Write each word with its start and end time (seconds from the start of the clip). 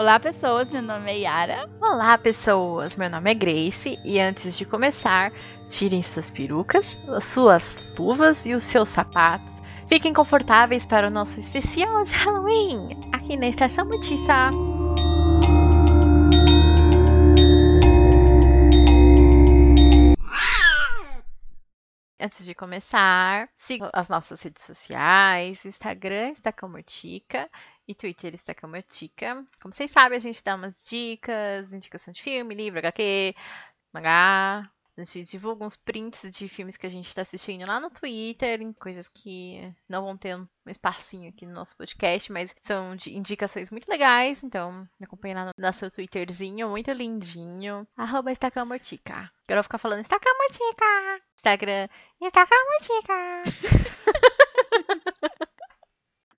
Olá, 0.00 0.18
pessoas. 0.18 0.70
Meu 0.70 0.80
nome 0.80 1.12
é 1.12 1.18
Yara. 1.18 1.68
Olá, 1.78 2.16
pessoas. 2.16 2.96
Meu 2.96 3.10
nome 3.10 3.32
é 3.32 3.34
Grace. 3.34 3.98
E 4.02 4.18
antes 4.18 4.56
de 4.56 4.64
começar, 4.64 5.30
tirem 5.68 6.00
suas 6.00 6.30
perucas, 6.30 6.96
as 7.06 7.26
suas 7.26 7.78
luvas 7.98 8.46
e 8.46 8.54
os 8.54 8.62
seus 8.62 8.88
sapatos. 8.88 9.60
Fiquem 9.86 10.14
confortáveis 10.14 10.86
para 10.86 11.08
o 11.08 11.10
nosso 11.10 11.38
especial 11.38 12.02
de 12.02 12.14
Halloween 12.14 12.98
aqui 13.12 13.36
na 13.36 13.48
Estação 13.48 13.84
Mutiça. 13.84 14.50
Antes 22.18 22.46
de 22.46 22.54
começar, 22.54 23.50
siga 23.54 23.90
as 23.92 24.08
nossas 24.08 24.40
redes 24.42 24.64
sociais, 24.64 25.64
Instagram, 25.64 26.30
Estacamotica 26.30 27.50
e 27.90 27.94
Twitter, 27.94 28.34
Estacamotica. 28.34 29.44
Como 29.60 29.74
vocês 29.74 29.90
sabem, 29.90 30.16
a 30.16 30.20
gente 30.20 30.42
dá 30.42 30.54
umas 30.54 30.86
dicas, 30.88 31.72
indicação 31.72 32.12
de 32.12 32.22
filme, 32.22 32.54
livro, 32.54 32.78
HQ, 32.78 33.34
mangá. 33.92 34.70
A 34.98 35.02
gente 35.02 35.30
divulga 35.30 35.64
uns 35.64 35.76
prints 35.76 36.28
de 36.30 36.48
filmes 36.48 36.76
que 36.76 36.86
a 36.86 36.90
gente 36.90 37.06
está 37.06 37.22
assistindo 37.22 37.64
lá 37.64 37.80
no 37.80 37.90
Twitter, 37.90 38.60
coisas 38.78 39.08
que 39.08 39.72
não 39.88 40.04
vão 40.04 40.16
ter 40.16 40.36
um 40.36 40.46
espacinho 40.66 41.30
aqui 41.30 41.46
no 41.46 41.54
nosso 41.54 41.76
podcast, 41.76 42.30
mas 42.30 42.54
são 42.60 42.96
de 42.96 43.16
indicações 43.16 43.70
muito 43.70 43.88
legais. 43.88 44.42
Então, 44.42 44.86
acompanhe 45.02 45.34
lá 45.34 45.46
no 45.46 45.52
nosso 45.56 45.88
Twitterzinho, 45.90 46.68
muito 46.68 46.90
lindinho. 46.92 47.86
Arroba 47.96 48.32
Estacamortica. 48.32 49.30
Vou 49.48 49.62
ficar 49.62 49.78
falando 49.78 50.00
Estacamortica! 50.00 51.22
Instagram, 51.36 51.88
Estacamortica! 52.20 53.44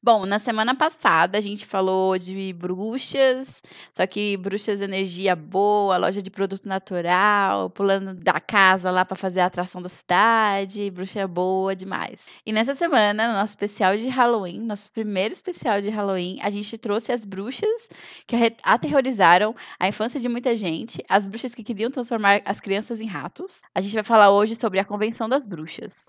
Bom, 0.05 0.27
na 0.27 0.41
semana 0.41 0.75
passada 0.75 1.39
a 1.39 1.41
gente 1.41 1.65
falou 1.65 2.19
de 2.19 2.53
bruxas, 2.55 3.63
só 3.93 4.05
que 4.05 4.37
bruxas 4.37 4.81
energia 4.81 5.37
boa, 5.37 5.97
loja 5.97 6.21
de 6.21 6.29
produto 6.29 6.67
natural, 6.67 7.71
pulando 7.71 8.13
da 8.13 8.41
casa 8.41 8.91
lá 8.91 9.05
para 9.05 9.17
fazer 9.17 9.39
a 9.39 9.47
atração 9.47 9.81
da 9.81 9.89
cidade, 9.89 10.91
bruxa 10.91 11.29
boa 11.29 11.77
demais. 11.77 12.27
E 12.45 12.53
nessa 12.53 12.75
semana, 12.75 13.29
no 13.29 13.35
nosso 13.35 13.53
especial 13.53 13.97
de 13.97 14.09
Halloween, 14.09 14.59
nosso 14.63 14.91
primeiro 14.91 15.35
especial 15.35 15.81
de 15.81 15.89
Halloween, 15.89 16.37
a 16.43 16.51
gente 16.51 16.77
trouxe 16.77 17.13
as 17.13 17.25
bruxas 17.25 17.89
que 18.27 18.35
aterrorizaram 18.65 19.55
a 19.79 19.87
infância 19.87 20.19
de 20.19 20.29
muita 20.29 20.57
gente, 20.57 21.01
as 21.09 21.29
bruxas 21.29 21.55
que 21.55 21.63
queriam 21.63 21.93
transformar 21.93 22.43
as 22.45 22.59
crianças 22.59 23.01
em 23.01 23.07
ratos. 23.07 23.61
A 23.73 23.81
gente 23.81 23.95
vai 23.95 24.03
falar 24.03 24.33
hoje 24.33 24.57
sobre 24.57 24.81
a 24.81 24.85
Convenção 24.85 25.29
das 25.29 25.47
Bruxas. 25.47 26.05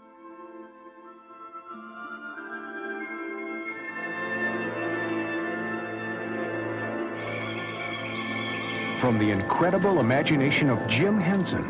From 9.03 9.19
the 9.19 9.31
incredible 9.31 9.99
imagination 9.99 10.69
of 10.69 10.87
Jim 10.87 11.19
Henson 11.19 11.69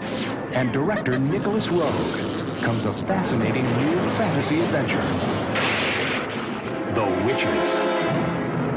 and 0.54 0.72
director 0.72 1.18
Nicholas 1.18 1.70
Rogue 1.70 2.20
comes 2.62 2.86
a 2.86 2.94
fascinating 3.08 3.66
new 3.80 3.98
fantasy 4.18 4.62
adventure. 4.62 5.02
The 6.94 7.26
Witches. 7.26 7.80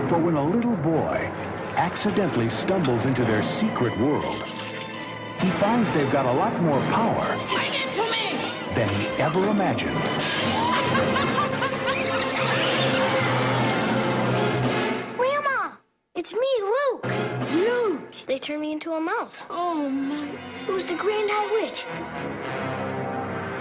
For 0.08 0.16
when 0.16 0.36
a 0.36 0.42
little 0.42 0.76
boy 0.76 1.30
accidentally 1.76 2.48
stumbles 2.48 3.04
into 3.04 3.26
their 3.26 3.42
secret 3.42 3.94
world, 4.00 4.42
he 5.38 5.50
finds 5.60 5.90
they've 5.90 6.10
got 6.10 6.24
a 6.24 6.32
lot 6.32 6.58
more 6.62 6.80
power 6.92 7.26
than 8.74 8.88
he 8.88 9.06
ever 9.20 9.50
imagined. 9.50 9.92
Grandma, 15.18 15.72
it's 16.14 16.32
me, 16.32 16.48
Luke. 16.62 17.25
Luke. 17.52 18.00
They 18.26 18.38
turned 18.38 18.60
me 18.60 18.72
into 18.72 18.92
a 18.92 19.00
mouse. 19.00 19.36
Oh, 19.50 19.88
my. 19.88 20.28
It 20.66 20.70
was 20.70 20.84
the 20.86 20.94
Grand 20.96 21.30
High 21.32 21.52
Witch. 21.52 21.84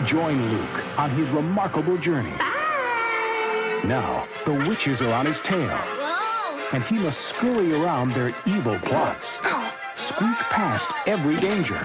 Join 0.08 0.52
Luke 0.52 0.84
on 0.98 1.10
his 1.12 1.30
remarkable 1.30 1.98
journey. 1.98 2.32
Bye! 2.38 3.82
Now, 3.86 4.28
the 4.46 4.54
witches 4.68 5.02
are 5.02 5.12
on 5.12 5.26
his 5.26 5.42
tail, 5.42 5.68
Whoa. 5.78 6.60
and 6.74 6.84
he 6.84 6.98
must 7.00 7.22
scurry 7.22 7.74
around 7.74 8.14
their 8.14 8.36
evil 8.46 8.80
plots, 8.80 9.40
Ow. 9.44 9.72
squeak 9.96 10.38
past 10.50 10.90
every 11.08 11.40
danger, 11.40 11.80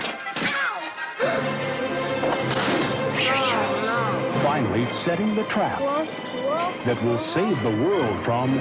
Oh, 3.22 4.40
finally 4.42 4.86
setting 4.86 5.34
the 5.34 5.44
trap. 5.44 5.80
Whoa, 5.80 6.04
whoa. 6.06 6.72
that 6.84 7.02
will 7.04 7.18
save 7.18 7.62
the 7.62 7.70
world 7.70 8.24
from 8.24 8.60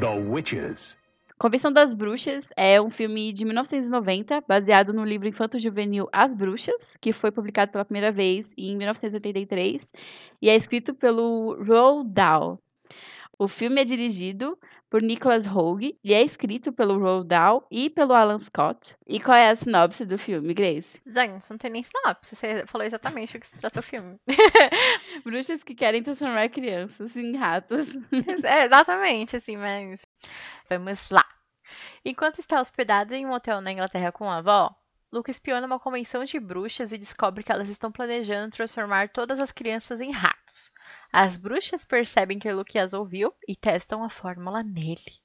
the 0.00 0.14
witches. 0.14 0.96
Convenção 1.36 1.72
das 1.72 1.92
Bruxas 1.92 2.48
é 2.56 2.80
um 2.80 2.90
filme 2.90 3.32
de 3.32 3.44
1990, 3.44 4.40
baseado 4.46 4.92
no 4.92 5.04
livro 5.04 5.26
infanto-juvenil 5.26 6.08
As 6.12 6.32
Bruxas, 6.32 6.96
que 7.00 7.12
foi 7.12 7.32
publicado 7.32 7.72
pela 7.72 7.84
primeira 7.84 8.12
vez 8.12 8.54
em 8.56 8.76
1983 8.76 9.92
e 10.40 10.48
é 10.48 10.54
escrito 10.54 10.94
pelo 10.94 11.60
Roald 11.64 12.08
Dahl. 12.08 12.62
O 13.36 13.48
filme 13.48 13.80
é 13.80 13.84
dirigido 13.84 14.56
por 14.88 15.02
Nicholas 15.02 15.44
Rogue 15.44 15.98
e 16.04 16.14
é 16.14 16.22
escrito 16.22 16.72
pelo 16.72 17.00
Roald 17.00 17.26
Dahl 17.26 17.66
e 17.68 17.90
pelo 17.90 18.12
Alan 18.12 18.38
Scott. 18.38 18.94
E 19.08 19.18
qual 19.18 19.36
é 19.36 19.50
a 19.50 19.56
sinopse 19.56 20.04
do 20.04 20.16
filme, 20.16 20.54
Grace? 20.54 21.00
Gente, 21.04 21.50
não 21.50 21.58
tem 21.58 21.68
nem 21.68 21.82
sinopse. 21.82 22.36
Você 22.36 22.64
falou 22.68 22.86
exatamente 22.86 23.36
o 23.36 23.40
que 23.40 23.46
se 23.48 23.56
trata 23.56 23.80
o 23.80 23.82
filme. 23.82 24.16
Bruxas 25.24 25.64
que 25.64 25.74
querem 25.74 26.00
transformar 26.00 26.48
crianças 26.48 27.16
em 27.16 27.36
ratos. 27.36 27.88
É, 28.44 28.66
exatamente, 28.66 29.34
assim, 29.34 29.56
mas. 29.56 30.03
Vamos 30.68 31.08
lá. 31.10 31.24
Enquanto 32.04 32.38
está 32.38 32.60
hospedado 32.60 33.14
em 33.14 33.26
um 33.26 33.32
hotel 33.32 33.60
na 33.60 33.72
Inglaterra 33.72 34.12
com 34.12 34.30
a 34.30 34.36
avó, 34.36 34.74
Luke 35.12 35.30
espiona 35.30 35.66
uma 35.66 35.78
convenção 35.78 36.24
de 36.24 36.40
bruxas 36.40 36.90
e 36.90 36.98
descobre 36.98 37.44
que 37.44 37.52
elas 37.52 37.68
estão 37.68 37.92
planejando 37.92 38.50
transformar 38.50 39.10
todas 39.10 39.38
as 39.38 39.52
crianças 39.52 40.00
em 40.00 40.10
ratos. 40.10 40.72
As 41.12 41.38
bruxas 41.38 41.84
percebem 41.84 42.38
que 42.38 42.52
Luke 42.52 42.78
as 42.78 42.92
ouviu 42.92 43.32
e 43.46 43.54
testam 43.54 44.02
a 44.02 44.10
fórmula 44.10 44.62
nele. 44.62 45.23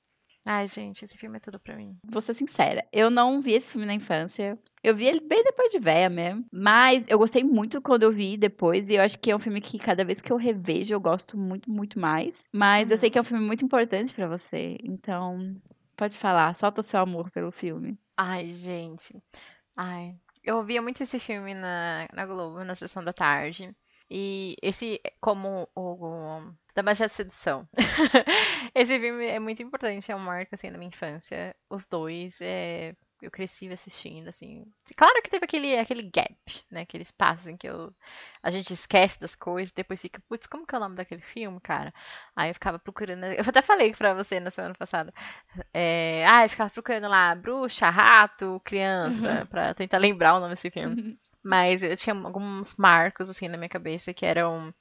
Ai, 0.51 0.67
gente, 0.67 1.05
esse 1.05 1.15
filme 1.15 1.37
é 1.37 1.39
tudo 1.39 1.59
pra 1.59 1.75
mim. 1.75 1.95
Vou 2.03 2.23
ser 2.23 2.33
sincera, 2.33 2.83
eu 2.91 3.11
não 3.11 3.39
vi 3.39 3.53
esse 3.53 3.71
filme 3.71 3.85
na 3.85 3.93
infância. 3.93 4.57
Eu 4.83 4.95
vi 4.95 5.05
ele 5.05 5.19
bem 5.19 5.43
depois 5.43 5.69
de 5.69 5.77
véia 5.77 6.09
mesmo. 6.09 6.43
Mas 6.51 7.05
eu 7.07 7.19
gostei 7.19 7.43
muito 7.43 7.79
quando 7.79 8.01
eu 8.01 8.11
vi 8.11 8.35
depois. 8.35 8.89
E 8.89 8.95
eu 8.95 9.03
acho 9.03 9.19
que 9.19 9.29
é 9.29 9.35
um 9.35 9.39
filme 9.39 9.61
que 9.61 9.77
cada 9.77 10.03
vez 10.03 10.19
que 10.19 10.31
eu 10.31 10.37
revejo 10.37 10.91
eu 10.91 10.99
gosto 10.99 11.37
muito, 11.37 11.69
muito 11.69 11.99
mais. 11.99 12.47
Mas 12.51 12.89
eu 12.89 12.97
sei 12.97 13.11
que 13.11 13.19
é 13.19 13.21
um 13.21 13.25
filme 13.25 13.45
muito 13.45 13.63
importante 13.63 14.11
pra 14.11 14.27
você. 14.27 14.75
Então, 14.83 15.55
pode 15.95 16.17
falar. 16.17 16.55
Solta 16.55 16.81
o 16.81 16.83
seu 16.83 16.99
amor 16.99 17.29
pelo 17.29 17.51
filme. 17.51 17.95
Ai, 18.17 18.49
gente. 18.51 19.21
Ai. 19.77 20.15
Eu 20.43 20.57
ouvia 20.57 20.81
muito 20.81 21.03
esse 21.03 21.19
filme 21.19 21.53
na, 21.53 22.07
na 22.11 22.25
Globo, 22.25 22.63
na 22.63 22.73
sessão 22.73 23.03
da 23.03 23.13
tarde. 23.13 23.71
E 24.09 24.55
esse, 24.61 24.99
como 25.21 25.67
o, 25.75 25.81
o 25.81 26.53
da 26.73 26.83
Magia 26.83 27.05
da 27.07 27.13
Sedução. 27.13 27.67
esse 28.73 28.99
filme 28.99 29.25
é 29.25 29.39
muito 29.39 29.61
importante, 29.61 30.11
é 30.11 30.15
um 30.15 30.19
marco, 30.19 30.55
assim, 30.55 30.71
da 30.71 30.77
minha 30.77 30.89
infância. 30.89 31.55
Os 31.69 31.85
dois, 31.85 32.39
é, 32.41 32.95
eu 33.21 33.29
cresci 33.29 33.69
assistindo, 33.69 34.29
assim. 34.29 34.65
Claro 34.95 35.21
que 35.21 35.29
teve 35.29 35.43
aquele, 35.45 35.77
aquele 35.77 36.03
gap, 36.03 36.37
né? 36.71 36.81
Aquele 36.81 37.03
espaço 37.03 37.49
em 37.49 37.57
que 37.57 37.67
eu, 37.67 37.93
a 38.41 38.49
gente 38.49 38.73
esquece 38.73 39.19
das 39.19 39.35
coisas, 39.35 39.71
depois 39.73 40.01
fica, 40.01 40.21
putz, 40.29 40.47
como 40.47 40.65
que 40.65 40.73
é 40.73 40.77
o 40.77 40.81
nome 40.81 40.95
daquele 40.95 41.21
filme, 41.21 41.59
cara? 41.59 41.93
Aí 42.35 42.49
eu 42.49 42.53
ficava 42.53 42.79
procurando, 42.79 43.25
eu 43.25 43.43
até 43.45 43.61
falei 43.61 43.93
pra 43.93 44.13
você 44.13 44.39
na 44.39 44.51
semana 44.51 44.73
passada. 44.73 45.13
É, 45.73 46.25
ah, 46.27 46.45
eu 46.45 46.49
ficava 46.49 46.69
procurando 46.69 47.09
lá, 47.09 47.35
bruxa, 47.35 47.89
rato, 47.89 48.61
criança, 48.63 49.45
pra 49.49 49.73
tentar 49.73 49.97
lembrar 49.97 50.35
o 50.35 50.39
nome 50.39 50.53
desse 50.53 50.71
filme. 50.71 51.15
Mas 51.43 51.83
eu 51.83 51.95
tinha 51.95 52.15
alguns 52.15 52.75
marcos, 52.75 53.29
assim, 53.29 53.47
na 53.47 53.57
minha 53.57 53.69
cabeça, 53.69 54.13
que 54.13 54.25
eram 54.25 54.73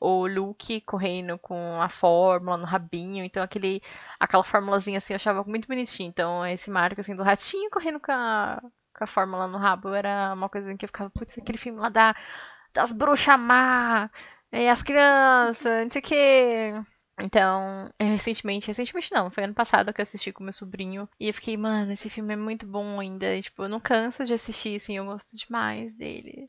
o 0.00 0.26
Luke 0.26 0.80
correndo 0.82 1.38
com 1.38 1.80
a 1.82 1.88
fórmula 1.88 2.56
no 2.56 2.64
rabinho. 2.66 3.24
Então, 3.24 3.42
aquele, 3.42 3.82
aquela 4.18 4.44
formulazinha, 4.44 4.98
assim, 4.98 5.12
eu 5.12 5.16
achava 5.16 5.44
muito 5.44 5.68
bonitinho. 5.68 6.08
Então, 6.08 6.46
esse 6.46 6.70
marco, 6.70 7.00
assim, 7.00 7.16
do 7.16 7.22
ratinho 7.22 7.70
correndo 7.70 8.00
com 8.00 8.12
a, 8.12 8.60
com 8.96 9.04
a 9.04 9.06
fórmula 9.06 9.46
no 9.48 9.58
rabo 9.58 9.92
era 9.94 10.32
uma 10.34 10.48
coisa 10.48 10.74
que 10.76 10.84
eu 10.84 10.88
ficava, 10.88 11.10
putz, 11.10 11.38
aquele 11.38 11.58
filme 11.58 11.80
lá 11.80 11.88
da, 11.88 12.14
das 12.72 12.92
bruxas 12.92 13.38
má, 13.38 14.10
e 14.52 14.68
as 14.68 14.82
crianças, 14.82 15.84
não 15.84 15.90
sei 15.90 16.00
o 16.00 16.04
quê. 16.04 16.74
Então, 17.20 17.90
é, 17.98 18.04
recentemente, 18.04 18.68
recentemente 18.68 19.10
não, 19.12 19.30
foi 19.30 19.44
ano 19.44 19.54
passado 19.54 19.92
que 19.92 20.00
eu 20.00 20.04
assisti 20.04 20.32
com 20.32 20.44
meu 20.44 20.52
sobrinho. 20.52 21.08
E 21.18 21.28
eu 21.28 21.34
fiquei, 21.34 21.56
mano, 21.56 21.92
esse 21.92 22.08
filme 22.08 22.32
é 22.34 22.36
muito 22.36 22.64
bom 22.66 23.00
ainda. 23.00 23.34
E, 23.36 23.42
tipo, 23.42 23.64
eu 23.64 23.68
não 23.68 23.80
canso 23.80 24.24
de 24.24 24.34
assistir, 24.34 24.76
assim, 24.76 24.96
eu 24.96 25.04
gosto 25.04 25.36
demais 25.36 25.94
dele. 25.94 26.48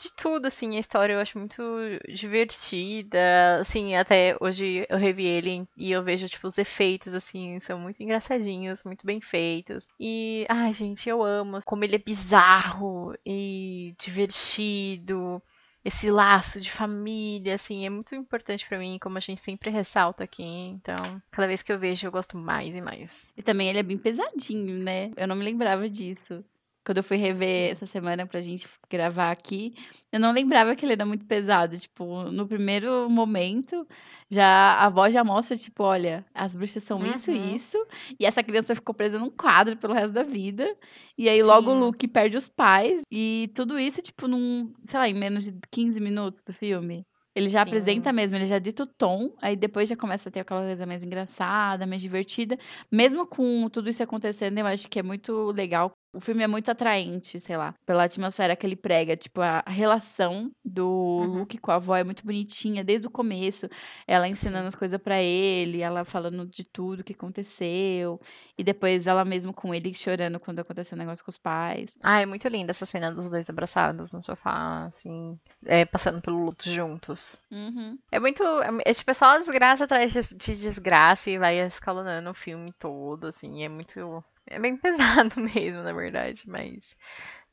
De 0.00 0.10
tudo, 0.16 0.46
assim, 0.46 0.76
a 0.76 0.80
história 0.80 1.12
eu 1.14 1.20
acho 1.20 1.38
muito 1.38 1.62
divertida. 2.08 3.60
Assim, 3.60 3.94
até 3.94 4.36
hoje 4.40 4.86
eu 4.88 4.96
revi 4.98 5.24
ele 5.26 5.68
e 5.76 5.92
eu 5.92 6.02
vejo, 6.02 6.28
tipo, 6.28 6.46
os 6.46 6.56
efeitos, 6.58 7.14
assim, 7.14 7.60
são 7.60 7.78
muito 7.78 8.02
engraçadinhos, 8.02 8.84
muito 8.84 9.04
bem 9.06 9.20
feitos. 9.20 9.88
E, 10.00 10.46
ai, 10.48 10.72
gente, 10.72 11.08
eu 11.08 11.22
amo 11.22 11.60
como 11.64 11.84
ele 11.84 11.96
é 11.96 11.98
bizarro 11.98 13.14
e 13.24 13.94
divertido. 13.98 15.42
Esse 15.86 16.10
laço 16.10 16.60
de 16.60 16.68
família, 16.68 17.54
assim, 17.54 17.86
é 17.86 17.88
muito 17.88 18.12
importante 18.12 18.66
para 18.68 18.76
mim, 18.76 18.98
como 19.00 19.18
a 19.18 19.20
gente 19.20 19.40
sempre 19.40 19.70
ressalta 19.70 20.24
aqui. 20.24 20.42
Então, 20.42 21.22
cada 21.30 21.46
vez 21.46 21.62
que 21.62 21.70
eu 21.70 21.78
vejo, 21.78 22.04
eu 22.04 22.10
gosto 22.10 22.36
mais 22.36 22.74
e 22.74 22.80
mais. 22.80 23.24
E 23.36 23.42
também 23.42 23.68
ele 23.68 23.78
é 23.78 23.84
bem 23.84 23.96
pesadinho, 23.96 24.82
né? 24.82 25.12
Eu 25.16 25.28
não 25.28 25.36
me 25.36 25.44
lembrava 25.44 25.88
disso. 25.88 26.44
Quando 26.84 26.98
eu 26.98 27.04
fui 27.04 27.16
rever 27.16 27.70
essa 27.70 27.86
semana 27.86 28.26
pra 28.26 28.40
gente 28.40 28.66
gravar 28.90 29.30
aqui, 29.30 29.76
eu 30.10 30.18
não 30.18 30.32
lembrava 30.32 30.74
que 30.74 30.84
ele 30.84 30.94
era 30.94 31.06
muito 31.06 31.24
pesado. 31.24 31.78
Tipo, 31.78 32.32
no 32.32 32.48
primeiro 32.48 33.08
momento, 33.08 33.86
já 34.30 34.44
a 34.46 34.86
avó 34.86 35.08
já 35.10 35.22
mostra, 35.24 35.56
tipo, 35.56 35.82
olha, 35.84 36.24
as 36.34 36.54
bruxas 36.56 36.82
são 36.82 37.04
isso 37.06 37.30
e 37.30 37.34
Uhum. 37.34 37.56
isso. 37.56 37.76
E 38.18 38.26
essa 38.26 38.42
criança 38.42 38.74
ficou 38.74 38.94
presa 38.94 39.18
num 39.18 39.30
quadro 39.30 39.76
pelo 39.76 39.94
resto 39.94 40.12
da 40.12 40.22
vida. 40.22 40.76
E 41.16 41.28
aí 41.28 41.42
logo 41.42 41.70
o 41.70 41.74
Sim. 41.74 41.80
Luke 41.86 42.08
perde 42.08 42.36
os 42.36 42.48
pais. 42.48 43.02
E 43.10 43.50
tudo 43.54 43.78
isso, 43.78 44.02
tipo, 44.02 44.26
num, 44.28 44.72
sei 44.88 44.98
lá, 44.98 45.08
em 45.08 45.14
menos 45.14 45.44
de 45.44 45.58
15 45.70 46.00
minutos 46.00 46.42
do 46.42 46.52
filme. 46.52 47.04
Ele 47.34 47.48
já 47.50 47.62
Sim. 47.62 47.62
apresenta 47.62 48.12
mesmo, 48.14 48.36
ele 48.36 48.46
já 48.46 48.58
dita 48.58 48.84
o 48.84 48.86
tom, 48.86 49.34
aí 49.42 49.54
depois 49.54 49.88
já 49.90 49.96
começa 49.96 50.28
a 50.28 50.32
ter 50.32 50.40
aquela 50.40 50.62
coisa 50.64 50.86
mais 50.86 51.02
engraçada, 51.04 51.86
mais 51.86 52.00
divertida. 52.00 52.56
Mesmo 52.90 53.26
com 53.26 53.68
tudo 53.68 53.90
isso 53.90 54.02
acontecendo, 54.02 54.56
eu 54.58 54.66
acho 54.66 54.88
que 54.88 54.98
é 54.98 55.02
muito 55.02 55.50
legal. 55.52 55.92
O 56.12 56.20
filme 56.20 56.42
é 56.42 56.46
muito 56.46 56.70
atraente, 56.70 57.38
sei 57.40 57.56
lá, 57.56 57.74
pela 57.84 58.04
atmosfera 58.04 58.56
que 58.56 58.66
ele 58.66 58.76
prega. 58.76 59.16
Tipo, 59.16 59.40
a 59.42 59.62
relação 59.66 60.50
do 60.64 60.86
Uhum. 60.86 61.38
Luke 61.40 61.58
com 61.58 61.70
a 61.70 61.74
avó 61.74 61.94
é 61.94 62.02
muito 62.04 62.24
bonitinha, 62.24 62.82
desde 62.82 63.06
o 63.06 63.10
começo. 63.10 63.68
Ela 64.06 64.26
ensinando 64.26 64.62
Sim. 64.62 64.68
as 64.68 64.74
coisas 64.74 65.00
pra 65.00 65.20
ele, 65.22 65.82
ela 65.82 66.04
falando 66.04 66.46
de 66.46 66.64
tudo 66.64 67.04
que 67.04 67.12
aconteceu. 67.12 68.18
E 68.56 68.64
depois 68.64 69.06
ela 69.06 69.24
mesmo 69.24 69.52
com 69.52 69.74
ele 69.74 69.92
chorando 69.92 70.40
quando 70.40 70.60
aconteceu 70.60 70.96
o 70.96 70.98
negócio 70.98 71.24
com 71.24 71.30
os 71.30 71.36
pais. 71.38 71.90
Ah, 72.02 72.22
é 72.22 72.26
muito 72.26 72.48
linda 72.48 72.70
essa 72.70 72.86
cena 72.86 73.12
dos 73.12 73.28
dois 73.28 73.50
abraçados 73.50 74.10
no 74.12 74.22
sofá, 74.22 74.86
assim, 74.86 75.38
é, 75.66 75.84
passando 75.84 76.22
pelo 76.22 76.42
luto 76.46 76.68
juntos. 76.70 77.38
Uhum. 77.50 77.98
É 78.10 78.18
muito. 78.18 78.42
É, 78.42 78.90
é, 78.90 78.94
tipo, 78.94 79.10
é 79.10 79.14
só 79.14 79.36
desgraça 79.38 79.84
atrás 79.84 80.12
de, 80.12 80.34
de 80.34 80.56
desgraça 80.56 81.30
e 81.30 81.36
vai 81.38 81.58
escalonando 81.66 82.30
o 82.30 82.34
filme 82.34 82.72
todo, 82.78 83.26
assim. 83.26 83.62
É 83.62 83.68
muito. 83.68 84.24
É 84.46 84.58
bem 84.58 84.76
pesado 84.78 85.40
mesmo, 85.40 85.82
na 85.82 85.92
verdade, 85.92 86.42
mas. 86.46 86.96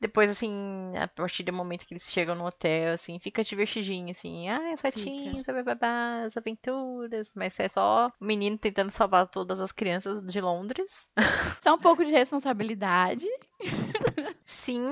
Depois, 0.00 0.30
assim, 0.30 0.92
a 0.96 1.08
partir 1.08 1.42
do 1.44 1.52
momento 1.52 1.86
que 1.86 1.94
eles 1.94 2.12
chegam 2.12 2.34
no 2.34 2.44
hotel, 2.44 2.92
assim, 2.92 3.18
fica 3.18 3.42
divertidinho, 3.42 4.10
assim. 4.10 4.48
Ah, 4.48 4.72
as 4.72 4.80
ratinhas, 4.80 5.42
bababá, 5.44 6.22
as 6.24 6.36
aventuras. 6.36 7.32
Mas 7.34 7.58
é 7.58 7.68
só 7.68 8.12
o 8.20 8.24
menino 8.24 8.58
tentando 8.58 8.90
salvar 8.90 9.26
todas 9.28 9.60
as 9.60 9.72
crianças 9.72 10.20
de 10.20 10.40
Londres. 10.40 11.08
Só 11.62 11.74
um 11.74 11.78
pouco 11.78 12.04
de 12.04 12.12
responsabilidade. 12.12 13.26
Sim, 14.44 14.84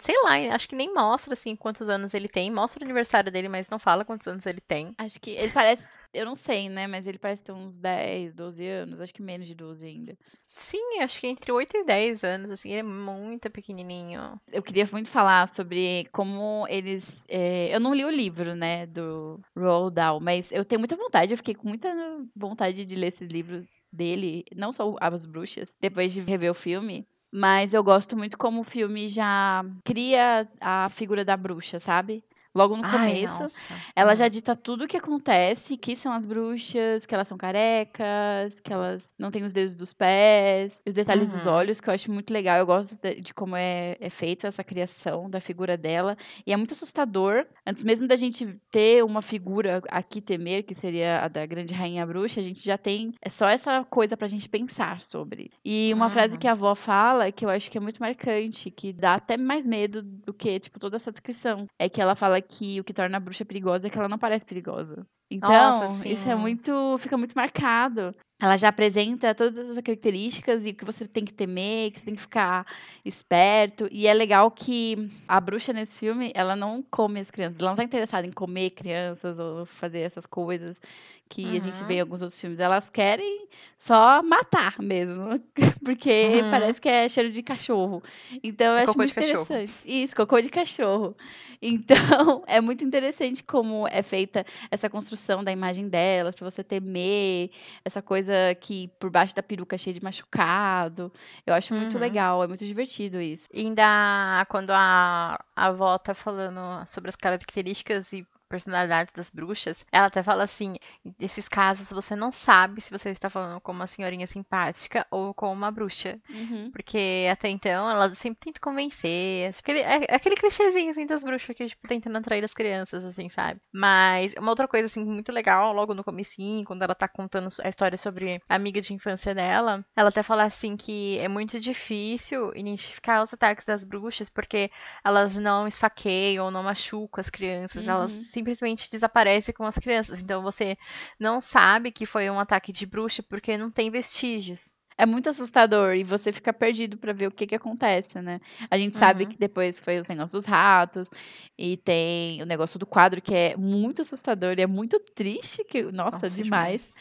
sei 0.00 0.16
lá, 0.24 0.54
acho 0.54 0.68
que 0.68 0.74
nem 0.74 0.92
mostra 0.92 1.34
assim 1.34 1.54
quantos 1.54 1.88
anos 1.88 2.12
ele 2.12 2.28
tem. 2.28 2.50
Mostra 2.50 2.82
o 2.82 2.84
aniversário 2.84 3.30
dele, 3.30 3.48
mas 3.48 3.70
não 3.70 3.78
fala 3.78 4.04
quantos 4.04 4.26
anos 4.26 4.44
ele 4.46 4.60
tem. 4.60 4.92
Acho 4.98 5.20
que 5.20 5.30
ele 5.30 5.52
parece. 5.52 5.86
Eu 6.12 6.24
não 6.26 6.34
sei, 6.34 6.68
né? 6.68 6.88
Mas 6.88 7.06
ele 7.06 7.18
parece 7.18 7.44
ter 7.44 7.52
uns 7.52 7.76
10, 7.76 8.34
12 8.34 8.66
anos. 8.66 9.00
Acho 9.00 9.14
que 9.14 9.22
menos 9.22 9.46
de 9.46 9.54
12 9.54 9.86
ainda. 9.86 10.18
Sim, 10.60 10.98
acho 11.02 11.20
que 11.20 11.28
entre 11.28 11.52
8 11.52 11.76
e 11.76 11.84
10 11.84 12.24
anos, 12.24 12.50
assim, 12.50 12.70
ele 12.70 12.80
é 12.80 12.82
muito 12.82 13.48
pequenininho. 13.48 14.40
Eu 14.50 14.60
queria 14.60 14.88
muito 14.90 15.08
falar 15.08 15.46
sobre 15.46 16.08
como 16.12 16.66
eles. 16.68 17.24
é, 17.28 17.72
Eu 17.74 17.78
não 17.78 17.94
li 17.94 18.04
o 18.04 18.10
livro, 18.10 18.56
né, 18.56 18.84
do 18.86 19.40
Roald 19.56 19.94
Dahl, 19.94 20.18
mas 20.20 20.50
eu 20.50 20.64
tenho 20.64 20.80
muita 20.80 20.96
vontade. 20.96 21.32
Eu 21.32 21.36
fiquei 21.36 21.54
com 21.54 21.68
muita 21.68 21.88
vontade 22.34 22.84
de 22.84 22.96
ler 22.96 23.06
esses 23.06 23.28
livros 23.28 23.66
dele, 23.92 24.44
não 24.56 24.72
só 24.72 24.96
As 25.00 25.26
Bruxas, 25.26 25.72
depois 25.80 26.12
de 26.12 26.20
rever 26.22 26.50
o 26.50 26.54
filme. 26.54 27.06
Mas 27.32 27.72
eu 27.72 27.84
gosto 27.84 28.16
muito 28.16 28.36
como 28.36 28.62
o 28.62 28.64
filme 28.64 29.08
já 29.08 29.64
cria 29.84 30.48
a 30.60 30.88
figura 30.88 31.24
da 31.24 31.36
bruxa, 31.36 31.78
sabe? 31.78 32.24
Logo 32.58 32.76
no 32.76 32.82
Ai, 32.84 32.90
começo. 32.90 33.42
nossa. 33.42 33.74
Ela 33.94 34.14
já 34.16 34.26
dita 34.28 34.56
tudo 34.56 34.84
o 34.84 34.88
que 34.88 34.96
acontece, 34.96 35.76
que 35.76 35.94
são 35.94 36.12
as 36.12 36.26
bruxas, 36.26 37.06
que 37.06 37.14
elas 37.14 37.28
são 37.28 37.38
carecas, 37.38 38.58
que 38.60 38.72
elas 38.72 39.12
não 39.18 39.30
têm 39.30 39.44
os 39.44 39.52
dedos 39.52 39.76
dos 39.76 39.92
pés, 39.92 40.82
os 40.86 40.92
detalhes 40.94 41.30
dos 41.30 41.46
Uhum. 41.46 41.52
olhos, 41.52 41.80
que 41.80 41.88
eu 41.88 41.94
acho 41.94 42.10
muito 42.10 42.32
legal. 42.32 42.58
Eu 42.58 42.66
gosto 42.66 42.96
de, 43.00 43.20
de 43.20 43.32
como 43.32 43.54
é, 43.56 43.96
é 44.00 44.10
feita 44.10 44.48
essa 44.48 44.64
criação 44.64 45.30
da 45.30 45.40
figura 45.40 45.76
dela. 45.76 46.16
E 46.46 46.52
é 46.52 46.56
muito 46.56 46.74
assustador. 46.74 47.46
Antes 47.66 47.82
mesmo 47.84 48.08
da 48.08 48.16
gente 48.16 48.58
ter 48.70 49.04
uma 49.04 49.22
figura 49.22 49.80
aqui 49.88 50.20
temer, 50.20 50.64
que 50.64 50.74
seria 50.74 51.20
a 51.24 51.28
da 51.28 51.46
grande 51.46 51.72
rainha 51.74 52.04
bruxa, 52.06 52.40
a 52.40 52.42
gente 52.42 52.64
já 52.64 52.76
tem 52.76 53.12
é 53.22 53.30
só 53.30 53.48
essa 53.48 53.84
coisa 53.84 54.16
pra 54.16 54.26
gente 54.26 54.48
pensar 54.48 55.00
sobre. 55.02 55.50
E 55.64 55.92
uma 55.94 56.10
frase 56.10 56.34
Uhum. 56.34 56.40
que 56.40 56.48
a 56.48 56.52
avó 56.52 56.74
fala, 56.74 57.30
que 57.30 57.44
eu 57.44 57.48
acho 57.50 57.70
que 57.70 57.78
é 57.78 57.80
muito 57.80 58.00
marcante, 58.00 58.70
que 58.70 58.92
dá 58.92 59.14
até 59.14 59.36
mais 59.36 59.66
medo 59.66 60.02
do 60.02 60.32
que, 60.34 60.58
tipo, 60.58 60.78
toda 60.80 60.96
essa 60.96 61.12
descrição. 61.12 61.66
É 61.78 61.88
que 61.88 62.00
ela 62.00 62.14
fala 62.14 62.40
que 62.48 62.80
o 62.80 62.84
que 62.84 62.94
torna 62.94 63.16
a 63.16 63.20
bruxa 63.20 63.44
perigosa 63.44 63.86
é 63.86 63.90
que 63.90 63.98
ela 63.98 64.08
não 64.08 64.18
parece 64.18 64.44
perigosa. 64.44 65.06
Então, 65.30 65.50
Nossa, 65.52 66.08
isso 66.08 66.28
é 66.28 66.34
muito. 66.34 66.96
fica 66.98 67.16
muito 67.16 67.34
marcado. 67.34 68.14
Ela 68.40 68.56
já 68.56 68.68
apresenta 68.68 69.34
todas 69.34 69.68
as 69.76 69.82
características 69.82 70.64
e 70.64 70.70
o 70.70 70.74
que 70.74 70.84
você 70.84 71.06
tem 71.08 71.24
que 71.24 71.32
temer, 71.34 71.90
que 71.90 71.98
você 71.98 72.04
tem 72.04 72.14
que 72.14 72.20
ficar 72.20 72.64
esperto. 73.04 73.88
E 73.90 74.06
é 74.06 74.14
legal 74.14 74.48
que 74.50 75.10
a 75.26 75.40
bruxa 75.40 75.72
nesse 75.72 75.96
filme, 75.98 76.30
ela 76.34 76.54
não 76.54 76.80
come 76.82 77.18
as 77.20 77.30
crianças. 77.32 77.60
Ela 77.60 77.70
não 77.70 77.76
tá 77.76 77.82
interessada 77.84 78.26
em 78.26 78.32
comer 78.32 78.70
crianças 78.70 79.38
ou 79.40 79.66
fazer 79.66 80.00
essas 80.00 80.24
coisas 80.24 80.80
que 81.28 81.56
a 81.56 81.60
gente 81.60 81.84
vê 81.84 81.94
em 81.94 82.00
Uhum. 82.00 82.00
alguns 82.00 82.22
outros 82.22 82.40
filmes. 82.40 82.60
Elas 82.60 82.88
querem 82.88 83.48
só 83.76 84.22
matar 84.22 84.78
mesmo. 84.80 85.40
Porque 85.84 86.44
Uhum. 86.44 86.48
parece 86.48 86.80
que 86.80 86.88
é 86.88 87.08
cheiro 87.08 87.30
de 87.30 87.42
cachorro. 87.42 88.02
Então 88.42 88.68
eu 88.68 88.78
É 88.78 88.82
acho 88.84 88.96
muito 88.96 89.08
de 89.08 89.14
cachorro. 89.14 89.48
interessante. 89.50 89.82
Isso, 89.84 90.14
cocô 90.16 90.40
de 90.40 90.48
cachorro. 90.48 91.16
Então, 91.60 91.96
é 92.46 92.60
muito 92.60 92.84
interessante 92.84 93.42
como 93.42 93.86
é 93.88 94.02
feita 94.02 94.44
essa 94.70 94.88
construção 94.88 95.42
da 95.42 95.52
imagem 95.52 95.88
delas, 95.88 96.34
pra 96.34 96.48
você 96.48 96.62
temer, 96.62 97.50
essa 97.84 98.00
coisa 98.02 98.32
que 98.60 98.88
por 98.98 99.10
baixo 99.10 99.34
da 99.34 99.42
peruca 99.42 99.74
é 99.76 99.78
cheia 99.78 99.94
de 99.94 100.02
machucado. 100.02 101.12
Eu 101.46 101.54
acho 101.54 101.74
muito 101.74 101.98
Uhum. 101.98 101.98
legal, 101.98 102.42
é 102.44 102.46
muito 102.46 102.64
divertido 102.64 103.20
isso. 103.20 103.46
E 103.52 103.60
ainda 103.60 104.46
quando 104.48 104.70
a, 104.70 105.38
a 105.56 105.66
avó 105.66 105.98
tá 105.98 106.14
falando 106.14 106.60
sobre 106.86 107.08
as 107.08 107.16
características 107.16 108.12
e 108.12 108.26
personalidades 108.48 109.12
das 109.14 109.30
bruxas, 109.30 109.84
ela 109.92 110.06
até 110.06 110.22
fala 110.22 110.42
assim: 110.42 110.76
nesses 111.18 111.48
casos 111.48 111.90
você 111.90 112.16
não 112.16 112.32
sabe 112.32 112.80
se 112.80 112.90
você 112.90 113.10
está 113.10 113.30
falando 113.30 113.60
com 113.60 113.72
uma 113.72 113.86
senhorinha 113.86 114.26
simpática 114.26 115.06
ou 115.10 115.32
com 115.34 115.52
uma 115.52 115.70
bruxa. 115.70 116.18
Uhum. 116.28 116.70
Porque 116.72 117.28
até 117.30 117.48
então 117.48 117.88
ela 117.88 118.14
sempre 118.14 118.40
tenta 118.46 118.60
convencer. 118.60 119.50
Aquele, 119.58 119.80
é, 119.80 120.04
é 120.08 120.14
aquele 120.14 120.36
clichêzinho 120.36 120.90
assim 120.90 121.06
das 121.06 121.22
bruxas 121.22 121.54
que, 121.56 121.66
tipo, 121.66 121.86
tentando 121.86 122.18
atrair 122.18 122.44
as 122.44 122.54
crianças, 122.54 123.04
assim, 123.04 123.28
sabe? 123.28 123.60
Mas 123.72 124.34
uma 124.38 124.50
outra 124.50 124.66
coisa, 124.66 124.86
assim, 124.86 125.04
muito 125.04 125.32
legal, 125.32 125.72
logo 125.72 125.94
no 125.94 126.04
comecinho, 126.04 126.64
quando 126.64 126.82
ela 126.82 126.94
tá 126.94 127.06
contando 127.08 127.48
a 127.62 127.68
história 127.68 127.96
sobre 127.96 128.40
a 128.48 128.54
amiga 128.54 128.80
de 128.80 128.92
infância 128.92 129.34
dela, 129.34 129.84
ela 129.94 130.08
até 130.08 130.22
fala 130.22 130.44
assim 130.44 130.76
que 130.76 131.18
é 131.18 131.28
muito 131.28 131.60
difícil 131.60 132.52
identificar 132.54 133.22
os 133.22 133.32
ataques 133.32 133.64
das 133.64 133.84
bruxas, 133.84 134.28
porque 134.28 134.70
elas 135.04 135.38
não 135.38 135.66
esfaqueiam 135.66 136.48
não 136.50 136.62
machucam 136.62 137.20
as 137.20 137.30
crianças, 137.30 137.88
elas 137.88 138.14
Uhum. 138.14 138.22
Simplesmente 138.38 138.90
desaparecem 138.90 139.54
com 139.54 139.64
as 139.64 139.76
crianças. 139.78 140.20
Então 140.20 140.42
você 140.42 140.76
não 141.18 141.40
sabe 141.40 141.92
que 141.92 142.06
foi 142.06 142.30
um 142.30 142.40
ataque 142.40 142.72
de 142.72 142.86
bruxa 142.86 143.22
porque 143.22 143.56
não 143.56 143.70
tem 143.70 143.90
vestígios. 143.90 144.72
É 145.00 145.06
muito 145.06 145.28
assustador 145.30 145.94
e 145.94 146.02
você 146.02 146.32
fica 146.32 146.52
perdido 146.52 146.98
pra 146.98 147.12
ver 147.12 147.28
o 147.28 147.30
que 147.30 147.46
que 147.46 147.54
acontece, 147.54 148.20
né? 148.20 148.40
A 148.68 148.76
gente 148.76 148.96
sabe 148.96 149.26
Uhum. 149.26 149.26
que 149.26 149.38
depois 149.38 149.78
foi 149.78 150.00
os 150.00 150.08
negócios 150.08 150.32
dos 150.32 150.44
ratos 150.44 151.08
e 151.56 151.76
tem 151.76 152.42
o 152.42 152.46
negócio 152.46 152.80
do 152.80 152.86
quadro 152.86 153.22
que 153.22 153.32
é 153.32 153.56
muito 153.56 154.02
assustador 154.02 154.54
e 154.58 154.62
é 154.62 154.66
muito 154.66 154.98
triste, 155.14 155.62
que 155.64 155.82
nossa, 155.92 156.28
Nossa, 156.28 156.28
demais. 156.28 156.96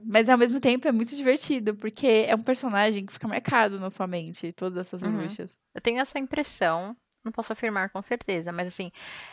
Mas 0.00 0.28
ao 0.28 0.38
mesmo 0.38 0.60
tempo 0.60 0.88
é 0.88 0.92
muito 0.92 1.16
divertido, 1.16 1.74
porque 1.76 2.26
é 2.28 2.34
um 2.36 2.42
personagem 2.42 3.06
que 3.06 3.12
fica 3.14 3.28
marcado 3.28 3.80
na 3.80 3.90
sua 3.90 4.06
mente, 4.06 4.52
todas 4.52 4.78
essas 4.86 5.02
Uhum. 5.02 5.04
bruxas. 5.04 5.60
Eu 5.74 5.80
tenho 5.80 6.00
essa 6.00 6.18
impressão, 6.18 6.96
não 7.24 7.32
posso 7.32 7.52
afirmar 7.52 7.90
com 7.90 8.02
certeza, 8.02 8.52
mas 8.52 8.68
assim, 8.68 8.90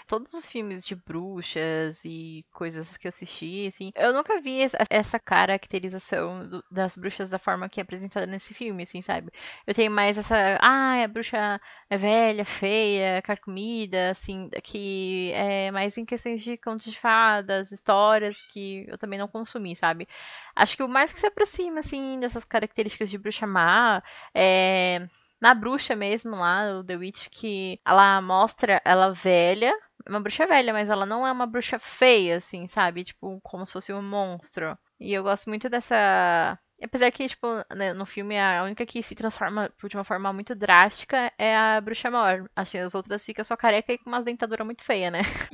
todos 0.08 0.34
os 0.34 0.50
filmes 0.50 0.86
de 0.86 0.96
bruxas 0.96 2.03
e 2.05 2.46
coisas 2.51 2.96
que 2.98 3.08
eu 3.08 3.10
assisti, 3.10 3.67
assim, 3.67 3.91
eu 3.96 4.13
nunca 4.13 4.39
vi 4.41 4.62
essa- 4.89 5.19
caracterização 5.19 6.48
do- 6.48 6.63
das 6.72 6.98
bruxas 6.98 7.29
da 7.29 7.38
forma 7.39 7.67
que 7.69 7.79
é 7.79 7.84
apresentada 7.84 8.25
nesse 8.25 8.53
filme, 8.53 8.84
assim, 8.84 9.01
sabe? 9.01 9.31
Eu 9.65 9.74
tenho 9.74 9.91
mais 9.91 10.17
essa, 10.17 10.36
ah, 10.62 11.03
a 11.03 11.08
bruxa 11.08 11.60
é 11.89 11.98
velha, 11.98 12.46
feia, 12.46 13.22
carcomida, 13.22 14.12
assim, 14.12 14.50
que 14.63 15.31
é 15.34 15.72
mais 15.72 15.98
em 15.98 16.05
questões 16.05 16.41
de 16.43 16.58
contos 16.58 16.91
de 16.91 16.98
fadas, 17.00 17.72
histórias 17.72 18.43
que 18.43 18.86
eu 18.88 18.98
também 18.98 19.19
não 19.19 19.27
consumi, 19.27 19.75
sabe? 19.75 20.08
Acho 20.55 20.75
que 20.75 20.84
o 20.84 20.88
mais 20.89 21.12
que 21.13 21.19
se 21.19 21.27
aproxima, 21.27 21.79
assim, 21.79 22.19
dessas 22.19 22.43
características 22.46 23.10
de 23.10 23.17
bruxa 23.17 23.46
má 23.48 24.01
é 24.34 25.08
na 25.41 25.53
bruxa 25.53 25.96
mesmo 25.96 26.36
lá, 26.36 26.79
o 26.79 26.84
The 26.84 26.96
Witch, 26.98 27.27
que 27.29 27.79
ela 27.86 28.22
mostra 28.22 28.81
ela 28.86 29.13
velha, 29.13 29.74
é 30.05 30.10
uma 30.10 30.19
bruxa 30.19 30.48
velha, 30.48 30.74
mas 30.74 30.89
ela 30.89 31.05
não 31.05 31.25
é 31.25 31.31
uma 31.31 31.46
bruxa 31.46 31.79
feia, 31.79 32.38
assim, 32.38 32.67
sabe? 32.67 33.03
Tipo, 33.03 33.39
como 33.43 33.65
se 33.65 33.74
fosse 33.74 33.93
um 33.93 34.01
monstro. 34.01 34.77
E 35.00 35.13
eu 35.13 35.24
gosto 35.24 35.50
muito 35.50 35.69
dessa 35.69 36.58
Apesar 36.82 37.12
que, 37.12 37.28
tipo, 37.28 37.48
né, 37.76 37.94
no 37.94 38.06
filme 38.06 38.40
a 38.40 38.64
única 38.64 38.86
que 38.86 39.04
se 39.04 39.14
transforma 39.14 39.70
de 39.88 39.98
uma 39.98 40.04
forma 40.04 40.32
muito 40.32 40.56
drástica 40.56 41.32
é 41.38 41.56
a 41.56 41.82
bruxa 41.82 42.10
maior. 42.10 42.50
Assim, 42.56 42.80
as 42.80 42.96
outras 42.96 43.26
ficam 43.26 43.44
só 43.44 43.56
careca 43.58 43.92
e 43.94 43.98
com 43.98 44.10
umas 44.10 44.26
dentaduras 44.26 44.66
muito 44.66 44.84
feias, 44.84 45.12
né? 45.12 45.22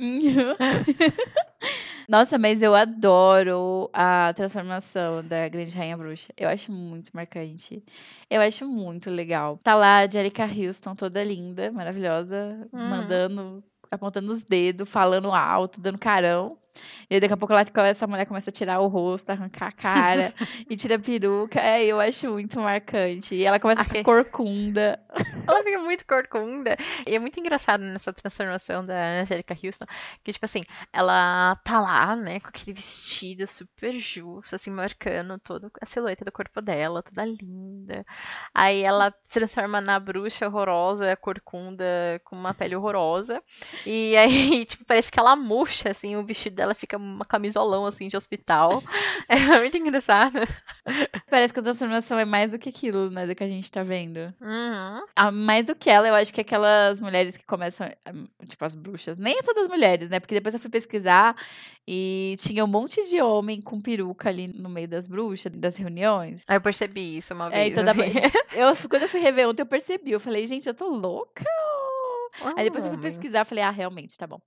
Nossa, 2.08 2.38
mas 2.38 2.62
eu 2.62 2.74
adoro 2.74 3.90
a 3.92 4.32
transformação 4.34 5.24
da 5.24 5.48
Grande 5.48 5.74
Rainha 5.74 5.96
Bruxa. 5.96 6.32
Eu 6.36 6.48
acho 6.48 6.70
muito 6.70 7.10
marcante. 7.12 7.82
Eu 8.30 8.40
acho 8.40 8.66
muito 8.66 9.10
legal. 9.10 9.58
Tá 9.62 9.74
lá 9.74 9.98
a 9.98 10.08
Jerica 10.08 10.44
Houston, 10.44 10.94
toda 10.94 11.22
linda, 11.24 11.72
maravilhosa, 11.72 12.68
Uhum. 12.72 12.88
mandando, 12.88 13.64
apontando 13.90 14.32
os 14.32 14.42
dedos, 14.42 14.88
falando 14.88 15.32
alto, 15.32 15.80
dando 15.80 15.98
carão. 15.98 16.56
E 17.08 17.14
aí, 17.14 17.20
daqui 17.20 17.34
a 17.34 17.36
pouco 17.36 17.52
ela, 17.52 17.64
essa 17.88 18.06
mulher 18.06 18.26
começa 18.26 18.50
a 18.50 18.52
tirar 18.52 18.80
o 18.80 18.88
rosto, 18.88 19.30
arrancar 19.30 19.68
a 19.68 19.72
cara 19.72 20.34
e 20.68 20.76
tira 20.76 20.96
a 20.96 20.98
peruca. 20.98 21.60
É, 21.60 21.84
eu 21.84 22.00
acho 22.00 22.30
muito 22.30 22.58
marcante. 22.60 23.34
E 23.34 23.44
ela 23.44 23.60
começa 23.60 23.82
a 23.82 23.84
ficar 23.84 24.04
corcunda. 24.04 24.98
Ela 25.46 25.62
fica 25.62 25.78
muito 25.78 26.06
corcunda. 26.06 26.76
E 27.06 27.14
é 27.14 27.18
muito 27.18 27.38
engraçado 27.38 27.82
nessa 27.82 28.12
transformação 28.12 28.84
da 28.84 29.20
Angélica 29.20 29.56
Houston. 29.62 29.86
Que, 30.22 30.32
tipo 30.32 30.44
assim, 30.44 30.62
ela 30.92 31.56
tá 31.64 31.80
lá, 31.80 32.16
né, 32.16 32.40
com 32.40 32.48
aquele 32.48 32.74
vestido 32.74 33.46
super 33.46 33.98
justo, 33.98 34.54
assim, 34.54 34.70
marcando 34.70 35.38
toda 35.38 35.70
a 35.80 35.86
silhueta 35.86 36.24
do 36.24 36.32
corpo 36.32 36.60
dela, 36.60 37.02
toda 37.02 37.24
linda. 37.24 38.04
Aí 38.54 38.82
ela 38.82 39.14
se 39.22 39.30
transforma 39.30 39.80
na 39.80 39.98
bruxa 39.98 40.46
horrorosa, 40.46 41.16
corcunda, 41.16 41.84
com 42.24 42.36
uma 42.36 42.54
pele 42.54 42.76
horrorosa. 42.76 43.42
E 43.84 44.16
aí, 44.16 44.64
tipo, 44.66 44.84
parece 44.84 45.10
que 45.10 45.18
ela 45.18 45.36
murcha, 45.36 45.90
assim, 45.90 46.16
o 46.16 46.24
vestido 46.24 46.56
dela 46.56 46.65
fica 46.74 46.96
uma 46.96 47.24
camisolão, 47.24 47.86
assim, 47.86 48.08
de 48.08 48.16
hospital. 48.16 48.82
É 49.28 49.58
muito 49.58 49.76
engraçado. 49.76 50.38
Parece 51.28 51.52
que 51.52 51.58
a 51.58 51.62
transformação 51.62 52.16
é 52.16 52.24
mais 52.24 52.50
do 52.52 52.58
que 52.60 52.68
aquilo, 52.68 53.10
né, 53.10 53.26
do 53.26 53.34
que 53.34 53.42
a 53.42 53.48
gente 53.48 53.70
tá 53.72 53.82
vendo. 53.82 54.32
Uhum. 54.40 55.04
A 55.16 55.30
mais 55.32 55.66
do 55.66 55.74
que 55.74 55.90
ela, 55.90 56.06
eu 56.06 56.14
acho 56.14 56.32
que 56.32 56.40
aquelas 56.40 57.00
mulheres 57.00 57.36
que 57.36 57.44
começam, 57.44 57.90
tipo 58.46 58.64
as 58.64 58.76
bruxas, 58.76 59.18
nem 59.18 59.36
é 59.38 59.42
todas 59.42 59.64
as 59.64 59.68
mulheres, 59.68 60.08
né? 60.10 60.20
Porque 60.20 60.34
depois 60.34 60.54
eu 60.54 60.60
fui 60.60 60.70
pesquisar 60.70 61.34
e 61.88 62.36
tinha 62.38 62.64
um 62.64 62.68
monte 62.68 63.04
de 63.08 63.20
homem 63.20 63.60
com 63.60 63.80
peruca 63.80 64.28
ali 64.28 64.46
no 64.48 64.68
meio 64.68 64.86
das 64.86 65.08
bruxas, 65.08 65.50
das 65.52 65.74
reuniões. 65.76 66.42
Aí 66.46 66.56
eu 66.56 66.60
percebi 66.60 67.16
isso 67.16 67.34
uma 67.34 67.46
É, 67.48 67.64
vez. 67.64 67.72
então 67.72 67.84
dá 67.84 67.94
pra- 67.94 68.04
assim. 68.04 68.18
eu, 68.54 68.76
quando 68.88 69.02
eu 69.02 69.08
fui 69.08 69.20
rever 69.20 69.48
ontem, 69.48 69.62
eu 69.62 69.66
percebi. 69.66 70.12
Eu 70.12 70.20
falei, 70.20 70.46
gente, 70.46 70.68
eu 70.68 70.74
tô 70.74 70.88
louca. 70.88 71.44
Aí 72.54 72.64
depois 72.64 72.84
eu 72.84 72.90
fui 72.90 72.98
pesquisar, 72.98 73.44
falei, 73.44 73.64
ah, 73.64 73.70
realmente, 73.70 74.16
tá 74.16 74.26
bom. 74.26 74.40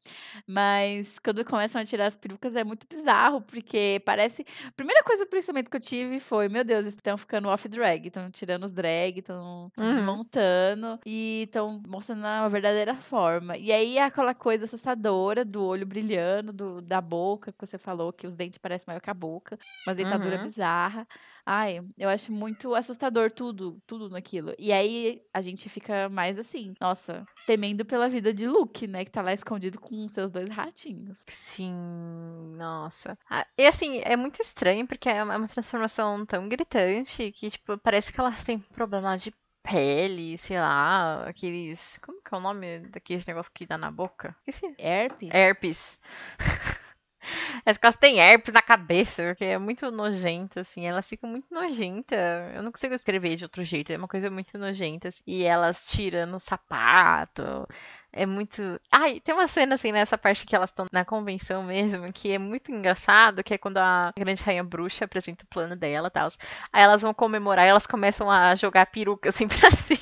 Mas 0.47 1.17
quando 1.19 1.43
começam 1.45 1.81
a 1.81 1.85
tirar 1.85 2.07
as 2.07 2.15
perucas 2.17 2.55
é 2.55 2.63
muito 2.63 2.87
bizarro, 2.89 3.41
porque 3.41 4.01
parece. 4.05 4.43
A 4.67 4.71
primeira 4.73 5.03
coisa, 5.03 5.25
pensamento 5.25 5.69
que 5.69 5.77
eu 5.77 5.81
tive 5.81 6.19
foi: 6.19 6.49
meu 6.49 6.63
Deus, 6.63 6.85
estão 6.87 7.17
ficando 7.17 7.47
off-drag, 7.49 8.07
estão 8.07 8.29
tirando 8.31 8.63
os 8.65 8.73
drag, 8.73 9.19
estão 9.19 9.69
se 9.75 9.85
Uhum. 9.85 10.23
desmontando 10.25 10.99
e 11.05 11.43
estão 11.45 11.81
mostrando 11.87 12.25
a 12.25 12.47
verdadeira 12.49 12.95
forma. 12.95 13.57
E 13.57 13.71
aí 13.71 13.97
é 13.97 14.03
aquela 14.03 14.33
coisa 14.35 14.65
assustadora 14.65 15.43
do 15.45 15.63
olho 15.63 15.85
brilhando, 15.85 16.51
do, 16.53 16.81
da 16.81 17.01
boca, 17.01 17.51
que 17.51 17.65
você 17.65 17.77
falou, 17.77 18.13
que 18.13 18.27
os 18.27 18.35
dentes 18.35 18.57
parecem 18.57 18.85
maior 18.87 19.01
que 19.01 19.09
a 19.09 19.13
boca, 19.13 19.57
uma 19.85 19.95
dentadura 19.95 20.37
Uhum. 20.37 20.39
bizarra. 20.39 21.07
Ai, 21.51 21.81
eu 21.97 22.07
acho 22.07 22.31
muito 22.31 22.75
assustador 22.75 23.31
tudo, 23.31 23.81
tudo 23.87 24.07
naquilo. 24.07 24.53
E 24.59 24.71
aí 24.71 25.19
a 25.33 25.41
gente 25.41 25.67
fica 25.67 26.07
mais 26.07 26.37
assim, 26.37 26.75
nossa, 26.79 27.27
temendo 27.47 27.83
pela 27.83 28.07
vida 28.07 28.31
de 28.31 28.47
Luke, 28.47 28.85
né? 28.85 29.03
Que 29.03 29.09
tá 29.09 29.23
lá 29.23 29.33
escondido 29.33 29.79
com 29.79 30.07
seus 30.09 30.29
dois 30.31 30.47
ratinhos. 30.47 31.17
Sim, 31.27 31.73
nossa. 32.55 33.17
Ah, 33.27 33.47
E 33.57 33.65
assim, 33.65 33.99
é 34.03 34.15
muito 34.15 34.39
estranho 34.43 34.85
porque 34.85 35.09
é 35.09 35.23
uma 35.23 35.33
é 35.33 35.37
uma 35.37 35.47
transformação 35.47 36.23
tão 36.23 36.47
gritante 36.47 37.31
que, 37.31 37.49
tipo, 37.49 37.79
parece 37.79 38.13
que 38.13 38.19
elas 38.19 38.43
têm 38.43 38.59
problema 38.59 39.17
de 39.17 39.33
pele, 39.63 40.37
sei 40.37 40.59
lá, 40.59 41.23
aqueles. 41.27 41.97
Como 42.01 42.21
que 42.21 42.33
é 42.33 42.37
o 42.37 42.41
nome 42.41 42.79
daqueles 42.89 43.25
negócios 43.25 43.51
que 43.53 43.65
dá 43.65 43.75
na 43.75 43.89
boca? 43.89 44.35
Esqueci. 44.47 44.75
Herpes? 44.77 45.29
Herpes. 45.33 45.99
As 47.65 47.77
que 47.77 47.85
elas 47.85 47.95
têm 47.95 48.19
herpes 48.19 48.53
na 48.53 48.61
cabeça, 48.61 49.23
porque 49.23 49.45
é 49.45 49.57
muito 49.57 49.89
nojenta, 49.91 50.61
assim. 50.61 50.85
Elas 50.85 51.07
ficam 51.07 51.29
muito 51.29 51.47
nojenta. 51.53 52.15
Eu 52.55 52.63
não 52.63 52.71
consigo 52.71 52.93
escrever 52.93 53.35
de 53.35 53.43
outro 53.45 53.63
jeito. 53.63 53.91
É 53.91 53.97
uma 53.97 54.07
coisa 54.07 54.29
muito 54.29 54.57
nojenta. 54.57 55.07
assim. 55.09 55.21
E 55.27 55.43
elas 55.43 55.87
tirando 55.87 56.35
o 56.35 56.39
sapato. 56.39 57.67
É 58.11 58.25
muito. 58.25 58.61
Ai, 58.91 59.19
tem 59.19 59.35
uma 59.35 59.47
cena 59.47 59.75
assim 59.75 59.91
nessa 59.91 60.17
parte 60.17 60.45
que 60.45 60.55
elas 60.55 60.71
estão 60.71 60.87
na 60.91 61.05
convenção 61.05 61.63
mesmo, 61.63 62.11
que 62.11 62.31
é 62.31 62.39
muito 62.39 62.71
engraçado, 62.71 63.43
que 63.43 63.53
é 63.53 63.57
quando 63.57 63.77
a 63.77 64.11
grande 64.17 64.41
rainha 64.41 64.63
bruxa 64.63 65.05
apresenta 65.05 65.43
o 65.43 65.47
plano 65.47 65.75
dela 65.75 66.07
e 66.07 66.11
tal. 66.11 66.27
Aí 66.73 66.81
elas 66.83 67.03
vão 67.03 67.13
comemorar 67.13 67.65
e 67.65 67.69
elas 67.69 67.85
começam 67.85 68.29
a 68.31 68.55
jogar 68.55 68.87
peruca 68.87 69.29
assim 69.29 69.47
pra 69.47 69.69
cima. 69.71 69.99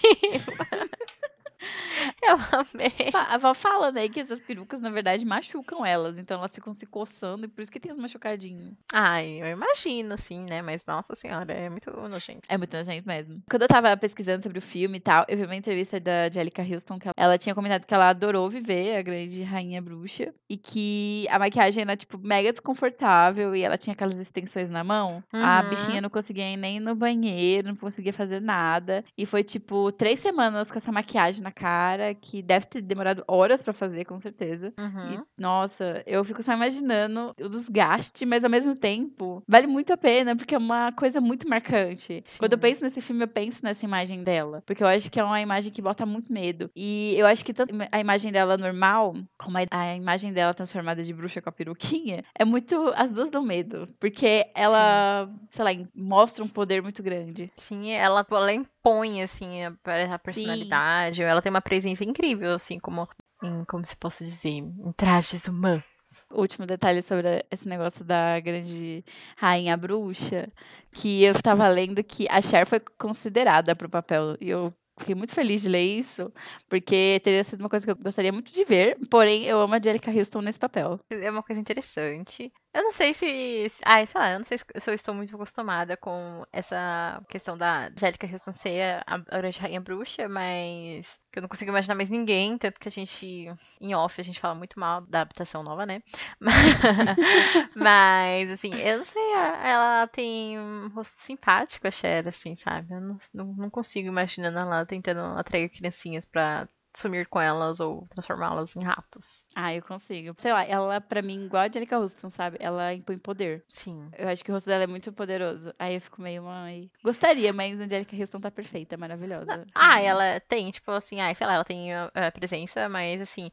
Eu 2.23 2.35
amei. 2.35 3.11
A 3.13 3.35
avó 3.35 3.53
fala, 3.53 3.91
né, 3.91 4.09
que 4.09 4.19
essas 4.19 4.39
perucas, 4.41 4.81
na 4.81 4.89
verdade, 4.89 5.23
machucam 5.23 5.85
elas. 5.85 6.17
Então 6.17 6.39
elas 6.39 6.53
ficam 6.53 6.73
se 6.73 6.85
coçando 6.85 7.45
e 7.45 7.47
por 7.47 7.61
isso 7.61 7.71
que 7.71 7.79
tem 7.79 7.91
os 7.91 7.97
machucadinhos. 7.97 8.73
Ai, 8.91 9.39
eu 9.41 9.47
imagino, 9.47 10.13
assim, 10.15 10.43
né? 10.49 10.61
Mas 10.61 10.85
nossa 10.85 11.13
senhora, 11.15 11.53
é 11.53 11.69
muito 11.69 11.91
nojento. 11.91 12.41
É 12.49 12.57
muito 12.57 12.75
nojento 12.75 13.07
mesmo. 13.07 13.41
Quando 13.49 13.61
eu 13.61 13.67
tava 13.67 13.95
pesquisando 13.95 14.41
sobre 14.43 14.57
o 14.57 14.61
filme 14.61 14.97
e 14.97 15.01
tal, 15.01 15.25
eu 15.27 15.37
vi 15.37 15.43
uma 15.43 15.55
entrevista 15.55 15.99
da 15.99 16.25
Angelica 16.25 16.63
Houston 16.63 16.97
que 16.97 17.07
ela, 17.07 17.13
ela 17.15 17.37
tinha 17.37 17.53
comentado 17.53 17.85
que 17.85 17.93
ela 17.93 18.09
adorou 18.09 18.49
viver 18.49 18.95
a 18.97 19.01
grande 19.01 19.43
rainha 19.43 19.81
bruxa 19.81 20.33
e 20.49 20.57
que 20.57 21.27
a 21.29 21.37
maquiagem 21.37 21.83
era, 21.83 21.95
tipo, 21.95 22.17
mega 22.17 22.51
desconfortável 22.51 23.55
e 23.55 23.61
ela 23.61 23.77
tinha 23.77 23.93
aquelas 23.93 24.17
extensões 24.17 24.69
na 24.69 24.83
mão. 24.83 25.23
A 25.33 25.61
Uhum. 25.61 25.69
bichinha 25.69 26.01
não 26.01 26.09
conseguia 26.09 26.51
ir 26.51 26.57
nem 26.57 26.79
no 26.79 26.95
banheiro, 26.95 27.67
não 27.67 27.75
conseguia 27.75 28.13
fazer 28.13 28.41
nada. 28.41 29.03
E 29.17 29.25
foi, 29.25 29.43
tipo, 29.43 29.91
três 29.91 30.19
semanas 30.19 30.71
com 30.71 30.77
essa 30.77 30.91
maquiagem 30.91 31.41
na 31.43 31.51
cara, 31.51 32.06
que 32.13 32.41
deve 32.41 32.65
ter 32.65 32.81
demorado 32.81 33.23
horas 33.27 33.61
pra 33.61 33.73
fazer, 33.73 34.05
com 34.05 34.19
certeza. 34.19 34.73
Uhum. 34.79 35.13
E, 35.13 35.21
nossa, 35.37 36.03
eu 36.05 36.23
fico 36.23 36.43
só 36.43 36.53
imaginando 36.53 37.33
o 37.39 37.49
desgaste, 37.49 38.25
mas 38.25 38.43
ao 38.43 38.49
mesmo 38.49 38.75
tempo 38.75 39.43
vale 39.47 39.67
muito 39.67 39.93
a 39.93 39.97
pena, 39.97 40.35
porque 40.35 40.55
é 40.55 40.57
uma 40.57 40.91
coisa 40.91 41.19
muito 41.21 41.47
marcante. 41.47 42.23
Quando 42.37 42.53
eu 42.53 42.57
Sim. 42.57 42.61
penso 42.61 42.83
nesse 42.83 43.01
filme, 43.01 43.23
eu 43.23 43.27
penso 43.27 43.63
nessa 43.63 43.85
imagem 43.85 44.23
dela, 44.23 44.63
porque 44.65 44.83
eu 44.83 44.87
acho 44.87 45.09
que 45.09 45.19
é 45.19 45.23
uma 45.23 45.41
imagem 45.41 45.71
que 45.71 45.81
bota 45.81 46.05
muito 46.05 46.31
medo. 46.31 46.69
E 46.75 47.15
eu 47.17 47.25
acho 47.25 47.43
que 47.43 47.53
tanto 47.53 47.73
a 47.91 47.99
imagem 47.99 48.31
dela 48.31 48.57
normal, 48.57 49.15
como 49.37 49.57
a, 49.57 49.95
imagem 49.95 50.33
dela 50.33 50.53
transformada 50.53 51.03
de 51.03 51.13
bruxa 51.13 51.41
com 51.41 51.49
a 51.49 51.51
peruquinha, 51.51 52.23
é 52.37 52.45
muito. 52.45 52.93
As 52.95 53.11
duas 53.11 53.29
dão 53.29 53.43
medo, 53.43 53.87
porque 53.99 54.47
ela, 54.53 55.29
sei 55.49 55.65
lá, 55.65 55.71
mostra 55.95 56.43
um 56.43 56.47
poder 56.47 56.81
muito 56.81 57.01
grande. 57.01 57.51
Sim, 57.57 57.91
ela, 57.91 58.25
ela 58.29 58.53
impõe, 58.53 59.21
assim, 59.21 59.63
a, 59.63 59.73
a 60.13 60.19
personalidade. 60.19 61.21
Ela 61.21 61.41
tem 61.41 61.49
uma 61.49 61.61
presença 61.61 61.96
incrível, 62.03 62.53
assim, 62.53 62.79
como, 62.79 63.07
em, 63.43 63.65
como 63.65 63.85
se 63.85 63.95
posso 63.95 64.23
dizer, 64.23 64.49
em 64.49 64.91
trajes 64.95 65.47
humanos. 65.47 65.83
último 66.31 66.65
detalhe 66.65 67.01
sobre 67.01 67.45
esse 67.51 67.67
negócio 67.67 68.03
da 68.05 68.39
grande 68.39 69.03
rainha 69.35 69.75
bruxa, 69.75 70.51
que 70.93 71.23
eu 71.23 71.33
tava 71.41 71.67
lendo 71.67 72.03
que 72.03 72.27
a 72.29 72.41
Cher 72.41 72.65
foi 72.65 72.79
considerada 72.79 73.75
pro 73.75 73.89
papel. 73.89 74.37
E 74.39 74.49
eu 74.49 74.73
fiquei 74.99 75.15
muito 75.15 75.33
feliz 75.33 75.61
de 75.61 75.69
ler 75.69 75.83
isso, 75.83 76.31
porque 76.67 77.21
teria 77.23 77.43
sido 77.43 77.61
uma 77.61 77.69
coisa 77.69 77.85
que 77.85 77.91
eu 77.91 77.95
gostaria 77.95 78.31
muito 78.31 78.51
de 78.51 78.63
ver, 78.63 78.97
porém 79.09 79.45
eu 79.45 79.59
amo 79.59 79.73
a 79.73 79.77
Angelica 79.77 80.11
Houston 80.11 80.41
nesse 80.41 80.59
papel. 80.59 80.99
É 81.09 81.29
uma 81.29 81.43
coisa 81.43 81.61
interessante. 81.61 82.51
Eu 82.77 82.83
não 82.83 82.91
sei 82.91 83.11
se. 83.11 83.71
Ai, 83.83 84.05
sei 84.05 84.21
lá, 84.21 84.31
eu 84.33 84.37
não 84.37 84.45
sei 84.45 84.59
se 84.59 84.65
eu 84.85 84.93
estou 84.93 85.11
muito 85.15 85.33
acostumada 85.33 85.97
com 85.97 86.45
essa 86.53 87.19
questão 87.27 87.57
da 87.57 87.87
Angélica 87.87 88.27
ser 88.37 89.03
a, 89.07 89.17
grande 89.17 89.59
rainha 89.59 89.81
bruxa, 89.81 90.29
mas 90.29 91.19
eu 91.35 91.41
não 91.41 91.49
consigo 91.49 91.71
imaginar 91.71 91.95
mais 91.95 92.07
ninguém, 92.07 92.55
tanto 92.55 92.79
que 92.79 92.87
a 92.87 92.91
gente, 92.91 93.51
em 93.81 93.95
off, 93.95 94.21
a 94.21 94.23
gente 94.23 94.39
fala 94.39 94.53
muito 94.53 94.79
mal 94.79 95.01
da 95.01 95.21
adaptação 95.21 95.63
nova, 95.63 95.87
né? 95.87 96.03
Mas, 97.75 98.51
assim, 98.51 98.73
eu 98.75 98.99
não 98.99 99.05
sei, 99.05 99.33
ela 99.63 100.07
tem 100.07 100.59
um 100.59 100.89
rosto 100.89 101.19
simpático, 101.19 101.87
a 101.87 101.91
Cher, 101.91 102.27
assim, 102.27 102.55
sabe? 102.55 102.93
Eu 102.93 103.01
não, 103.01 103.17
não, 103.33 103.45
não 103.53 103.69
consigo 103.71 104.07
imaginar 104.07 104.53
ela 104.53 104.85
tentando 104.85 105.19
atrair 105.37 105.69
criancinhas 105.69 106.25
pra 106.25 106.67
sumir 106.99 107.27
com 107.27 107.39
elas 107.39 107.79
ou 107.79 108.07
transformá-las 108.09 108.75
em 108.75 108.83
ratos. 108.83 109.45
Ah, 109.55 109.73
eu 109.73 109.81
consigo. 109.81 110.33
Sei 110.37 110.51
lá, 110.51 110.63
ela 110.63 110.99
pra 110.99 111.21
mim 111.21 111.45
igual 111.45 111.63
a 111.63 111.67
Angelica 111.67 111.97
Houston, 111.97 112.29
sabe? 112.31 112.57
Ela 112.59 112.93
impõe 112.93 113.17
poder. 113.17 113.63
Sim. 113.67 114.09
Eu 114.17 114.27
acho 114.29 114.43
que 114.43 114.51
o 114.51 114.53
rosto 114.53 114.67
dela 114.67 114.83
é 114.83 114.87
muito 114.87 115.11
poderoso. 115.11 115.73
Aí 115.77 115.95
eu 115.95 116.01
fico 116.01 116.21
meio, 116.21 116.43
mãe. 116.43 116.89
Gostaria, 117.03 117.53
mas 117.53 117.79
a 117.79 117.83
Angelica 117.83 118.15
Houston 118.15 118.39
tá 118.39 118.51
perfeita, 118.51 118.97
maravilhosa. 118.97 119.65
Ah, 119.73 120.01
ela 120.01 120.39
tem, 120.39 120.71
tipo 120.71 120.91
assim, 120.91 121.21
ah, 121.21 121.33
sei 121.33 121.45
lá, 121.45 121.53
ela 121.55 121.65
tem 121.65 121.93
a, 121.93 122.11
a 122.13 122.31
presença, 122.31 122.89
mas 122.89 123.21
assim, 123.21 123.51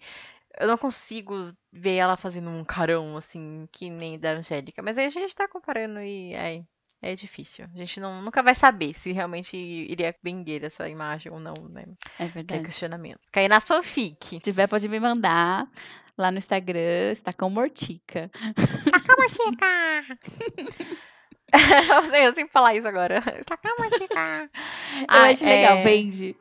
eu 0.58 0.68
não 0.68 0.78
consigo 0.78 1.52
ver 1.72 1.96
ela 1.96 2.16
fazendo 2.16 2.48
um 2.50 2.64
carão, 2.64 3.16
assim, 3.16 3.68
que 3.72 3.90
nem 3.90 4.18
da 4.18 4.32
Angélica. 4.32 4.82
Mas 4.82 4.96
aí 4.96 5.06
a 5.06 5.10
gente 5.10 5.34
tá 5.34 5.48
comparando 5.48 6.00
e 6.00 6.34
aí 6.34 6.64
é 7.04 7.14
difícil. 7.14 7.66
A 7.74 7.76
gente 7.76 8.00
não, 8.00 8.22
nunca 8.22 8.42
vai 8.42 8.54
saber 8.54 8.94
se 8.94 9.12
realmente 9.12 9.56
iria 9.56 10.14
vender 10.22 10.64
essa 10.64 10.88
imagem 10.88 11.30
ou 11.30 11.38
não, 11.38 11.54
né? 11.68 11.84
É 11.84 12.16
Que 12.16 12.22
é 12.22 12.28
verdade. 12.28 12.64
questionamento. 12.64 13.20
Cair 13.30 13.48
na 13.48 13.60
fanfic. 13.60 14.26
Se 14.26 14.40
tiver, 14.40 14.66
pode 14.66 14.88
me 14.88 14.98
mandar 14.98 15.68
lá 16.16 16.30
no 16.30 16.38
Instagram, 16.38 17.12
Estacão 17.12 17.50
Mortica. 17.50 18.30
eu, 21.52 22.08
sei, 22.08 22.26
eu 22.26 22.34
sempre 22.34 22.52
falar 22.52 22.74
isso 22.74 22.88
agora. 22.88 23.22
Está 23.38 23.58
Eu 23.62 25.06
ah, 25.08 25.28
acho 25.28 25.44
legal, 25.44 25.78
é... 25.78 25.82
vende. 25.82 26.36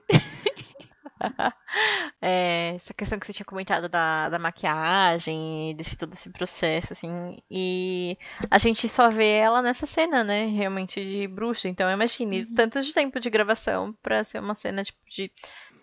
é, 2.22 2.74
essa 2.75 2.94
questão 2.94 3.20
que 3.20 3.25
você 3.25 3.34
tinha 3.34 3.46
comentado 3.46 3.89
da, 3.89 4.30
da 4.30 4.39
maquiagem, 4.39 5.75
desse 5.75 5.98
todo 5.98 6.13
esse 6.13 6.30
processo, 6.30 6.94
assim, 6.94 7.38
e 7.50 8.18
a 8.50 8.58
gente 8.58 8.88
só 8.89 9.10
vê 9.10 9.38
ela 9.38 9.62
nessa 9.62 9.86
cena, 9.86 10.24
né, 10.24 10.46
realmente 10.46 11.03
de 11.03 11.27
bruxa, 11.27 11.68
então 11.68 11.89
imagine, 11.89 12.44
uhum. 12.44 12.53
tanto 12.53 12.82
de 12.82 12.94
tempo 12.94 13.20
de 13.20 13.30
gravação 13.30 13.94
pra 14.01 14.24
ser 14.24 14.39
uma 14.39 14.56
cena, 14.56 14.84
tipo, 14.84 15.00
de 15.10 15.32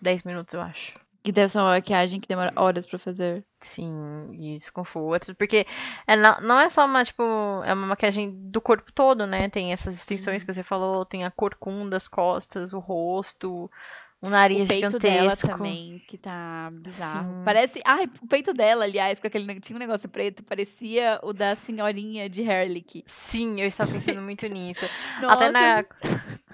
10 0.01 0.23
minutos, 0.23 0.53
eu 0.53 0.61
acho. 0.61 0.99
Que 1.23 1.31
deve 1.31 1.51
ser 1.51 1.59
uma 1.59 1.69
maquiagem 1.69 2.19
que 2.19 2.27
demora 2.27 2.51
horas 2.55 2.85
pra 2.87 2.97
fazer. 2.97 3.45
Sim, 3.59 4.31
e 4.33 4.57
desconforto. 4.57 5.35
Porque 5.35 5.67
é, 6.07 6.15
não 6.15 6.59
é 6.59 6.67
só 6.67 6.83
uma, 6.83 7.05
tipo, 7.05 7.21
é 7.63 7.73
uma 7.73 7.87
maquiagem 7.87 8.31
do 8.49 8.59
corpo 8.59 8.91
todo, 8.91 9.27
né? 9.27 9.47
Tem 9.47 9.71
essas 9.71 9.93
extensões 9.93 10.43
que 10.43 10.51
você 10.51 10.63
falou, 10.63 11.05
tem 11.05 11.23
a 11.23 11.29
corcunda 11.29 11.91
das 11.91 12.07
costas, 12.07 12.73
o 12.73 12.79
rosto, 12.79 13.69
um 14.21 14.29
nariz 14.29 14.67
o 14.67 14.67
peito 14.67 14.85
gigantesco. 14.87 15.47
dela 15.47 15.57
também, 15.57 16.01
que 16.07 16.17
tá 16.17 16.69
bizarro. 16.73 17.39
Sim. 17.39 17.43
Parece. 17.43 17.81
Ai, 17.83 18.07
o 18.21 18.27
peito 18.27 18.53
dela, 18.53 18.83
aliás, 18.83 19.19
com 19.19 19.27
aquele. 19.27 19.59
Tinha 19.59 19.75
um 19.75 19.79
negócio 19.79 20.07
preto, 20.07 20.43
parecia 20.43 21.19
o 21.23 21.33
da 21.33 21.55
senhorinha 21.55 22.29
de 22.29 22.41
Herlick. 22.43 23.03
Sim, 23.07 23.59
eu 23.59 23.67
estava 23.67 23.91
pensando 23.91 24.21
muito 24.21 24.45
nisso. 24.47 24.85
Nossa. 25.21 25.35
Até 25.35 25.51
na. 25.51 25.85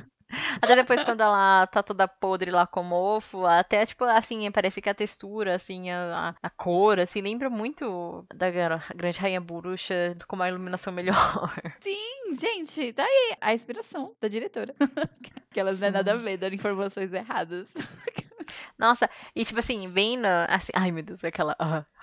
Até 0.62 0.76
depois, 0.76 1.02
quando 1.04 1.22
ela 1.22 1.68
tá 1.68 1.82
toda 1.82 2.08
podre 2.08 2.52
lá 2.52 2.68
com 2.68 2.84
mofo, 2.84 3.46
até, 3.46 3.86
tipo, 3.86 4.04
assim, 4.04 4.50
parece 4.52 4.82
que 4.82 4.90
a 4.90 4.94
textura, 4.94 5.56
assim, 5.56 5.90
a, 5.90 6.36
a 6.42 6.50
cor, 6.50 7.00
assim, 7.00 7.22
lembra 7.22 7.50
muito 7.50 8.26
da 8.34 8.48
Grande 8.52 9.20
Rainha 9.20 9.40
Bruxa 9.40 10.18
com 10.28 10.36
uma 10.36 10.50
iluminação 10.50 10.92
melhor. 10.92 11.16
Sim, 11.82 12.36
gente, 12.36 12.94
tá 12.94 13.04
aí 13.04 13.36
a 13.40 13.54
inspiração 13.54 14.14
da 14.20 14.28
diretora. 14.28 14.76
que 15.52 15.60
elas 15.60 15.78
Sim. 15.78 15.82
não 15.82 15.88
é 15.88 15.92
nada 15.92 16.14
a 16.14 16.16
ver, 16.16 16.38
dando 16.38 16.56
informações 16.56 17.14
erradas. 17.14 17.68
Nossa, 18.78 19.10
e 19.36 19.44
tipo 19.44 19.60
assim, 19.60 19.90
vendo 19.90 20.26
assim, 20.26 20.72
ai 20.74 20.92
meu 20.92 21.04
Deus, 21.04 21.24
aquela 21.24 21.56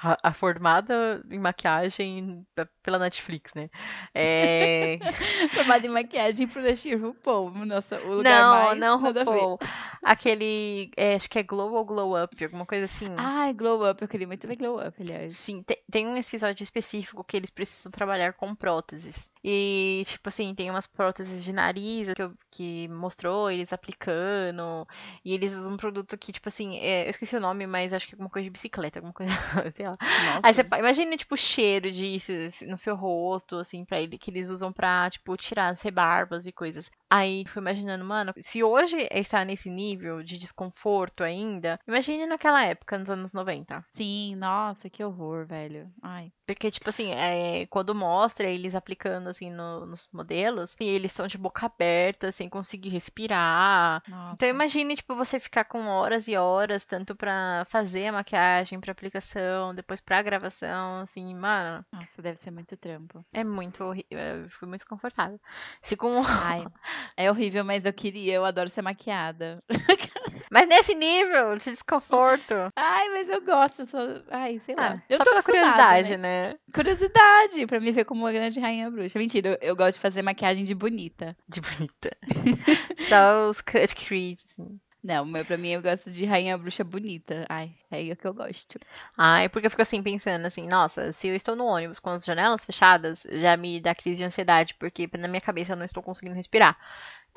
a, 0.04 0.18
a, 0.23 0.32
formada 0.32 1.25
em 1.30 1.38
maquiagem 1.38 2.46
pela 2.82 2.99
Netflix, 2.99 3.54
né? 3.54 3.70
É... 4.14 4.99
formada 5.54 5.87
em 5.87 5.88
maquiagem 5.88 6.46
pro 6.46 6.61
Lexir 6.61 7.00
RuPaul, 7.00 7.50
nossa, 7.64 7.99
o 8.00 8.16
lugar 8.16 8.42
não, 8.42 8.50
mais 8.52 8.78
não 8.78 9.00
RuPaul. 9.00 9.58
Aquele, 10.02 10.90
é, 10.94 11.14
acho 11.14 11.30
que 11.30 11.38
é 11.38 11.42
Glow 11.42 11.73
ou 11.73 11.84
Glow 11.87 12.23
Up, 12.23 12.44
alguma 12.44 12.66
coisa 12.66 12.84
assim. 12.84 13.14
Ah, 13.16 13.50
Glow 13.52 13.90
Up, 13.90 14.02
eu 14.02 14.08
queria 14.08 14.26
muito 14.26 14.46
ver 14.46 14.56
Glow 14.56 14.78
Up, 14.78 14.94
aliás. 15.00 15.38
Sim, 15.38 15.62
tem, 15.62 15.78
tem 15.90 16.06
um 16.06 16.16
episódio 16.16 16.62
específico 16.62 17.25
que 17.25 17.38
eles 17.38 17.49
precisam 17.49 17.90
trabalhar 17.90 18.34
com 18.34 18.54
próteses. 18.54 19.30
E, 19.42 20.02
tipo 20.06 20.28
assim, 20.28 20.54
tem 20.54 20.70
umas 20.70 20.87
próteses 20.87 21.42
de 21.42 21.52
nariz 21.52 22.08
que, 22.12 22.30
que 22.50 22.88
mostrou 22.88 23.50
eles 23.50 23.73
aplicando. 23.73 24.87
E 25.25 25.32
eles 25.32 25.54
usam 25.54 25.75
um 25.75 25.76
produto 25.78 26.18
que, 26.18 26.32
tipo 26.32 26.49
assim, 26.49 26.76
é, 26.78 27.06
eu 27.06 27.11
esqueci 27.11 27.34
o 27.37 27.40
nome, 27.40 27.66
mas 27.66 27.92
acho 27.92 28.06
que 28.06 28.14
é 28.14 28.16
alguma 28.16 28.30
coisa 28.30 28.44
de 28.44 28.50
bicicleta, 28.50 28.99
alguma 28.99 29.14
coisa, 29.14 29.32
sei 29.75 29.87
lá. 29.87 29.94
Nossa. 30.01 30.41
Aí 30.43 30.55
você 30.55 30.63
imagina, 30.79 31.17
tipo, 31.17 31.35
o 31.35 31.39
cheiro 31.39 31.91
disso 31.91 32.33
no 32.63 32.77
seu 32.77 32.95
rosto, 32.97 33.57
assim, 33.57 33.85
pra 33.85 34.01
ele, 34.01 34.19
que 34.19 34.31
eles 34.31 34.51
usam 34.51 34.73
pra, 34.73 35.09
tipo, 35.11 35.37
tirar 35.37 35.69
as 35.69 35.83
rebarbas 35.83 36.47
e 36.47 36.53
coisas. 36.53 36.91
Aí 37.14 37.44
fui 37.47 37.62
imaginando, 37.62 38.04
mano, 38.04 38.33
se 38.38 38.64
hoje 38.64 39.06
está 39.09 39.44
nesse 39.44 39.71
nível 39.71 40.21
de 40.21 40.37
desconforto 40.37 41.23
ainda, 41.23 41.78
imagine 41.87 42.26
naquela 42.26 42.64
época, 42.64 42.99
nos 42.99 43.09
anos 43.09 43.33
90. 43.33 43.85
Sim, 43.94 44.35
nossa, 44.35 44.90
que 44.90 45.04
horror, 45.04 45.47
velho. 45.47 45.88
Ai. 46.02 46.33
Porque, 46.44 46.73
tipo 46.73 46.90
assim, 46.90 47.12
é, 47.12 47.66
quando 47.66 47.94
mostra 47.94 48.49
eles 48.49 48.75
aplicando, 48.75 49.28
assim, 49.28 49.49
no, 49.49 49.87
nos 49.87 50.09
modelos, 50.12 50.76
e 50.80 50.85
eles 50.85 51.12
estão 51.12 51.28
de 51.28 51.38
boca 51.38 51.66
aberta, 51.66 52.33
sem 52.33 52.49
conseguir 52.49 52.88
respirar. 52.90 54.02
Nossa. 54.09 54.35
Então, 54.35 54.49
imagine, 54.49 54.97
tipo, 54.97 55.14
você 55.14 55.38
ficar 55.38 55.64
com 55.64 55.87
horas 55.87 56.26
e 56.26 56.37
horas, 56.37 56.85
tanto 56.85 57.14
pra 57.14 57.64
fazer 57.71 58.09
a 58.09 58.12
maquiagem, 58.12 58.80
pra 58.80 58.90
aplicação, 58.90 59.73
depois 59.73 60.00
pra 60.00 60.21
gravação, 60.21 60.97
assim, 61.00 61.33
mano. 61.35 61.85
Nossa, 61.92 62.21
deve 62.21 62.38
ser 62.38 62.50
muito 62.50 62.76
trampo. 62.76 63.25
É 63.33 63.44
muito 63.44 63.85
horrível. 63.85 64.18
Eu 64.18 64.50
fui 64.50 64.66
muito 64.66 64.80
desconfortável. 64.80 65.40
Se 65.80 65.97
com... 65.97 66.21
Ai, 66.26 66.66
é 67.16 67.30
horrível, 67.30 67.64
mas 67.64 67.84
eu 67.84 67.92
queria, 67.92 68.34
eu 68.34 68.44
adoro 68.44 68.68
ser 68.68 68.82
maquiada. 68.82 69.62
Mas 70.54 70.68
nesse 70.68 70.94
nível 70.94 71.56
de 71.56 71.64
desconforto. 71.64 72.54
Ai, 72.76 73.08
mas 73.08 73.28
eu 73.28 73.40
gosto, 73.40 73.84
só... 73.86 73.99
ai, 74.30 74.60
sei 74.60 74.76
lá. 74.76 74.93
Ah, 74.93 75.02
eu 75.08 75.17
só 75.17 75.25
pela 75.25 75.43
curiosidade, 75.43 76.17
né? 76.17 76.50
né? 76.50 76.56
Curiosidade, 76.73 77.67
pra 77.67 77.80
me 77.80 77.90
ver 77.90 78.04
como 78.04 78.21
uma 78.21 78.30
grande 78.30 78.60
rainha 78.60 78.88
bruxa. 78.88 79.19
Mentira, 79.19 79.58
eu, 79.60 79.71
eu 79.71 79.76
gosto 79.76 79.95
de 79.95 80.00
fazer 80.00 80.23
maquiagem 80.23 80.64
de 80.64 80.73
bonita. 80.73 81.36
De 81.49 81.60
bonita. 81.60 82.17
só 83.08 83.49
os 83.50 83.60
cut 83.60 83.97
crease, 83.97 84.45
assim. 84.49 84.78
Não, 85.04 85.26
meu, 85.26 85.45
pra 85.45 85.58
mim 85.58 85.69
eu 85.69 85.82
gosto 85.82 86.10
de 86.10 86.25
rainha 86.25 86.56
bruxa 86.56 86.82
bonita. 86.82 87.45
Ai, 87.50 87.76
é 87.90 88.10
o 88.10 88.17
que 88.17 88.26
eu 88.26 88.32
gosto. 88.32 88.80
Ai, 89.19 89.50
porque 89.50 89.67
eu 89.67 89.71
fico 89.71 89.82
assim 89.82 90.02
pensando 90.02 90.47
assim, 90.47 90.67
nossa, 90.67 91.12
se 91.12 91.28
eu 91.28 91.36
estou 91.36 91.54
no 91.54 91.67
ônibus 91.67 91.99
com 92.00 92.08
as 92.08 92.25
janelas 92.25 92.64
fechadas, 92.64 93.26
já 93.30 93.54
me 93.54 93.82
dá 93.82 93.95
crise 93.95 94.23
de 94.23 94.25
ansiedade, 94.25 94.75
porque 94.76 95.06
na 95.19 95.28
minha 95.28 95.43
cabeça 95.43 95.73
eu 95.73 95.76
não 95.76 95.84
estou 95.84 96.02
conseguindo 96.02 96.34
respirar. 96.34 96.78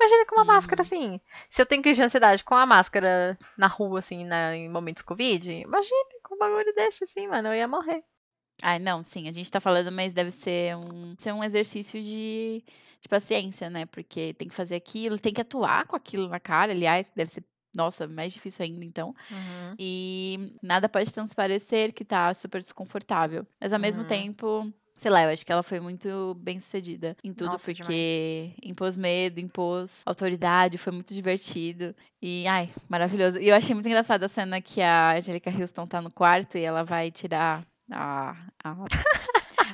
Imagina 0.00 0.24
com 0.24 0.36
uma 0.36 0.44
hum. 0.44 0.46
máscara 0.46 0.80
assim. 0.80 1.20
Se 1.50 1.60
eu 1.60 1.66
tenho 1.66 1.82
crise 1.82 2.00
de 2.00 2.04
ansiedade 2.04 2.42
com 2.42 2.54
a 2.54 2.64
máscara 2.64 3.38
na 3.54 3.66
rua, 3.66 3.98
assim, 3.98 4.24
na, 4.24 4.56
em 4.56 4.66
momentos 4.70 5.02
Covid, 5.02 5.52
imagina 5.52 6.06
com 6.22 6.36
um 6.36 6.38
bagulho 6.38 6.74
desse, 6.74 7.04
assim, 7.04 7.28
mano, 7.28 7.48
eu 7.48 7.54
ia 7.54 7.68
morrer. 7.68 8.02
Ai, 8.62 8.78
não, 8.78 9.02
sim, 9.02 9.28
a 9.28 9.32
gente 9.32 9.50
tá 9.50 9.60
falando, 9.60 9.92
mas 9.92 10.14
deve 10.14 10.30
ser 10.30 10.74
um, 10.74 11.14
ser 11.18 11.32
um 11.32 11.44
exercício 11.44 12.00
de, 12.00 12.64
de 12.98 13.08
paciência, 13.10 13.68
né? 13.68 13.84
Porque 13.84 14.32
tem 14.34 14.48
que 14.48 14.54
fazer 14.54 14.76
aquilo, 14.76 15.18
tem 15.18 15.34
que 15.34 15.42
atuar 15.42 15.86
com 15.86 15.94
aquilo 15.94 16.28
na 16.28 16.40
cara, 16.40 16.72
aliás, 16.72 17.06
deve 17.14 17.30
ser 17.30 17.44
nossa, 17.74 18.06
mais 18.06 18.32
difícil 18.32 18.64
ainda, 18.64 18.84
então. 18.84 19.14
Uhum. 19.30 19.74
E 19.78 20.56
nada 20.62 20.88
pode 20.88 21.12
transparecer 21.12 21.92
que 21.92 22.04
tá 22.04 22.32
super 22.34 22.60
desconfortável. 22.60 23.46
Mas 23.60 23.72
ao 23.72 23.78
mesmo 23.78 24.02
uhum. 24.02 24.08
tempo, 24.08 24.72
sei 25.00 25.10
lá, 25.10 25.24
eu 25.24 25.30
acho 25.30 25.44
que 25.44 25.52
ela 25.52 25.62
foi 25.62 25.80
muito 25.80 26.34
bem 26.40 26.60
sucedida 26.60 27.16
em 27.22 27.32
tudo, 27.32 27.52
Nossa, 27.52 27.72
porque 27.72 28.52
demais. 28.54 28.56
impôs 28.62 28.96
medo, 28.96 29.40
impôs 29.40 30.02
autoridade, 30.04 30.78
foi 30.78 30.92
muito 30.92 31.14
divertido. 31.14 31.94
E, 32.20 32.46
ai, 32.46 32.70
maravilhoso. 32.88 33.38
E 33.38 33.48
eu 33.48 33.54
achei 33.54 33.74
muito 33.74 33.86
engraçada 33.86 34.26
a 34.26 34.28
cena 34.28 34.60
que 34.60 34.80
a 34.80 35.16
Angelica 35.16 35.50
Houston 35.50 35.86
tá 35.86 36.00
no 36.00 36.10
quarto 36.10 36.58
e 36.58 36.62
ela 36.62 36.82
vai 36.82 37.10
tirar 37.10 37.66
a, 37.90 38.36
a 38.62 38.76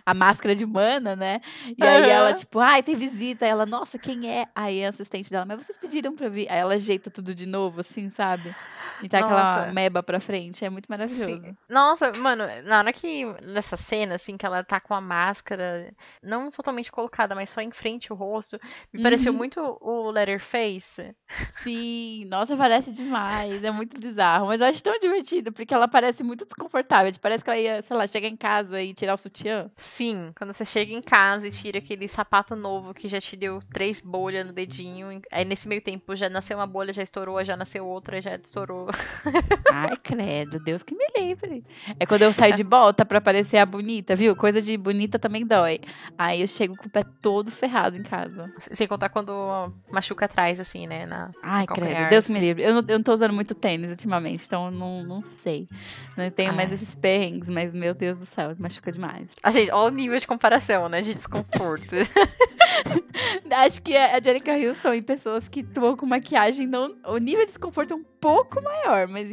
a 0.06 0.12
máscara 0.12 0.54
de 0.54 0.66
mana, 0.66 1.16
né? 1.16 1.40
E 1.78 1.82
aí 1.82 2.02
uhum. 2.02 2.08
ela, 2.08 2.34
tipo, 2.34 2.58
ai, 2.58 2.82
tem 2.82 2.94
visita. 2.94 3.44
Aí 3.44 3.50
ela, 3.50 3.64
nossa, 3.64 3.98
quem 3.98 4.30
é? 4.30 4.46
Aí 4.54 4.84
a 4.84 4.90
assistente 4.90 5.30
dela, 5.30 5.44
mas 5.44 5.64
vocês 5.64 5.78
pediram 5.78 6.14
pra 6.14 6.28
vir. 6.28 6.50
Aí 6.50 6.58
ela 6.58 6.74
ajeita 6.74 7.10
tudo 7.10 7.34
de 7.34 7.46
novo, 7.46 7.80
assim, 7.80 8.10
sabe? 8.10 8.54
E 9.02 9.08
tá 9.08 9.20
nossa. 9.20 9.34
aquela 9.34 9.72
meba 9.72 10.02
pra 10.02 10.20
frente. 10.20 10.64
É 10.64 10.70
muito 10.70 10.86
maravilhoso. 10.88 11.24
Sim. 11.24 11.56
Nossa, 11.68 12.12
mano, 12.18 12.44
na 12.64 12.78
hora 12.78 12.92
que. 12.92 13.24
Nessa 13.42 13.76
cena, 13.76 14.16
assim, 14.16 14.36
que 14.36 14.44
ela 14.44 14.62
tá 14.62 14.78
com 14.78 14.94
a 14.94 15.00
máscara, 15.00 15.92
não 16.22 16.50
totalmente 16.50 16.92
colocada, 16.92 17.34
mas 17.34 17.50
só 17.50 17.60
em 17.60 17.70
frente 17.70 18.12
o 18.12 18.16
rosto, 18.16 18.58
me 18.92 18.98
uhum. 18.98 19.02
pareceu 19.02 19.32
muito 19.32 19.60
o 19.80 20.10
Letterface. 20.10 21.14
Sim, 21.62 22.26
nossa, 22.26 22.56
parece 22.56 22.92
demais. 22.92 23.64
É 23.64 23.70
muito 23.70 23.98
bizarro. 23.98 24.46
Mas 24.46 24.60
eu 24.60 24.66
acho 24.66 24.82
tão 24.82 24.98
divertido, 24.98 25.52
porque 25.52 25.74
ela 25.74 25.88
parece 25.88 26.22
muito 26.22 26.44
desconfortável. 26.44 27.12
Parece 27.20 27.42
que 27.42 27.50
ela 27.50 27.58
ia, 27.58 27.82
sei 27.82 27.96
lá, 27.96 28.06
chegar 28.06 28.28
em 28.28 28.36
casa 28.36 28.82
e 28.82 28.92
tirar 28.92 29.14
o 29.14 29.18
sutiã. 29.18 29.70
Sim, 29.94 30.32
quando 30.36 30.52
você 30.52 30.64
chega 30.64 30.92
em 30.92 31.00
casa 31.00 31.46
e 31.46 31.52
tira 31.52 31.78
aquele 31.78 32.08
sapato 32.08 32.56
novo 32.56 32.92
que 32.92 33.08
já 33.08 33.20
te 33.20 33.36
deu 33.36 33.60
três 33.72 34.00
bolhas 34.00 34.44
no 34.44 34.52
dedinho, 34.52 35.22
aí 35.30 35.44
nesse 35.44 35.68
meio 35.68 35.80
tempo 35.80 36.16
já 36.16 36.28
nasceu 36.28 36.58
uma 36.58 36.66
bolha, 36.66 36.92
já 36.92 37.00
estourou, 37.00 37.44
já 37.44 37.56
nasceu 37.56 37.86
outra, 37.86 38.20
já 38.20 38.34
estourou. 38.34 38.88
Ai, 39.72 39.96
credo, 39.96 40.58
Deus 40.58 40.82
que 40.82 40.96
me 40.96 41.06
livre. 41.16 41.64
É 42.00 42.04
quando 42.06 42.22
eu 42.22 42.32
saio 42.32 42.56
de 42.56 42.64
volta 42.64 43.04
pra 43.04 43.20
parecer 43.20 43.58
a 43.58 43.64
bonita, 43.64 44.16
viu? 44.16 44.34
Coisa 44.34 44.60
de 44.60 44.76
bonita 44.76 45.16
também 45.16 45.46
dói. 45.46 45.78
Aí 46.18 46.40
eu 46.40 46.48
chego 46.48 46.76
com 46.76 46.88
o 46.88 46.90
pé 46.90 47.04
todo 47.22 47.52
ferrado 47.52 47.96
em 47.96 48.02
casa. 48.02 48.52
Sem 48.72 48.88
contar 48.88 49.10
quando 49.10 49.72
machuca 49.92 50.24
atrás, 50.24 50.58
assim, 50.58 50.88
né? 50.88 51.06
Na, 51.06 51.30
Ai, 51.40 51.68
credo, 51.68 52.10
Deus 52.10 52.24
assim. 52.24 52.32
me 52.32 52.40
livre. 52.40 52.64
Eu 52.64 52.74
não, 52.74 52.84
eu 52.88 52.98
não 52.98 53.02
tô 53.04 53.14
usando 53.14 53.32
muito 53.32 53.54
tênis 53.54 53.92
ultimamente, 53.92 54.42
então 54.44 54.72
não, 54.72 55.04
não 55.04 55.22
sei. 55.44 55.68
Não 56.16 56.28
tenho 56.30 56.50
Ai. 56.50 56.56
mais 56.56 56.72
esses 56.72 56.96
perrengues, 56.96 57.48
mas 57.48 57.72
meu 57.72 57.94
Deus 57.94 58.18
do 58.18 58.26
céu, 58.26 58.52
machuca 58.58 58.90
demais. 58.90 59.30
A 59.40 59.52
gente, 59.52 59.70
olha 59.84 59.92
o 59.92 59.96
nível 59.96 60.18
de 60.18 60.26
comparação, 60.26 60.88
né? 60.88 61.00
De 61.00 61.14
desconforto. 61.14 61.94
Acho 63.50 63.80
que 63.82 63.96
a 63.96 64.20
Jerica 64.20 64.52
Houston 64.52 64.94
e 64.94 65.02
pessoas 65.02 65.48
que 65.48 65.60
estão 65.60 65.96
com 65.96 66.06
maquiagem, 66.06 66.66
não, 66.66 66.96
o 67.06 67.18
nível 67.18 67.42
de 67.42 67.52
desconforto 67.52 67.92
é 67.92 67.96
um 67.96 68.04
pouco 68.20 68.60
maior, 68.60 69.06
mas 69.06 69.28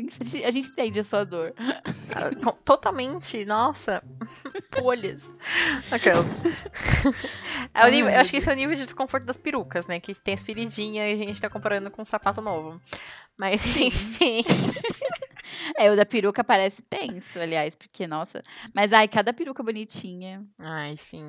a 0.45 0.51
gente 0.51 0.69
entende 0.69 0.99
a 0.99 1.03
sua 1.03 1.23
dor. 1.23 1.53
Ah, 1.57 2.53
totalmente, 2.63 3.43
nossa. 3.45 4.03
Folhas. 4.73 5.33
Aquelas. 5.89 6.35
É 7.73 7.85
o 7.85 7.89
nível, 7.89 8.11
eu 8.11 8.19
acho 8.19 8.31
que 8.31 8.37
esse 8.37 8.49
é 8.49 8.53
o 8.53 8.55
nível 8.55 8.75
de 8.75 8.85
desconforto 8.85 9.25
das 9.25 9.37
perucas, 9.37 9.87
né? 9.87 9.99
Que 9.99 10.13
tem 10.13 10.33
as 10.33 10.43
feridinhas 10.43 11.17
e 11.17 11.23
a 11.23 11.25
gente 11.25 11.41
tá 11.41 11.49
comparando 11.49 11.89
com 11.89 12.01
um 12.01 12.05
sapato 12.05 12.41
novo. 12.41 12.79
Mas, 13.37 13.65
enfim. 13.77 14.43
É, 15.77 15.91
o 15.91 15.95
da 15.95 16.05
peruca 16.05 16.43
parece 16.43 16.81
tenso, 16.83 17.39
aliás, 17.39 17.75
porque, 17.75 18.07
nossa. 18.07 18.43
Mas, 18.73 18.93
ai, 18.93 19.07
cada 19.07 19.33
peruca 19.33 19.63
bonitinha. 19.63 20.43
Ai, 20.59 20.95
sim. 20.97 21.23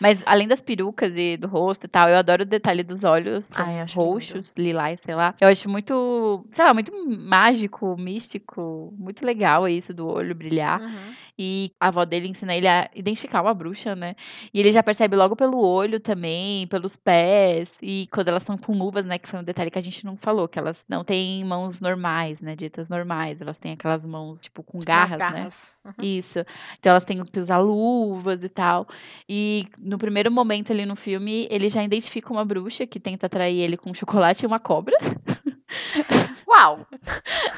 Mas, 0.00 0.22
além 0.26 0.46
das 0.46 0.60
perucas 0.60 1.16
e 1.16 1.36
do 1.36 1.48
rosto 1.48 1.84
e 1.84 1.88
tal, 1.88 2.08
eu 2.08 2.16
adoro 2.16 2.42
o 2.42 2.46
detalhe 2.46 2.82
dos 2.82 3.04
olhos. 3.04 3.48
Ai, 3.56 3.80
acho 3.80 3.98
roxos, 3.98 4.54
lilás, 4.56 5.00
sei 5.00 5.14
lá. 5.14 5.34
Eu 5.40 5.48
acho 5.48 5.68
muito, 5.68 6.46
sei 6.52 6.64
lá, 6.64 6.74
muito 6.74 6.92
mágico, 7.08 7.96
místico. 7.96 8.94
Muito 8.98 9.24
legal 9.24 9.68
isso 9.68 9.94
do 9.94 10.06
olho 10.06 10.34
brilhar. 10.34 10.80
Uhum. 10.80 11.14
E 11.38 11.72
a 11.78 11.88
avó 11.88 12.04
dele 12.04 12.28
ensina 12.28 12.54
ele 12.54 12.66
a 12.66 12.90
identificar 12.94 13.42
uma 13.42 13.52
bruxa, 13.52 13.94
né? 13.94 14.16
E 14.52 14.60
ele 14.60 14.72
já 14.72 14.82
percebe 14.82 15.16
logo 15.16 15.36
pelo 15.36 15.58
olho 15.62 16.00
também, 16.00 16.66
pelos 16.66 16.96
pés. 16.96 17.70
E 17.82 18.08
quando 18.10 18.28
elas 18.28 18.42
estão 18.42 18.56
com 18.56 18.72
luvas, 18.72 19.04
né? 19.04 19.18
Que 19.18 19.28
foi 19.28 19.40
um 19.40 19.44
detalhe 19.44 19.70
que 19.70 19.78
a 19.78 19.82
gente 19.82 20.04
não 20.04 20.16
falou, 20.16 20.48
que 20.48 20.58
elas 20.58 20.84
não 20.88 21.04
têm 21.04 21.44
mãos 21.44 21.80
normais, 21.80 22.40
né? 22.40 22.56
Ditas 22.56 22.88
normais. 22.88 23.40
Elas 23.40 23.58
têm 23.58 23.65
aquelas 23.72 24.04
mãos, 24.04 24.42
tipo, 24.42 24.62
com 24.62 24.78
garras, 24.80 25.12
né? 25.12 25.18
garras. 25.18 25.74
Uhum. 25.84 25.92
Isso. 26.02 26.40
Então 26.78 26.90
elas 26.90 27.04
têm 27.04 27.24
que 27.24 27.40
usar 27.40 27.58
luvas 27.58 28.42
e 28.44 28.48
tal. 28.48 28.86
E 29.28 29.66
no 29.78 29.98
primeiro 29.98 30.30
momento 30.30 30.72
ali 30.72 30.84
no 30.84 30.96
filme, 30.96 31.46
ele 31.50 31.68
já 31.68 31.82
identifica 31.82 32.32
uma 32.32 32.44
bruxa 32.44 32.86
que 32.86 33.00
tenta 33.00 33.26
atrair 33.26 33.60
ele 33.60 33.76
com 33.76 33.92
chocolate 33.94 34.44
e 34.44 34.46
uma 34.46 34.58
cobra. 34.58 34.94
Uau! 36.48 36.86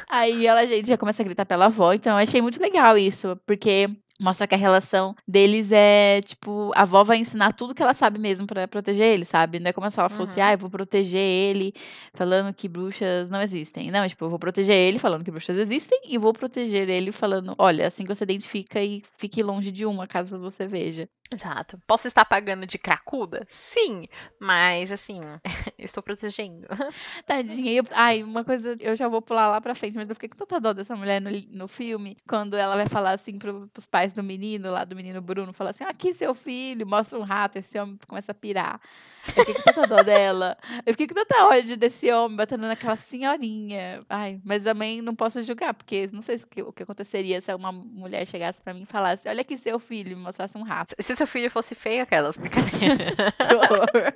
Aí 0.09 0.47
ela 0.47 0.66
gente, 0.66 0.88
já 0.88 0.97
começa 0.97 1.23
a 1.23 1.25
gritar 1.25 1.44
pela 1.44 1.66
avó. 1.66 1.92
Então 1.92 2.12
eu 2.12 2.23
achei 2.23 2.40
muito 2.40 2.61
legal 2.61 2.97
isso, 2.97 3.38
porque 3.47 3.90
mostra 4.20 4.46
que 4.46 4.54
a 4.54 4.59
relação 4.59 5.14
deles 5.26 5.70
é 5.72 6.20
tipo, 6.22 6.72
a 6.74 6.83
avó 6.83 7.04
vai 7.04 7.18
ensinar 7.18 7.52
tudo 7.52 7.74
que 7.74 7.83
ela 7.83 7.94
sabe 7.94 8.18
mesmo 8.18 8.46
pra 8.46 8.66
proteger 8.68 9.07
ele, 9.07 9.24
sabe? 9.24 9.59
Não 9.61 9.68
é 9.68 9.72
como 9.72 9.90
se 9.90 9.98
ela 10.00 10.09
fosse, 10.09 10.40
Uhum. 10.40 10.46
ah, 10.46 10.52
eu 10.52 10.59
vou 10.59 10.70
proteger 10.70 11.20
ele 11.20 11.72
falando 12.14 12.52
que 12.54 12.68
bruxas 12.68 13.31
não 13.31 13.40
existem. 13.42 13.90
Não, 13.90 14.00
é 14.04 14.09
tipo, 14.09 14.24
eu 14.24 14.31
vou 14.31 14.38
proteger 14.38 14.74
ele 14.74 14.98
falando 14.98 15.24
que 15.24 15.31
bruxas 15.31 15.57
existem 15.57 15.98
e 16.04 16.18
vou 16.18 16.33
proteger 16.33 16.88
ele 16.88 17.12
falando, 17.12 17.54
olha, 17.59 17.87
assim 17.87 18.04
que 18.04 18.14
você 18.14 18.24
identifica 18.24 18.83
e 18.83 19.02
fique 19.18 19.42
longe 19.42 19.70
de 19.72 19.87
uma 19.87 20.07
caso 20.07 20.38
você 20.38 20.66
veja. 20.66 21.09
Exato. 21.31 21.79
Posso 21.87 22.09
estar 22.09 22.25
pagando 22.25 22.67
de 22.67 22.79
cracuda? 22.79 23.45
Sim, 23.49 24.09
mas 24.41 24.91
assim, 24.91 25.21
estou 25.79 26.03
protegendo. 26.03 26.67
Tadinha. 27.27 27.73
Eu- 27.73 27.85
ai, 27.91 28.23
uma 28.23 28.43
coisa, 28.45 28.77
eu 28.81 28.97
já 28.97 29.09
vou 29.09 29.21
pular 29.21 29.49
lá 29.49 29.61
pra 29.61 29.75
frente, 29.75 29.95
mas 29.97 30.09
eu 30.09 30.14
fiquei 30.14 30.31
com 30.31 30.37
tanta 30.38 30.59
dó 30.59 30.73
dessa 30.73 30.97
mulher 30.97 31.21
no, 31.21 31.31
no 31.51 31.69
filme, 31.69 32.17
quando 32.27 32.57
ela 32.57 32.77
vai 32.77 32.88
falar 32.88 33.12
assim 33.12 33.38
pro, 33.38 33.69
pros 33.69 33.87
pais 33.87 34.14
do 34.14 34.23
menino, 34.23 34.71
lá 34.71 34.85
do 34.85 34.97
menino 34.97 35.21
Bruno, 35.21 35.53
fala 35.53 35.71
assim, 35.71 35.85
aqui 35.85 36.14
seu 36.14 36.35
filho, 36.35 36.87
mostra 36.87 37.19
um 37.19 37.23
rato, 37.25 37.59
esse 37.59 37.79
homem 37.79 37.99
começa 38.09 38.33
a 38.33 38.35
pirar. 38.35 38.81
Eu 39.27 39.45
fiquei 39.45 39.55
com 39.55 39.62
tanta 39.62 39.87
dó 39.87 40.03
dela. 40.03 40.57
Eu 40.87 40.95
fiquei 40.95 41.07
com 41.07 41.14
tanta 41.14 41.45
ódio 41.45 41.77
desse 41.77 42.11
homem 42.11 42.37
batendo 42.37 42.67
naquela 42.67 42.97
senhorinha. 42.97 44.03
Ai, 44.09 44.41
mas 44.43 44.62
também 44.62 45.03
não 45.03 45.14
posso 45.14 45.43
julgar, 45.43 45.75
porque 45.75 46.09
não 46.12 46.23
sei 46.23 46.41
o 46.64 46.73
que 46.73 46.83
aconteceria 46.83 47.41
se 47.43 47.53
uma 47.55 47.71
mulher 47.71 48.27
chegasse 48.27 48.62
pra 48.62 48.73
mim 48.73 48.83
e 48.83 48.87
falasse, 48.87 49.29
olha 49.29 49.43
aqui 49.43 49.59
seu 49.59 49.79
filho, 49.79 50.12
e 50.12 50.14
me 50.14 50.23
mostrasse 50.23 50.57
um 50.57 50.62
rato. 50.62 50.95
Se 51.18 51.22
seu 51.22 51.26
filho 51.26 51.50
fosse 51.50 51.74
feio, 51.74 52.04
aquelas 52.04 52.37
brincadeiras. 52.37 53.16
Que 53.37 53.57
horror. 53.57 54.14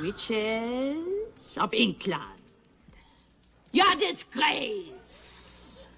Witches 0.00 1.58
of 1.58 1.76
Inkland. 1.76 2.37
Your 3.72 3.96
disgrace. 3.96 5.88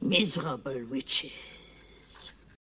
Miserable 0.00 0.84
witches. 0.90 1.58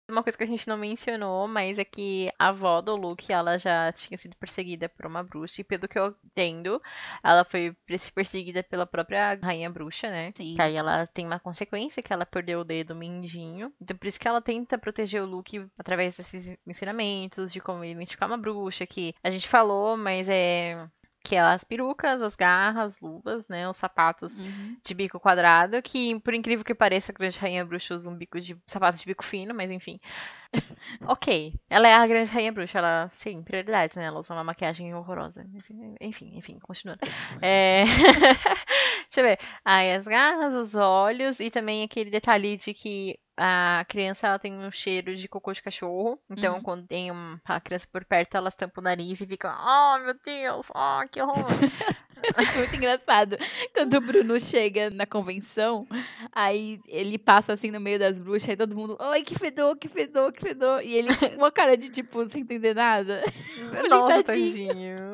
Uma 0.09 0.23
coisa 0.23 0.37
que 0.37 0.43
a 0.43 0.47
gente 0.47 0.67
não 0.67 0.75
mencionou, 0.75 1.47
mas 1.47 1.79
é 1.79 1.85
que 1.85 2.29
a 2.37 2.49
avó 2.49 2.81
do 2.81 2.97
Luke, 2.97 3.31
ela 3.31 3.57
já 3.57 3.93
tinha 3.93 4.17
sido 4.17 4.35
perseguida 4.35 4.89
por 4.89 5.05
uma 5.05 5.23
bruxa. 5.23 5.61
E 5.61 5.63
pelo 5.63 5.87
que 5.87 5.97
eu 5.97 6.13
entendo, 6.25 6.81
ela 7.23 7.45
foi 7.45 7.73
pers- 7.85 8.09
perseguida 8.09 8.61
pela 8.61 8.85
própria 8.85 9.39
rainha 9.41 9.69
bruxa, 9.69 10.09
né? 10.09 10.33
Sim. 10.35 10.55
Que 10.55 10.61
aí 10.61 10.75
ela 10.75 11.07
tem 11.07 11.25
uma 11.25 11.39
consequência, 11.39 12.03
que 12.03 12.11
ela 12.11 12.25
perdeu 12.25 12.59
o 12.59 12.65
dedo 12.65 12.93
mindinho. 12.93 13.71
Então 13.79 13.95
por 13.95 14.05
isso 14.05 14.19
que 14.19 14.27
ela 14.27 14.41
tenta 14.41 14.77
proteger 14.77 15.21
o 15.23 15.25
Luke 15.25 15.65
através 15.77 16.17
desses 16.17 16.57
ensinamentos, 16.67 17.53
de 17.53 17.61
como 17.61 17.85
identificar 17.85 18.27
uma 18.27 18.37
bruxa, 18.37 18.85
que 18.85 19.15
a 19.23 19.31
gente 19.31 19.47
falou, 19.47 19.95
mas 19.95 20.27
é... 20.27 20.89
Que 21.23 21.35
é 21.35 21.39
as 21.39 21.63
perucas, 21.63 22.21
as 22.21 22.35
garras, 22.35 22.99
luvas, 22.99 23.47
né? 23.47 23.69
Os 23.69 23.77
sapatos 23.77 24.39
Uhum. 24.39 24.75
de 24.83 24.93
bico 24.93 25.19
quadrado, 25.19 25.81
que 25.81 26.19
por 26.21 26.33
incrível 26.33 26.65
que 26.65 26.73
pareça, 26.73 27.11
a 27.11 27.15
grande 27.15 27.37
rainha 27.39 27.63
bruxa 27.65 27.93
usa 27.95 28.09
um 28.09 28.15
bico 28.15 28.41
de 28.41 28.57
sapato 28.65 28.97
de 28.97 29.05
bico 29.05 29.23
fino, 29.23 29.53
mas 29.53 29.69
enfim. 29.69 29.99
ok, 31.07 31.53
ela 31.69 31.87
é 31.87 31.93
a 31.93 32.07
grande 32.07 32.31
rainha 32.31 32.51
bruxa, 32.51 32.79
ela, 32.79 33.09
sim, 33.13 33.41
prioridades, 33.43 33.95
né? 33.95 34.05
Ela 34.05 34.19
usa 34.19 34.33
uma 34.33 34.43
maquiagem 34.43 34.93
horrorosa. 34.95 35.45
assim, 35.57 35.95
Enfim, 36.01 36.37
enfim, 36.37 36.59
continuando. 36.59 36.99
É... 37.41 37.83
Deixa 39.11 39.19
eu 39.19 39.23
ver. 39.23 39.39
Aí 39.65 39.93
as 39.93 40.07
garras, 40.07 40.55
os 40.55 40.73
olhos 40.75 41.39
e 41.39 41.49
também 41.51 41.83
aquele 41.83 42.09
detalhe 42.09 42.57
de 42.57 42.73
que 42.73 43.19
a 43.43 43.83
criança 43.87 44.27
ela 44.27 44.37
tem 44.39 44.53
um 44.53 44.71
cheiro 44.71 45.15
de 45.15 45.27
cocô 45.27 45.51
de 45.53 45.61
cachorro. 45.63 46.19
Então, 46.29 46.55
Uhum. 46.57 46.61
quando 46.61 46.85
tem 46.87 47.11
um- 47.11 47.39
a 47.45 47.59
criança 47.59 47.87
por 47.91 48.05
perto, 48.05 48.35
elas 48.37 48.53
tampam 48.55 48.81
o 48.81 48.83
nariz 48.83 49.19
e 49.19 49.25
ficam, 49.27 49.51
oh 49.51 49.99
meu 49.99 50.13
Deus, 50.23 50.67
oh 50.75 51.07
que 51.09 51.21
horror. 51.21 51.59
Acho 52.35 52.57
muito 52.57 52.75
engraçado. 52.75 53.37
Quando 53.73 53.95
o 53.95 54.01
Bruno 54.01 54.39
chega 54.39 54.89
na 54.89 55.05
convenção, 55.05 55.87
aí 56.31 56.79
ele 56.87 57.17
passa 57.17 57.53
assim 57.53 57.71
no 57.71 57.79
meio 57.79 57.99
das 57.99 58.17
bruxas, 58.17 58.49
aí 58.49 58.57
todo 58.57 58.75
mundo, 58.75 58.97
ai, 58.99 59.23
que 59.23 59.37
fedor, 59.37 59.75
que 59.77 59.87
fedor, 59.87 60.31
que 60.31 60.41
fedor. 60.41 60.81
E 60.83 60.93
ele 60.93 61.15
com 61.15 61.35
uma 61.37 61.51
cara 61.51 61.75
de 61.75 61.89
tipo, 61.89 62.27
sem 62.29 62.41
entender 62.41 62.73
nada. 62.75 63.21
Nossa, 63.89 64.23
tadinho. 64.23 65.13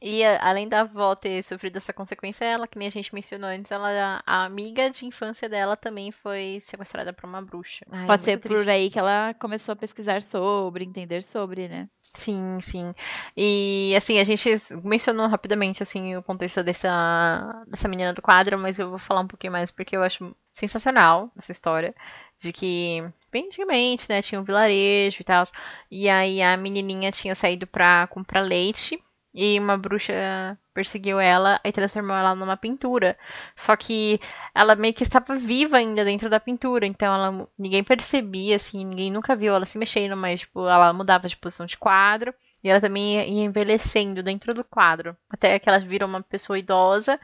E 0.00 0.24
além 0.24 0.68
da 0.68 0.80
avó 0.80 1.14
ter 1.14 1.42
sofrido 1.42 1.76
essa 1.76 1.92
consequência, 1.92 2.44
ela, 2.44 2.66
que 2.66 2.78
nem 2.78 2.88
a 2.88 2.90
gente 2.90 3.14
mencionou 3.14 3.48
antes, 3.50 3.70
ela, 3.70 4.22
a 4.26 4.44
amiga 4.44 4.90
de 4.90 5.06
infância 5.06 5.48
dela 5.48 5.76
também 5.76 6.10
foi 6.12 6.58
sequestrada 6.60 7.12
por 7.12 7.26
uma 7.26 7.42
bruxa. 7.42 7.84
Ai, 7.90 8.04
é 8.04 8.06
Pode 8.06 8.24
ser 8.24 8.32
muito 8.32 8.48
por 8.48 8.64
triste. 8.64 8.70
aí 8.70 8.90
que 8.90 8.98
ela 8.98 9.34
começou 9.34 9.72
a 9.72 9.76
pesquisar 9.76 10.22
sobre, 10.22 10.84
entender 10.84 11.22
sobre, 11.22 11.68
né? 11.68 11.88
Sim, 12.14 12.60
sim. 12.60 12.94
E 13.34 13.94
assim, 13.96 14.18
a 14.18 14.24
gente 14.24 14.46
mencionou 14.84 15.26
rapidamente 15.28 15.82
assim 15.82 16.14
o 16.14 16.22
contexto 16.22 16.62
dessa, 16.62 17.64
dessa 17.66 17.88
menina 17.88 18.12
do 18.12 18.20
quadro, 18.20 18.58
mas 18.58 18.78
eu 18.78 18.90
vou 18.90 18.98
falar 18.98 19.20
um 19.22 19.26
pouquinho 19.26 19.52
mais 19.52 19.70
porque 19.70 19.96
eu 19.96 20.02
acho 20.02 20.34
sensacional 20.52 21.30
essa 21.38 21.52
história 21.52 21.94
de 22.38 22.52
que 22.52 23.02
bem 23.30 23.46
antigamente, 23.46 24.06
né, 24.10 24.20
tinha 24.20 24.38
um 24.40 24.44
vilarejo 24.44 25.22
e 25.22 25.24
tal, 25.24 25.42
e 25.90 26.06
aí 26.08 26.42
a 26.42 26.54
menininha 26.56 27.10
tinha 27.10 27.34
saído 27.34 27.66
pra 27.66 28.06
comprar 28.08 28.40
leite 28.42 29.02
e 29.34 29.58
uma 29.58 29.78
bruxa 29.78 30.58
perseguiu 30.74 31.18
ela 31.20 31.60
e 31.64 31.72
transformou 31.72 32.16
ela 32.16 32.34
numa 32.34 32.56
pintura. 32.56 33.16
Só 33.56 33.76
que 33.76 34.20
ela 34.54 34.74
meio 34.74 34.94
que 34.94 35.02
estava 35.02 35.36
viva 35.36 35.76
ainda 35.78 36.04
dentro 36.04 36.28
da 36.30 36.40
pintura, 36.40 36.86
então 36.86 37.14
ela 37.14 37.48
ninguém 37.58 37.82
percebia 37.84 38.56
assim, 38.56 38.84
ninguém 38.84 39.10
nunca 39.10 39.36
viu 39.36 39.54
ela 39.54 39.64
se 39.64 39.78
mexendo, 39.78 40.16
mas 40.16 40.40
tipo, 40.40 40.66
ela 40.66 40.92
mudava 40.92 41.28
de 41.28 41.36
posição 41.36 41.66
de 41.66 41.76
quadro 41.76 42.34
e 42.62 42.68
ela 42.68 42.80
também 42.80 43.14
ia, 43.14 43.44
envelhecendo 43.44 44.22
dentro 44.22 44.54
do 44.54 44.64
quadro, 44.64 45.16
até 45.30 45.58
que 45.58 45.68
ela 45.68 45.78
virou 45.78 46.08
uma 46.08 46.22
pessoa 46.22 46.58
idosa 46.58 47.18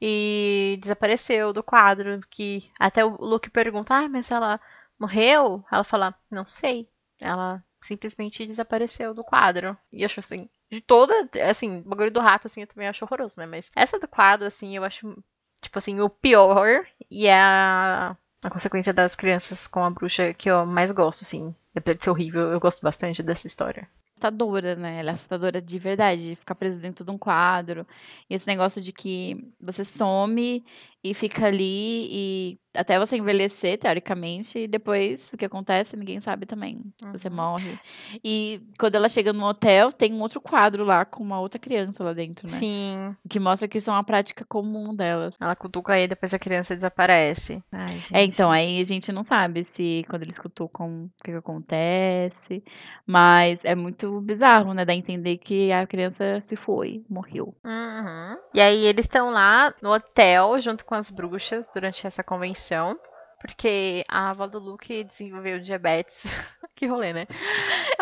e 0.00 0.78
desapareceu 0.80 1.52
do 1.52 1.62
quadro, 1.62 2.20
que 2.30 2.70
até 2.78 3.04
o 3.04 3.16
Luke 3.16 3.50
pergunta: 3.50 3.94
"Ah, 3.94 4.08
mas 4.08 4.30
ela 4.30 4.60
morreu?" 4.98 5.64
Ela 5.70 5.84
fala: 5.84 6.14
"Não 6.30 6.46
sei. 6.46 6.88
Ela 7.20 7.62
simplesmente 7.82 8.46
desapareceu 8.46 9.14
do 9.14 9.24
quadro." 9.24 9.76
E 9.92 10.04
acho 10.04 10.20
assim, 10.20 10.48
de 10.70 10.80
toda, 10.80 11.28
assim, 11.48 11.78
o 11.78 11.82
bagulho 11.82 12.10
do 12.10 12.20
rato 12.20 12.46
assim, 12.46 12.62
eu 12.62 12.66
também 12.66 12.88
acho 12.88 13.04
horroroso, 13.04 13.38
né? 13.38 13.46
Mas 13.46 13.70
essa 13.74 13.98
do 13.98 14.08
quadro 14.08 14.46
assim, 14.46 14.76
eu 14.76 14.84
acho 14.84 15.16
tipo 15.60 15.78
assim, 15.78 16.00
o 16.00 16.08
pior 16.08 16.86
e 17.10 17.26
é 17.26 17.40
a 17.40 18.16
a 18.42 18.50
consequência 18.50 18.92
das 18.92 19.16
crianças 19.16 19.66
com 19.66 19.82
a 19.82 19.90
bruxa 19.90 20.32
que 20.32 20.48
eu 20.48 20.64
mais 20.64 20.90
gosto, 20.92 21.22
assim. 21.22 21.54
Apesar 21.74 21.96
de 21.96 22.04
ser 22.04 22.10
horrível, 22.10 22.52
eu 22.52 22.60
gosto 22.60 22.80
bastante 22.82 23.22
dessa 23.22 23.46
história. 23.46 23.88
assustadora, 24.16 24.76
né? 24.76 25.00
Ela 25.00 25.10
é 25.10 25.14
assustadora 25.14 25.60
de 25.60 25.78
verdade, 25.78 26.36
ficar 26.36 26.54
preso 26.54 26.80
dentro 26.80 27.04
de 27.04 27.10
um 27.10 27.18
quadro. 27.18 27.86
E 28.30 28.34
esse 28.34 28.46
negócio 28.46 28.80
de 28.80 28.92
que 28.92 29.44
você 29.60 29.84
some 29.84 30.64
e 31.10 31.14
fica 31.14 31.46
ali 31.46 32.08
e 32.10 32.58
até 32.74 32.98
você 32.98 33.16
envelhecer, 33.16 33.78
teoricamente, 33.78 34.58
e 34.58 34.68
depois 34.68 35.30
o 35.32 35.36
que 35.38 35.46
acontece, 35.46 35.96
ninguém 35.96 36.20
sabe 36.20 36.44
também. 36.44 36.82
Você 37.10 37.28
Uhum. 37.28 37.34
morre. 37.34 37.78
E 38.22 38.60
quando 38.78 38.96
ela 38.96 39.08
chega 39.08 39.32
no 39.32 39.46
hotel, 39.46 39.90
tem 39.90 40.12
um 40.12 40.20
outro 40.20 40.42
quadro 40.42 40.84
lá 40.84 41.06
com 41.06 41.24
uma 41.24 41.40
outra 41.40 41.58
criança 41.58 42.04
lá 42.04 42.12
dentro, 42.12 42.46
né? 42.46 42.52
Sim. 42.58 43.16
Que 43.30 43.40
mostra 43.40 43.66
que 43.66 43.78
isso 43.78 43.88
é 43.88 43.94
uma 43.94 44.04
prática 44.04 44.44
comum 44.44 44.94
delas. 44.94 45.34
Ela 45.40 45.56
cutuca 45.56 45.94
aí, 45.94 46.06
depois 46.06 46.34
a 46.34 46.38
criança 46.38 46.74
desaparece. 46.76 47.62
Ai, 47.72 47.98
É, 48.12 48.22
então, 48.24 48.50
aí 48.52 48.78
a 48.78 48.84
gente 48.84 49.10
não 49.10 49.22
sabe 49.22 49.64
se 49.64 50.04
quando 50.10 50.22
eles 50.24 50.38
cutucam 50.38 51.04
o 51.06 51.10
que, 51.24 51.30
que 51.30 51.38
acontece. 51.38 52.62
Mas 53.06 53.58
é 53.64 53.74
muito 53.74 54.20
bizarro, 54.20 54.74
né? 54.74 54.84
Dá 54.84 54.92
a 54.92 54.96
entender 54.96 55.38
que 55.38 55.72
a 55.72 55.86
criança 55.86 56.40
se 56.42 56.56
foi, 56.56 57.02
morreu. 57.08 57.54
Uhum. 57.64 58.36
E 58.52 58.60
aí 58.60 58.84
eles 58.84 59.04
estão 59.06 59.30
lá 59.30 59.72
no 59.80 59.92
hotel 59.92 60.58
junto 60.60 60.84
com 60.84 60.94
as 60.96 61.10
bruxas 61.10 61.68
durante 61.72 62.06
essa 62.06 62.22
convenção. 62.24 62.98
Porque 63.40 64.02
a 64.08 64.30
avó 64.30 64.46
do 64.46 64.58
Luke 64.58 65.04
desenvolveu 65.04 65.60
diabetes. 65.60 66.24
que 66.74 66.86
rolê, 66.86 67.12
né? 67.12 67.26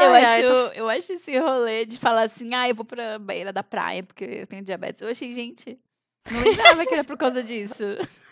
Eu, 0.01 0.13
Ai, 0.13 0.23
acho, 0.25 0.33
ai, 0.33 0.43
tô- 0.47 0.73
eu 0.73 0.89
acho 0.89 1.13
esse 1.13 1.39
rolê 1.39 1.85
de 1.85 1.99
falar 1.99 2.23
assim, 2.23 2.55
ah, 2.55 2.69
eu 2.69 2.75
vou 2.75 2.85
pra 2.85 3.19
beira 3.19 3.53
da 3.53 3.63
praia 3.63 4.03
porque 4.03 4.25
eu 4.25 4.47
tenho 4.47 4.65
diabetes. 4.65 5.03
Eu 5.03 5.09
achei, 5.09 5.35
gente, 5.35 5.79
não 6.31 6.41
lembrava 6.41 6.87
que 6.87 6.95
era 6.95 7.05
por 7.05 7.17
causa 7.17 7.43
disso. 7.43 7.75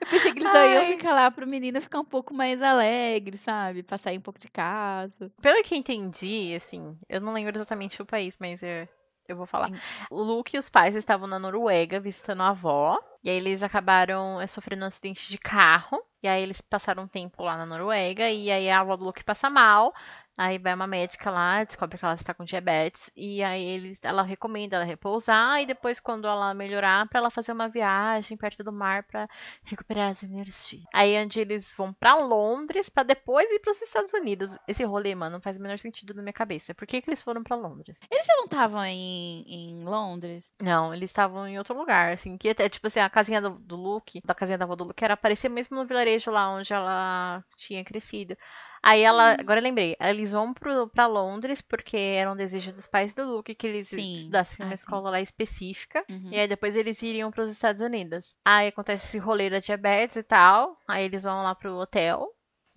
Eu 0.00 0.06
pensei 0.08 0.32
que 0.32 0.38
eles 0.38 0.50
só 0.50 0.64
iam 0.64 0.86
ficar 0.86 1.12
lá 1.12 1.30
pro 1.30 1.46
menino 1.46 1.80
ficar 1.82 2.00
um 2.00 2.04
pouco 2.04 2.32
mais 2.32 2.62
alegre, 2.62 3.36
sabe? 3.36 3.82
Pra 3.82 3.98
sair 3.98 4.16
um 4.16 4.22
pouco 4.22 4.38
de 4.40 4.48
casa. 4.48 5.30
Pelo 5.40 5.62
que 5.62 5.76
entendi, 5.76 6.54
assim, 6.56 6.96
eu 7.08 7.20
não 7.20 7.32
lembro 7.34 7.54
exatamente 7.56 8.00
o 8.00 8.06
país, 8.06 8.38
mas 8.40 8.62
eu, 8.62 8.88
eu 9.28 9.36
vou 9.36 9.46
falar. 9.46 9.70
Sim. 9.70 9.80
O 10.10 10.22
Luke 10.22 10.56
e 10.56 10.58
os 10.58 10.68
pais 10.68 10.94
estavam 10.94 11.26
na 11.26 11.38
Noruega 11.38 12.00
visitando 12.00 12.42
a 12.42 12.48
avó. 12.50 12.98
E 13.22 13.30
aí 13.30 13.36
eles 13.36 13.62
acabaram 13.62 14.40
eh, 14.40 14.46
sofrendo 14.46 14.84
um 14.84 14.86
acidente 14.88 15.28
de 15.28 15.38
carro. 15.38 16.02
E 16.22 16.28
aí 16.28 16.42
eles 16.42 16.60
passaram 16.60 17.04
um 17.04 17.08
tempo 17.08 17.42
lá 17.42 17.56
na 17.56 17.66
Noruega. 17.66 18.28
E 18.30 18.50
aí 18.50 18.68
a 18.70 18.80
avó 18.80 18.96
do 18.96 19.04
Luke 19.04 19.24
passa 19.24 19.48
mal. 19.50 19.94
Aí 20.42 20.58
vai 20.58 20.74
uma 20.74 20.88
médica 20.88 21.30
lá, 21.30 21.62
descobre 21.62 21.96
que 21.96 22.04
ela 22.04 22.14
está 22.14 22.34
com 22.34 22.44
diabetes. 22.44 23.08
E 23.14 23.44
aí 23.44 23.62
eles, 23.62 24.00
ela 24.02 24.24
recomenda 24.24 24.74
ela 24.74 24.84
repousar. 24.84 25.62
E 25.62 25.66
depois, 25.66 26.00
quando 26.00 26.26
ela 26.26 26.52
melhorar, 26.52 27.08
pra 27.08 27.20
ela 27.20 27.30
fazer 27.30 27.52
uma 27.52 27.68
viagem 27.68 28.36
perto 28.36 28.64
do 28.64 28.72
mar 28.72 29.04
pra 29.04 29.28
recuperar 29.62 30.10
as 30.10 30.24
energias. 30.24 30.82
Aí 30.92 31.16
onde 31.22 31.38
eles 31.38 31.72
vão 31.76 31.92
pra 31.92 32.16
Londres 32.16 32.88
pra 32.88 33.04
depois 33.04 33.48
ir 33.52 33.60
pros 33.60 33.80
Estados 33.80 34.12
Unidos. 34.12 34.58
Esse 34.66 34.82
rolê, 34.82 35.14
mano, 35.14 35.34
não 35.34 35.40
faz 35.40 35.56
o 35.56 35.60
menor 35.60 35.78
sentido 35.78 36.12
na 36.12 36.22
minha 36.22 36.32
cabeça. 36.32 36.74
Por 36.74 36.88
que, 36.88 37.00
que 37.00 37.08
eles 37.08 37.22
foram 37.22 37.44
pra 37.44 37.54
Londres? 37.54 38.00
Eles 38.10 38.26
já 38.26 38.34
não 38.34 38.46
estavam 38.46 38.84
em, 38.84 39.44
em 39.46 39.84
Londres? 39.84 40.44
Não, 40.60 40.92
eles 40.92 41.10
estavam 41.10 41.46
em 41.46 41.56
outro 41.56 41.78
lugar, 41.78 42.14
assim, 42.14 42.36
que 42.36 42.48
até, 42.48 42.68
tipo 42.68 42.88
assim, 42.88 42.98
a 42.98 43.08
casinha 43.08 43.40
do, 43.40 43.50
do 43.60 43.76
Luke, 43.76 44.20
da 44.24 44.34
casinha 44.34 44.58
da 44.58 44.64
avó 44.64 44.74
do 44.74 44.82
Luke, 44.82 45.04
era 45.04 45.14
aparecer 45.14 45.48
mesmo 45.48 45.76
no 45.76 45.86
vilarejo 45.86 46.32
lá 46.32 46.50
onde 46.50 46.72
ela 46.72 47.44
tinha 47.56 47.84
crescido. 47.84 48.36
Aí 48.82 49.00
ela, 49.02 49.36
agora 49.38 49.60
eu 49.60 49.62
lembrei, 49.64 49.96
eles 50.00 50.32
vão 50.32 50.52
pro, 50.52 50.88
pra 50.88 51.06
Londres 51.06 51.62
porque 51.62 51.96
era 51.96 52.32
um 52.32 52.34
desejo 52.34 52.72
dos 52.72 52.88
pais 52.88 53.14
do 53.14 53.24
Luke 53.24 53.54
que 53.54 53.66
eles 53.66 53.88
Sim. 53.88 54.12
estudassem 54.14 54.66
uma 54.66 54.72
Ah, 54.72 54.76
sim. 54.76 54.82
escola 54.82 55.10
lá 55.10 55.20
específica. 55.20 56.04
Uhum. 56.10 56.30
E 56.32 56.38
aí 56.38 56.48
depois 56.48 56.74
eles 56.74 57.00
iriam 57.00 57.30
pros 57.30 57.48
Estados 57.50 57.80
Unidos. 57.80 58.34
Aí 58.44 58.68
acontece 58.68 59.06
esse 59.06 59.18
rolê 59.18 59.48
da 59.48 59.60
diabetes 59.60 60.16
e 60.16 60.22
tal. 60.24 60.76
Aí 60.88 61.04
eles 61.04 61.22
vão 61.22 61.44
lá 61.44 61.54
pro 61.54 61.76
hotel, 61.76 62.28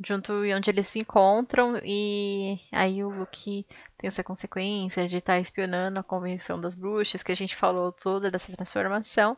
junto 0.05 0.45
e 0.45 0.53
onde 0.53 0.69
eles 0.69 0.87
se 0.87 0.99
encontram. 0.99 1.81
E 1.83 2.59
aí 2.71 3.03
o 3.03 3.09
Luke 3.09 3.65
tem 3.97 4.07
essa 4.07 4.23
consequência 4.23 5.07
de 5.07 5.17
estar 5.17 5.39
espionando 5.39 5.99
a 5.99 6.03
convenção 6.03 6.61
das 6.61 6.75
bruxas, 6.75 7.23
que 7.23 7.31
a 7.31 7.35
gente 7.35 7.55
falou 7.55 7.91
toda 7.91 8.29
dessa 8.29 8.55
transformação. 8.55 9.35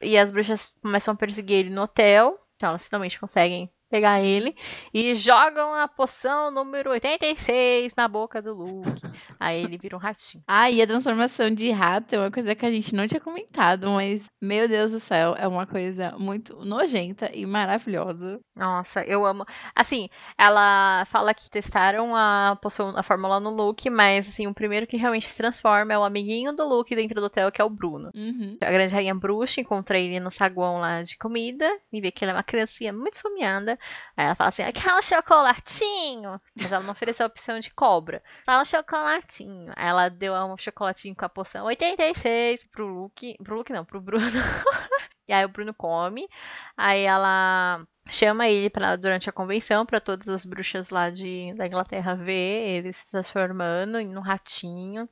E 0.00 0.16
as 0.16 0.30
bruxas 0.30 0.74
começam 0.80 1.12
a 1.12 1.16
perseguir 1.16 1.58
ele 1.58 1.70
no 1.70 1.82
hotel. 1.82 2.38
Então 2.56 2.70
elas 2.70 2.86
finalmente 2.86 3.20
conseguem 3.20 3.70
pegar 3.90 4.22
ele 4.22 4.54
e 4.94 5.14
jogam 5.14 5.74
a 5.74 5.88
poção 5.88 6.50
número 6.50 6.90
86 6.90 7.92
na 7.96 8.06
boca 8.06 8.40
do 8.40 8.54
Luke. 8.54 9.02
Aí 9.38 9.64
ele 9.64 9.76
vira 9.76 9.96
um 9.96 9.98
ratinho. 9.98 10.44
Ah, 10.46 10.70
e 10.70 10.80
a 10.80 10.86
transformação 10.86 11.52
de 11.52 11.70
rato 11.70 12.14
é 12.14 12.18
uma 12.18 12.30
coisa 12.30 12.54
que 12.54 12.64
a 12.64 12.70
gente 12.70 12.94
não 12.94 13.08
tinha 13.08 13.20
comentado, 13.20 13.90
mas, 13.90 14.22
meu 14.40 14.68
Deus 14.68 14.92
do 14.92 15.00
céu, 15.00 15.34
é 15.36 15.46
uma 15.46 15.66
coisa 15.66 16.14
muito 16.18 16.64
nojenta 16.64 17.30
e 17.34 17.44
maravilhosa. 17.44 18.40
Nossa, 18.54 19.02
eu 19.02 19.26
amo. 19.26 19.44
Assim, 19.74 20.08
ela 20.38 21.04
fala 21.06 21.34
que 21.34 21.50
testaram 21.50 22.14
a 22.14 22.56
poção, 22.62 22.96
a 22.96 23.02
fórmula 23.02 23.40
no 23.40 23.50
Luke, 23.50 23.90
mas 23.90 24.28
assim, 24.28 24.46
o 24.46 24.54
primeiro 24.54 24.86
que 24.86 24.96
realmente 24.96 25.26
se 25.26 25.36
transforma 25.36 25.92
é 25.92 25.98
o 25.98 26.04
amiguinho 26.04 26.54
do 26.54 26.66
Luke 26.68 26.94
dentro 26.94 27.20
do 27.20 27.26
hotel, 27.26 27.50
que 27.50 27.60
é 27.60 27.64
o 27.64 27.70
Bruno. 27.70 28.10
Uhum. 28.14 28.56
A 28.60 28.70
grande 28.70 28.94
rainha 28.94 29.14
bruxa 29.14 29.60
encontra 29.60 29.98
ele 29.98 30.20
no 30.20 30.30
saguão 30.30 30.78
lá 30.78 31.02
de 31.02 31.18
comida 31.18 31.68
e 31.92 32.00
vê 32.00 32.10
que 32.10 32.24
ele 32.24 32.30
é 32.32 32.34
uma 32.34 32.42
criancinha 32.42 32.92
muito 32.92 33.14
esfomeada. 33.14 33.79
Aí 34.16 34.26
ela 34.26 34.34
fala 34.34 34.48
assim: 34.48 34.70
quer 34.72 34.94
um 34.94 35.02
chocolatinho? 35.02 36.40
Mas 36.54 36.72
ela 36.72 36.82
não 36.82 36.92
ofereceu 36.92 37.24
a 37.24 37.28
opção 37.28 37.60
de 37.60 37.70
cobra. 37.72 38.22
Só 38.44 38.60
um 38.60 38.64
chocolatinho. 38.64 39.72
Aí 39.76 39.88
ela 39.88 40.08
deu 40.08 40.34
um 40.34 40.56
chocolatinho 40.56 41.14
com 41.14 41.24
a 41.24 41.28
poção 41.28 41.66
86 41.66 42.64
pro 42.64 42.86
Luke. 42.86 43.36
Pro 43.42 43.56
Luke 43.56 43.72
não, 43.72 43.84
pro 43.84 44.00
Bruno. 44.00 44.26
e 45.28 45.32
aí 45.32 45.44
o 45.44 45.48
Bruno 45.48 45.74
come. 45.74 46.28
Aí 46.76 47.02
ela 47.02 47.84
chama 48.10 48.48
ele 48.48 48.68
para 48.68 48.96
durante 48.96 49.28
a 49.28 49.32
convenção 49.32 49.86
para 49.86 50.00
todas 50.00 50.28
as 50.28 50.44
bruxas 50.44 50.90
lá 50.90 51.10
de, 51.10 51.54
da 51.54 51.66
Inglaterra 51.66 52.14
ver 52.14 52.78
ele 52.78 52.92
se 52.92 53.10
transformando 53.10 53.98
em 53.98 54.16
um 54.16 54.20
ratinho. 54.20 55.08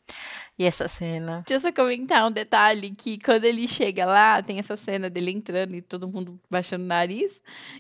E 0.59 0.65
essa 0.65 0.89
cena. 0.89 1.45
Deixa 1.47 1.55
eu 1.55 1.61
só 1.61 1.73
comentar 1.73 2.27
um 2.27 2.33
detalhe, 2.33 2.91
que 2.91 3.17
quando 3.21 3.45
ele 3.45 3.69
chega 3.69 4.05
lá, 4.05 4.43
tem 4.43 4.59
essa 4.59 4.77
cena 4.77 5.09
dele 5.09 5.31
entrando 5.31 5.77
e 5.77 5.81
todo 5.81 6.09
mundo 6.09 6.37
baixando 6.51 6.83
o 6.83 6.87
nariz. 6.89 7.31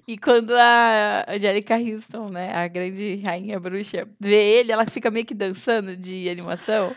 E 0.07 0.17
quando 0.17 0.55
a 0.55 1.25
Angelica 1.29 1.75
Houston, 1.77 2.29
né, 2.29 2.55
a 2.55 2.69
grande 2.69 3.21
rainha 3.27 3.59
bruxa, 3.59 4.07
vê 4.21 4.61
ele, 4.61 4.71
ela 4.71 4.87
fica 4.87 5.11
meio 5.11 5.27
que 5.27 5.35
dançando 5.35 5.97
de 5.97 6.29
animação. 6.29 6.95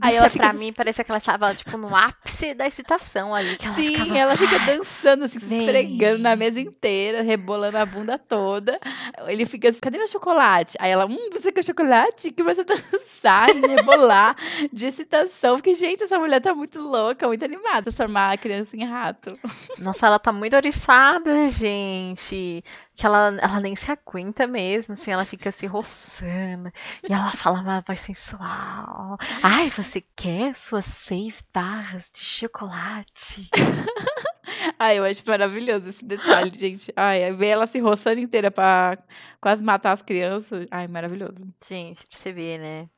Aí 0.00 0.16
ela 0.16 0.28
fica 0.28 0.48
pra 0.48 0.52
mim, 0.52 0.72
parece 0.72 1.04
que 1.04 1.10
ela 1.12 1.18
estava, 1.18 1.54
tipo, 1.54 1.76
no 1.78 1.94
ápice 1.94 2.52
da 2.52 2.66
excitação 2.66 3.32
ali. 3.32 3.56
Que 3.56 3.66
ela 3.66 3.76
Sim, 3.76 3.94
ficava... 3.94 4.18
ela 4.18 4.36
fica 4.36 4.58
dançando, 4.58 5.24
assim, 5.26 5.38
se 5.38 5.46
vem. 5.46 5.60
esfregando 5.60 6.18
na 6.18 6.34
mesa 6.34 6.58
inteira, 6.58 7.22
rebolando 7.22 7.51
a 7.54 7.86
bunda 7.86 8.18
toda. 8.18 8.78
Ele 9.26 9.44
fica 9.44 9.70
assim, 9.70 9.78
cadê 9.80 9.98
meu 9.98 10.08
chocolate? 10.08 10.76
Aí 10.78 10.90
ela, 10.90 11.06
hum, 11.06 11.30
você 11.32 11.52
quer 11.52 11.64
chocolate? 11.64 12.30
Que 12.30 12.42
começa 12.42 12.62
a 12.62 12.64
dançar 12.64 13.48
e 13.50 13.60
rebolar 13.60 14.36
de 14.72 14.86
excitação. 14.86 15.56
Fiquei, 15.56 15.74
gente, 15.74 16.04
essa 16.04 16.18
mulher 16.18 16.40
tá 16.40 16.54
muito 16.54 16.78
louca, 16.80 17.26
muito 17.26 17.44
animada, 17.44 17.82
transformar 17.82 18.32
a 18.32 18.36
criança 18.36 18.76
em 18.76 18.84
rato. 18.84 19.30
Nossa, 19.78 20.06
ela 20.06 20.18
tá 20.18 20.32
muito 20.32 20.56
oriçada, 20.56 21.48
gente. 21.48 22.62
Que 22.94 23.06
ela, 23.06 23.38
ela 23.40 23.60
nem 23.60 23.74
se 23.74 23.90
aguenta 23.90 24.46
mesmo, 24.46 24.94
assim, 24.94 25.10
ela 25.10 25.24
fica 25.24 25.50
se 25.50 25.66
roçando. 25.66 26.70
E 27.08 27.12
ela 27.12 27.30
fala 27.30 27.60
uma 27.60 27.80
voz 27.80 28.00
sensual. 28.00 29.18
Ai, 29.42 29.70
você 29.70 30.02
quer 30.14 30.56
suas 30.56 30.86
seis 30.86 31.42
barras 31.52 32.10
de 32.12 32.20
chocolate? 32.20 33.48
Ai, 34.78 34.98
eu 34.98 35.04
acho 35.04 35.22
maravilhoso 35.26 35.88
esse 35.88 36.04
detalhe, 36.04 36.50
gente. 36.58 36.92
Ai, 36.96 37.32
ver 37.32 37.48
ela 37.48 37.66
se 37.66 37.78
roçando 37.78 38.20
inteira 38.20 38.50
pra 38.50 38.98
quase 39.40 39.62
matar 39.62 39.92
as 39.92 40.02
crianças. 40.02 40.66
Ai, 40.70 40.88
maravilhoso. 40.88 41.36
Gente, 41.66 42.06
pra 42.06 42.18
você 42.18 42.32
ver, 42.32 42.58
né? 42.58 42.88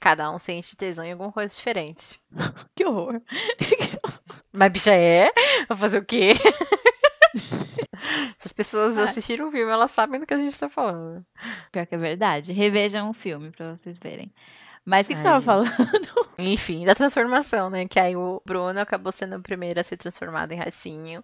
Cada 0.00 0.30
um 0.30 0.38
sente 0.38 0.76
tesão 0.76 1.04
em 1.04 1.12
alguma 1.12 1.32
coisa 1.32 1.54
diferente. 1.54 2.20
Que 2.76 2.84
horror. 2.84 3.20
Mas, 4.52 4.72
bicha, 4.72 4.94
é? 4.94 5.32
Vai 5.68 5.76
fazer 5.76 5.98
o 5.98 6.04
quê? 6.04 6.34
Se 8.38 8.46
as 8.46 8.52
pessoas 8.52 8.96
Ai. 8.96 9.04
assistiram 9.04 9.48
o 9.48 9.50
filme, 9.50 9.70
elas 9.70 9.90
sabem 9.90 10.20
do 10.20 10.26
que 10.26 10.34
a 10.34 10.38
gente 10.38 10.58
tá 10.58 10.68
falando. 10.68 11.24
Pior 11.72 11.86
que 11.86 11.94
é 11.94 11.98
verdade. 11.98 12.52
Revejam 12.52 13.10
o 13.10 13.12
filme 13.12 13.50
pra 13.50 13.76
vocês 13.76 13.98
verem. 13.98 14.32
Mas 14.88 15.04
o 15.04 15.08
que, 15.08 15.16
que 15.16 15.22
tava 15.22 15.42
falando? 15.42 15.68
Enfim, 16.38 16.86
da 16.86 16.94
transformação, 16.94 17.68
né? 17.68 17.86
Que 17.86 18.00
aí 18.00 18.16
o 18.16 18.40
Bruno 18.46 18.80
acabou 18.80 19.12
sendo 19.12 19.36
o 19.36 19.42
primeiro 19.42 19.78
a 19.78 19.84
ser 19.84 19.98
transformado 19.98 20.52
em 20.52 20.56
ratinho. 20.56 21.22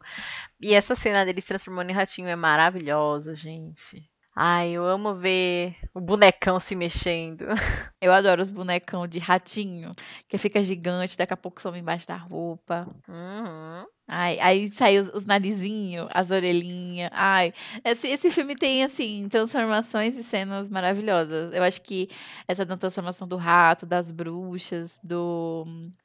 E 0.60 0.74
essa 0.74 0.94
cena 0.94 1.24
dele 1.24 1.40
se 1.40 1.48
transformando 1.48 1.88
em 1.88 1.94
ratinho 1.94 2.28
é 2.28 2.36
maravilhosa, 2.36 3.34
gente. 3.34 4.06
Ai, 4.36 4.72
eu 4.72 4.84
amo 4.84 5.14
ver 5.14 5.76
o 5.94 6.00
bonecão 6.00 6.58
se 6.58 6.74
mexendo. 6.74 7.44
Eu 8.00 8.12
adoro 8.12 8.42
os 8.42 8.50
bonecão 8.50 9.06
de 9.06 9.18
ratinho, 9.18 9.94
que 10.28 10.36
fica 10.36 10.62
gigante, 10.62 11.16
daqui 11.16 11.32
a 11.32 11.36
pouco 11.36 11.60
some 11.62 11.78
embaixo 11.78 12.06
da 12.06 12.16
roupa. 12.16 12.86
Uhum. 13.08 13.86
Ai, 14.06 14.38
aí 14.40 14.70
sai 14.74 14.98
os, 14.98 15.08
os 15.14 15.24
narizinhos, 15.24 16.08
as 16.12 16.30
orelhinhas. 16.30 17.10
Ai, 17.14 17.54
esse, 17.84 18.08
esse 18.08 18.30
filme 18.30 18.54
tem, 18.56 18.82
assim, 18.84 19.26
transformações 19.30 20.14
e 20.16 20.22
cenas 20.24 20.68
maravilhosas. 20.68 21.54
Eu 21.54 21.62
acho 21.62 21.80
que 21.80 22.10
essa 22.46 22.66
transformação 22.66 23.26
do 23.26 23.36
rato, 23.36 23.86
das 23.86 24.10
bruxas, 24.12 24.98
do, 25.02 25.64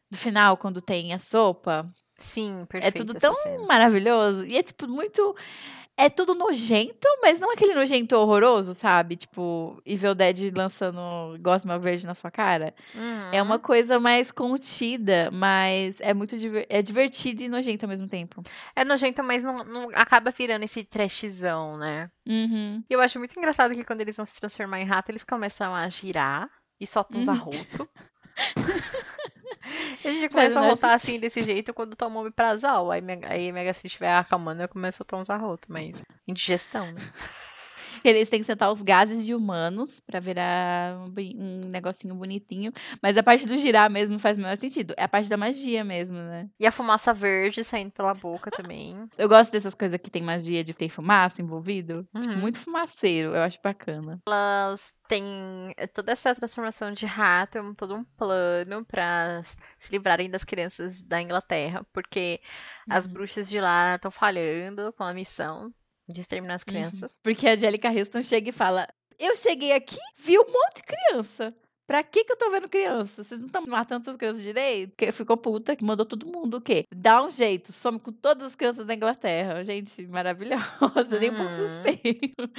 do 0.09 0.17
final, 0.17 0.55
quando 0.55 0.81
tem 0.81 1.13
a 1.13 1.19
sopa. 1.19 1.91
Sim, 2.17 2.65
É 2.79 2.91
perfeito 2.91 3.05
tudo 3.05 3.17
essa 3.17 3.27
tão 3.27 3.35
cena. 3.35 3.65
maravilhoso. 3.67 4.45
E 4.45 4.57
é, 4.57 4.63
tipo, 4.63 4.87
muito. 4.87 5.35
É 5.99 6.09
tudo 6.09 6.33
nojento, 6.33 7.07
mas 7.21 7.39
não 7.41 7.51
aquele 7.51 7.75
nojento 7.75 8.15
horroroso, 8.15 8.73
sabe? 8.73 9.17
Tipo, 9.17 9.81
Evil 9.85 10.15
Dead 10.15 10.55
lançando 10.55 11.37
gosma 11.41 11.77
verde 11.77 12.05
na 12.07 12.15
sua 12.15 12.31
cara. 12.31 12.73
É 13.33 13.41
uma 13.43 13.55
Uhum. 13.55 13.61
coisa 13.61 13.99
mais 13.99 14.31
contida, 14.31 15.29
mas 15.31 15.95
é 15.99 16.13
muito 16.13 16.35
é 16.69 16.81
divertido 16.81 17.43
e 17.43 17.49
nojento 17.49 17.85
ao 17.85 17.89
mesmo 17.89 18.07
tempo. 18.07 18.41
É 18.75 18.85
nojento, 18.85 19.21
mas 19.23 19.43
não, 19.43 19.63
não 19.65 19.89
acaba 19.93 20.31
virando 20.31 20.63
esse 20.63 20.85
trashzão, 20.85 21.77
né? 21.77 22.09
Uhum. 22.27 22.81
E 22.89 22.93
eu 22.93 23.01
acho 23.01 23.19
muito 23.19 23.37
engraçado 23.37 23.75
que 23.75 23.83
quando 23.83 23.99
eles 24.01 24.15
vão 24.15 24.25
se 24.25 24.39
transformar 24.39 24.79
em 24.79 24.85
rato, 24.85 25.11
eles 25.11 25.25
começam 25.25 25.75
a 25.75 25.89
girar 25.89 26.49
e 26.79 26.87
soltam 26.87 27.19
uns 27.19 27.27
Uhum. 27.27 27.33
arrotos. 27.33 27.87
A 30.03 30.11
gente 30.11 30.29
começa 30.29 30.59
a 30.59 30.67
rotar 30.67 30.91
assim 30.95 31.19
desse 31.19 31.43
jeito 31.43 31.73
quando 31.73 31.95
toma 31.95 32.19
omeprazol. 32.19 32.91
Aí, 32.91 33.01
aí 33.27 33.51
minha 33.51 33.65
gastrite 33.65 33.87
estiver 33.87 34.13
acalmando, 34.15 34.61
eu 34.61 34.69
começo 34.69 34.97
a 34.97 34.99
soltar 34.99 35.19
uns 35.19 35.29
arrotos, 35.29 35.67
mas 35.69 36.03
indigestão, 36.27 36.91
né? 36.91 37.01
Eles 38.05 38.29
têm 38.29 38.39
que 38.39 38.45
sentar 38.45 38.71
os 38.71 38.81
gases 38.81 39.25
de 39.25 39.33
humanos 39.35 39.99
pra 40.01 40.19
virar 40.19 40.97
um, 40.97 41.13
um 41.35 41.69
negocinho 41.69 42.15
bonitinho. 42.15 42.71
Mas 43.01 43.17
a 43.17 43.23
parte 43.23 43.45
do 43.45 43.57
girar 43.57 43.89
mesmo 43.89 44.17
faz 44.19 44.37
o 44.37 44.41
menor 44.41 44.57
sentido. 44.57 44.93
É 44.97 45.03
a 45.03 45.07
parte 45.09 45.29
da 45.29 45.37
magia 45.37 45.83
mesmo, 45.83 46.15
né? 46.17 46.49
E 46.59 46.65
a 46.65 46.71
fumaça 46.71 47.13
verde 47.13 47.63
saindo 47.63 47.91
pela 47.91 48.13
boca 48.13 48.49
também. 48.51 49.07
Eu 49.17 49.27
gosto 49.29 49.51
dessas 49.51 49.73
coisas 49.73 49.99
que 50.01 50.09
tem 50.11 50.21
magia 50.21 50.63
de 50.63 50.73
ter 50.73 50.89
fumaça 50.89 51.41
envolvido. 51.41 52.07
Tipo, 52.15 52.33
Uhum. 52.33 52.39
muito 52.39 52.59
fumaceiro. 52.59 53.29
Eu 53.35 53.41
acho 53.41 53.59
bacana. 53.63 54.19
Elas 54.27 54.93
têm 55.07 55.73
eh, 55.77 55.87
toda 55.87 56.11
essa 56.11 56.33
transformação 56.35 56.91
de 56.91 57.05
rato, 57.05 57.57
é 57.57 57.61
um- 57.61 57.73
todo 57.73 57.95
um 57.95 58.03
plano 58.03 58.85
pra 58.85 59.39
s- 59.41 59.57
se 59.79 59.91
livrarem 59.91 60.29
das 60.29 60.43
crianças 60.43 61.01
da 61.01 61.21
Inglaterra, 61.21 61.85
porque 61.91 62.39
as 62.89 63.05
Uhum. 63.05 63.13
bruxas 63.13 63.49
de 63.49 63.59
lá 63.59 63.95
estão 63.95 64.11
falhando 64.11 64.93
com 64.93 65.03
a 65.03 65.13
missão 65.13 65.71
de 66.09 66.21
exterminar 66.21 66.55
as 66.55 66.61
Uhum. 66.63 66.73
crianças. 66.73 67.11
Porque 67.23 67.47
a 67.47 67.53
Angelica 67.53 67.89
Houston 67.89 68.23
chega 68.23 68.49
e 68.49 68.53
fala: 68.53 68.87
Eu 69.17 69.35
cheguei 69.35 69.71
aqui, 69.73 69.97
vi 70.17 70.37
um 70.39 70.45
monte 70.45 70.77
de 70.77 70.83
criança. 70.83 71.53
Pra 71.89 72.03
que 72.03 72.23
que 72.23 72.31
eu 72.31 72.37
tô 72.37 72.51
vendo 72.51 72.69
criança? 72.69 73.23
Vocês 73.23 73.39
não 73.39 73.47
estão 73.47 73.65
matando 73.65 74.03
essas 74.03 74.15
crianças 74.15 74.43
direito? 74.43 74.91
Porque 74.91 75.11
ficou 75.11 75.35
puta 75.35 75.75
que 75.75 75.83
mandou 75.83 76.05
todo 76.05 76.27
mundo 76.27 76.57
o 76.57 76.61
quê? 76.61 76.85
Dá 76.93 77.23
um 77.23 77.31
jeito, 77.31 77.73
some 77.73 77.99
com 77.99 78.11
todas 78.11 78.45
as 78.45 78.55
crianças 78.55 78.85
da 78.85 78.93
Inglaterra. 78.93 79.63
Gente, 79.63 80.05
maravilhosa, 80.05 81.19
nem 81.19 81.31
um 81.31 81.35
pouco 81.35 81.51
suspeito. 81.55 82.51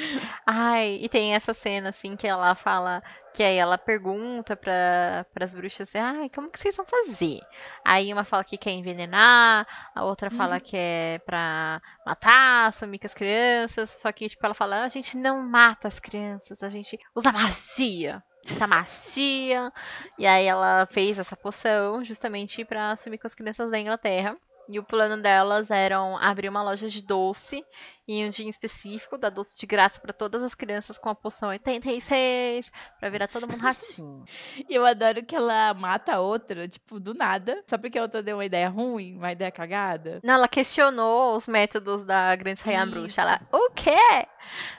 Ai, 0.45 0.99
e 1.01 1.09
tem 1.09 1.33
essa 1.33 1.55
cena 1.55 1.91
assim 1.91 2.17
que 2.17 2.27
ela 2.27 2.57
fala, 2.57 3.01
que 3.33 3.45
aí 3.45 3.55
ela 3.55 3.79
pergunta 3.79 4.57
para 4.57 5.25
as 5.41 5.55
bruxas, 5.55 5.95
ai, 5.95 6.29
como 6.31 6.51
que 6.51 6.59
vocês 6.59 6.77
vão 6.77 6.85
fazer? 6.85 7.39
Aí 7.85 8.13
uma 8.13 8.25
fala 8.25 8.43
que 8.43 8.59
quer 8.59 8.73
envenenar, 8.73 9.65
a 9.95 10.05
outra 10.05 10.29
fala 10.29 10.55
Uhum. 10.57 10.61
que 10.61 10.77
é 10.77 11.21
pra 11.25 11.81
matar, 12.05 12.73
sumir 12.73 12.99
com 12.99 13.07
as 13.07 13.15
crianças, 13.15 13.91
só 13.91 14.11
que 14.11 14.29
tipo 14.29 14.45
ela 14.45 14.55
fala, 14.55 14.83
a 14.83 14.89
gente 14.89 15.17
não 15.17 15.41
mata 15.49 15.87
as 15.87 16.01
crianças, 16.01 16.65
a 16.65 16.69
gente 16.69 16.99
usa 17.15 17.31
magia. 17.31 18.21
Muita 18.47 18.67
magia. 18.67 19.73
E 20.19 20.27
aí 20.27 20.47
ela 20.47 20.87
fez 20.87 21.19
essa 21.19 21.37
poção 21.37 22.05
justamente 22.05 22.65
pra 22.65 22.97
sumir 22.97 23.19
com 23.19 23.27
as 23.27 23.35
crianças 23.35 23.71
da 23.71 23.79
Inglaterra. 23.79 24.37
E 24.73 24.79
o 24.79 24.85
plano 24.85 25.21
delas 25.21 25.69
era 25.69 25.99
abrir 26.21 26.49
uma 26.49 26.63
loja 26.63 26.89
de 26.89 27.03
doce 27.03 27.65
em 28.07 28.25
um 28.25 28.31
dia 28.31 28.49
específico, 28.49 29.19
dar 29.19 29.29
doce 29.31 29.59
de 29.59 29.67
graça 29.67 30.01
pra 30.01 30.13
todas 30.13 30.45
as 30.45 30.55
crianças 30.55 30.97
com 30.97 31.09
a 31.09 31.15
poção 31.15 31.49
86, 31.49 32.71
pra 33.01 33.11
virar 33.11 33.27
todo 33.27 33.49
mundo 33.49 33.61
ratinho. 33.61 34.25
E 34.57 34.67
eu 34.73 34.87
adoro 34.87 35.25
que 35.25 35.35
ela 35.35 35.75
mata 35.75 36.15
a 36.15 36.21
outra, 36.21 36.69
tipo, 36.69 37.01
do 37.01 37.15
nada. 37.15 37.65
Só 37.69 37.77
porque 37.77 37.99
a 37.99 38.03
outra 38.03 38.23
deu 38.23 38.37
uma 38.37 38.45
ideia 38.45 38.69
ruim, 38.69 39.17
uma 39.17 39.33
ideia 39.33 39.51
cagada. 39.51 40.21
Não, 40.23 40.35
ela 40.35 40.47
questionou 40.47 41.35
os 41.37 41.49
métodos 41.49 42.05
da 42.05 42.37
Grande 42.37 42.63
Rainha. 42.63 42.87
Bruxa. 42.87 43.23
Ela, 43.23 43.41
o 43.51 43.71
quê? 43.73 43.99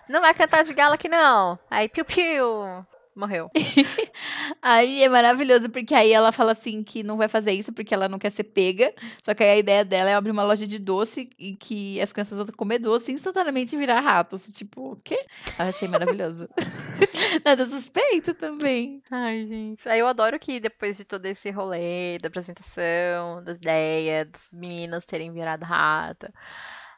Não 0.08 0.22
vai 0.22 0.34
cantar 0.34 0.64
de 0.64 0.74
gala 0.74 0.96
aqui 0.96 1.10
não. 1.10 1.60
Aí, 1.70 1.90
piu-piu. 1.90 2.86
Morreu. 3.16 3.50
Aí 4.62 5.04
é 5.04 5.10
maravilhoso, 5.10 5.70
porque 5.70 5.94
aí 5.94 6.12
ela 6.12 6.32
fala 6.32 6.52
assim 6.52 6.84
que 6.84 7.04
não 7.04 7.18
vai 7.18 7.28
fazer 7.28 7.52
isso 7.52 7.74
porque 7.74 7.94
ela 7.94 8.08
não 8.08 8.20
quer 8.20 8.32
ser 8.32 8.44
pega. 8.44 8.94
Só 9.24 9.34
que 9.34 9.44
aí 9.44 9.50
a 9.50 9.58
ideia 9.58 9.84
dela 9.84 10.10
é 10.10 10.14
abrir 10.14 10.32
uma 10.32 10.44
loja 10.44 10.68
de 10.68 10.78
doce 10.78 11.30
e 11.38 11.56
que 11.56 12.00
as 12.00 12.14
crianças 12.14 12.38
vão 12.38 12.46
comer 12.48 12.80
doce 12.80 13.12
e 13.12 13.16
instantaneamente 13.16 13.76
virar 13.76 14.00
ratos. 14.00 14.42
Tipo, 14.54 14.94
o 14.94 14.96
quê? 14.98 15.26
Eu 15.60 15.66
achei 15.66 15.88
maravilhoso. 15.88 16.48
Nada 17.44 17.66
suspeito 17.66 18.34
também. 18.34 19.02
Ai, 19.12 19.46
gente. 19.46 19.88
Aí 19.90 20.00
eu 20.00 20.08
adoro 20.08 20.40
que 20.40 20.60
depois 20.60 20.98
de 20.98 21.06
todo 21.06 21.26
esse 21.26 21.50
rolê 21.50 22.18
da 22.20 22.28
apresentação, 22.28 23.44
da 23.44 23.54
ideia, 23.54 24.26
das 24.26 24.54
meninas 24.54 25.06
terem 25.06 25.32
virado 25.34 25.64
rata. 25.66 26.34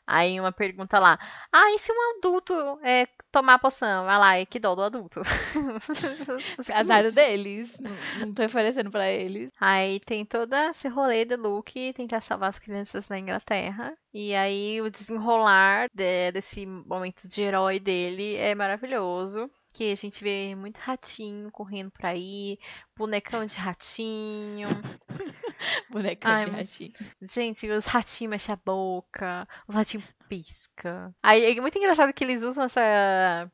Aí 0.06 0.40
uma 0.40 0.52
pergunta 0.52 1.00
lá. 1.00 1.18
Ah, 1.52 1.72
e 1.72 1.80
se 1.80 1.92
um 1.92 2.18
adulto 2.18 2.54
é, 2.84 3.08
tomar 3.32 3.54
a 3.56 3.60
poção? 3.60 4.06
Vai 4.06 4.18
lá, 4.20 4.40
e 4.40 4.46
que 4.46 4.60
dó 4.60 4.76
do 4.76 4.84
adulto. 4.84 5.22
Azar 6.74 7.10
deles. 7.12 7.70
Não, 7.80 7.92
não 8.28 8.34
tô 8.34 8.44
oferecendo 8.44 8.92
pra 8.92 9.10
eles. 9.10 9.50
Aí 9.60 10.00
tem 10.02 10.26
todo 10.26 10.54
esse 10.54 10.88
rolê 10.88 11.26
do 11.26 11.36
Luke 11.38 11.94
tentar 11.94 12.22
salvar 12.22 12.50
as 12.50 12.60
crianças 12.60 13.08
na 13.10 13.18
Inglaterra. 13.20 13.94
E 14.14 14.36
aí 14.36 14.82
o 14.82 14.90
desenrolar 14.90 15.88
de- 15.94 16.32
desse 16.32 16.66
momento 16.66 17.28
de 17.28 17.42
herói 17.42 17.80
dele 17.80 18.36
é 18.36 18.54
maravilhoso. 18.56 19.50
Que 19.74 19.92
a 19.92 19.96
gente 19.96 20.24
vê 20.24 20.54
muito 20.56 20.78
ratinho 20.78 21.50
correndo 21.52 21.90
por 21.90 22.06
aí, 22.06 22.60
bonecão 22.96 23.44
de 23.44 23.58
ratinho. 23.58 24.70
Boneca 25.90 26.28
Ai, 26.30 26.46
de 26.46 26.52
ratinho. 26.52 26.94
Gente, 27.22 27.70
os 27.70 27.86
ratinhos 27.86 28.32
mexem 28.32 28.54
a 28.54 28.60
boca, 28.64 29.48
os 29.68 29.76
ratinhos 29.76 30.06
pisca. 30.28 31.14
Aí 31.22 31.44
é 31.58 31.62
muito 31.62 31.78
engraçado 31.78 32.14
que 32.14 32.24
eles 32.24 32.44
usam 32.44 32.66
essa 32.66 33.52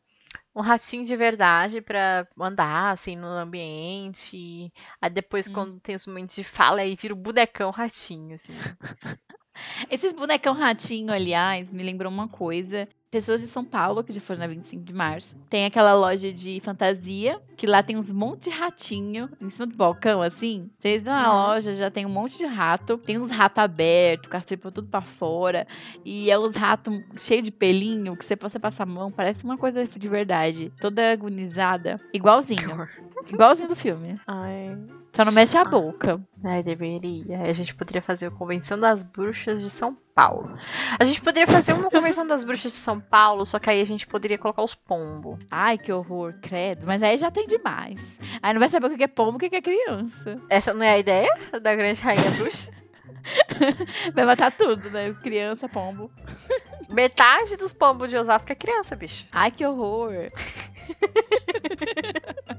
um 0.55 0.61
ratinho 0.61 1.05
de 1.05 1.15
verdade 1.15 1.81
pra 1.81 2.27
andar 2.39 2.91
assim 2.93 3.15
no 3.15 3.27
ambiente. 3.27 4.71
Aí 5.01 5.09
depois 5.09 5.47
Hum. 5.47 5.53
quando 5.53 5.79
tem 5.79 5.95
os 5.95 6.05
momentos 6.05 6.35
de 6.35 6.43
fala 6.43 6.81
aí 6.81 6.95
vira 6.95 7.13
o 7.13 7.17
bonecão 7.17 7.71
ratinho 7.71 8.35
assim. 8.35 8.53
Esses 9.89 10.13
bonecão 10.13 10.53
ratinho, 10.53 11.11
aliás, 11.11 11.69
me 11.69 11.83
lembrou 11.83 12.11
uma 12.11 12.29
coisa. 12.29 12.87
Pessoas 13.11 13.41
de 13.41 13.47
São 13.47 13.65
Paulo, 13.65 14.03
que 14.03 14.13
já 14.13 14.21
foram 14.21 14.41
na 14.41 14.45
25 14.47 14.83
de 14.83 14.93
março, 14.93 15.35
tem 15.49 15.65
aquela 15.65 15.95
loja 15.95 16.31
de 16.31 16.59
fantasia, 16.63 17.41
que 17.57 17.65
lá 17.65 17.81
tem 17.81 17.97
uns 17.97 18.11
monte 18.11 18.43
de 18.43 18.49
ratinho 18.51 19.27
em 19.41 19.49
cima 19.49 19.65
do 19.65 19.75
balcão, 19.75 20.21
assim. 20.21 20.69
Vocês 20.77 21.03
na 21.03 21.31
Uhum. 21.33 21.47
loja 21.47 21.73
já 21.73 21.89
tem 21.89 22.05
um 22.05 22.09
monte 22.09 22.37
de 22.37 22.45
rato, 22.45 22.99
tem 22.99 23.17
uns 23.17 23.31
ratos 23.31 23.63
abertos, 23.63 24.29
com 24.29 24.37
as 24.37 24.45
tripas 24.45 24.71
tudo 24.71 24.89
pra 24.89 25.01
fora. 25.01 25.65
E 26.05 26.29
é 26.29 26.37
uns 26.37 26.55
ratos 26.55 27.01
cheios 27.17 27.43
de 27.45 27.49
pelinho, 27.49 28.15
que 28.15 28.23
você 28.23 28.35
passa 28.35 28.83
a 28.83 28.85
mão, 28.85 29.11
parece 29.11 29.43
uma 29.43 29.57
coisa 29.57 29.83
de 29.87 30.07
verdade. 30.07 30.71
Toda 30.79 31.11
agonizada. 31.11 31.99
Igualzinho. 32.13 32.87
Igualzinho 33.27 33.69
do 33.69 33.75
filme. 33.75 34.19
Ai, 34.27 34.77
Só 35.19 35.25
não 35.25 35.33
mexe 35.33 35.57
a 35.57 35.65
boca. 35.65 36.17
ai, 36.45 36.63
deveria. 36.63 37.41
A 37.41 37.51
gente 37.51 37.75
poderia 37.75 38.01
fazer 38.01 38.27
a 38.27 38.31
Convenção 38.31 38.79
das 38.79 39.03
Bruxas 39.03 39.61
de 39.61 39.69
São 39.69 39.93
Paulo. 40.15 40.57
A 40.97 41.03
gente 41.03 41.19
poderia 41.19 41.45
fazer 41.45 41.73
uma 41.73 41.89
Convenção 41.89 42.25
das 42.25 42.45
Bruxas 42.45 42.71
de 42.71 42.77
São 42.77 43.01
Paulo, 43.01 43.45
só 43.45 43.59
que 43.59 43.69
aí 43.69 43.81
a 43.81 43.85
gente 43.85 44.07
poderia 44.07 44.37
colocar 44.37 44.63
os 44.63 44.73
pombos. 44.73 45.37
Ai, 45.51 45.77
que 45.77 45.91
horror, 45.91 46.35
credo. 46.41 46.87
Mas 46.87 47.03
aí 47.03 47.17
já 47.17 47.29
tem 47.29 47.45
demais. 47.47 47.99
Aí 48.41 48.53
não 48.53 48.61
vai 48.61 48.69
saber 48.69 48.85
o 48.87 48.95
que 48.95 49.03
é 49.03 49.09
pombo 49.09 49.37
e 49.43 49.47
o 49.47 49.49
que 49.49 49.57
é 49.57 49.61
criança. 49.61 50.41
Essa 50.49 50.73
não 50.73 50.85
é 50.85 50.91
a 50.91 50.97
ideia 50.97 51.29
da 51.61 51.75
grande 51.75 52.01
rainha 52.01 52.31
bruxa? 52.31 52.71
Vai 54.15 54.23
matar 54.23 54.53
tudo, 54.53 54.89
né? 54.89 55.13
Criança, 55.21 55.67
pombo. 55.67 56.09
Metade 56.87 57.57
dos 57.57 57.73
pombos 57.73 58.07
de 58.07 58.15
Osasco 58.15 58.53
é 58.53 58.55
criança, 58.55 58.95
bicho. 58.95 59.27
Ai, 59.33 59.51
que 59.51 59.65
horror. 59.65 60.31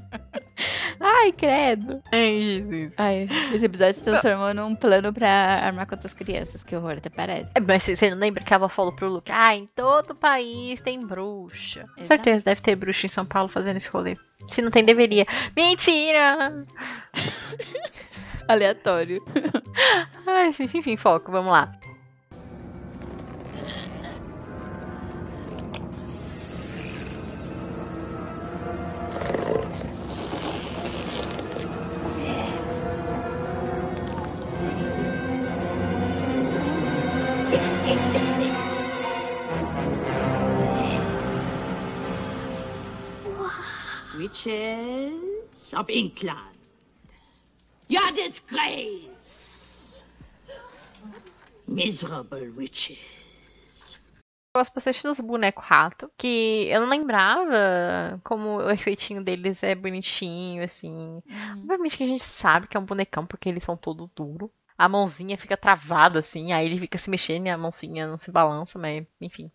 Ai, 1.01 1.33
credo. 1.33 2.03
Ai, 2.13 2.41
Jesus. 2.43 2.95
Ai, 2.97 3.29
esse 3.53 3.65
episódio 3.65 3.95
se 3.95 4.05
transformou 4.05 4.55
num 4.55 4.75
plano 4.75 5.13
pra 5.13 5.29
armar 5.65 5.87
contra 5.87 6.07
as 6.07 6.15
crianças. 6.15 6.63
Que 6.63 6.77
horror, 6.77 6.93
até 6.99 7.09
parece. 7.09 7.51
É, 7.55 7.61
mas 7.61 7.83
você 7.83 8.11
não 8.11 8.19
lembra 8.19 8.45
que 8.45 8.53
a 8.53 8.57
avó 8.57 8.69
falou 8.69 8.95
pro 8.95 9.09
Luke? 9.09 9.31
Ah, 9.33 9.55
em 9.55 9.67
todo 9.67 10.11
o 10.11 10.15
país 10.15 10.81
tem 10.81 11.05
bruxa. 11.05 11.87
Com 11.97 12.05
certeza 12.05 12.45
deve 12.45 12.61
ter 12.61 12.77
bruxa 12.77 13.07
em 13.07 13.09
São 13.09 13.25
Paulo 13.25 13.49
fazendo 13.49 13.77
esse 13.77 13.89
rolê. 13.89 14.17
Se 14.49 14.63
não 14.63 14.71
tem, 14.71 14.85
deveria. 14.85 15.27
Mentira! 15.57 16.65
Aleatório. 18.49 19.25
Ai, 20.27 20.53
gente, 20.53 20.77
enfim, 20.77 20.97
foco, 20.97 21.31
vamos 21.31 21.53
lá. 21.53 21.73
Of 45.81 45.91
England. 45.91 46.57
Your 47.89 48.13
disgrace. 48.13 50.05
Miserable 51.67 52.53
witches. 52.57 52.99
Eu 54.53 54.61
gosto 54.61 54.75
bastante 54.75 55.03
dos 55.05 55.21
bonecos 55.21 55.65
rato, 55.65 56.11
que 56.19 56.67
eu 56.69 56.81
não 56.81 56.89
lembrava 56.89 58.21
como 58.25 58.57
o 58.57 58.71
efeitinho 58.71 59.23
deles 59.23 59.63
é 59.63 59.75
bonitinho, 59.75 60.65
assim. 60.65 61.23
Uhum. 61.25 61.63
Obviamente 61.63 61.97
que 61.97 62.03
a 62.03 62.07
gente 62.07 62.25
sabe 62.25 62.67
que 62.67 62.77
é 62.77 62.81
um 62.81 62.85
bonecão, 62.85 63.25
porque 63.25 63.49
eles 63.49 63.63
são 63.63 63.77
todo 63.77 64.11
duro. 64.15 64.53
A 64.81 64.89
mãozinha 64.89 65.37
fica 65.37 65.59
travada, 65.59 66.21
assim, 66.21 66.53
aí 66.55 66.65
ele 66.65 66.81
fica 66.81 66.97
se 66.97 67.11
mexendo 67.11 67.45
e 67.45 67.51
a 67.51 67.59
mãozinha 67.59 68.07
não 68.07 68.17
se 68.17 68.33
balança, 68.33 68.79
mas 68.79 69.05
enfim. 69.21 69.51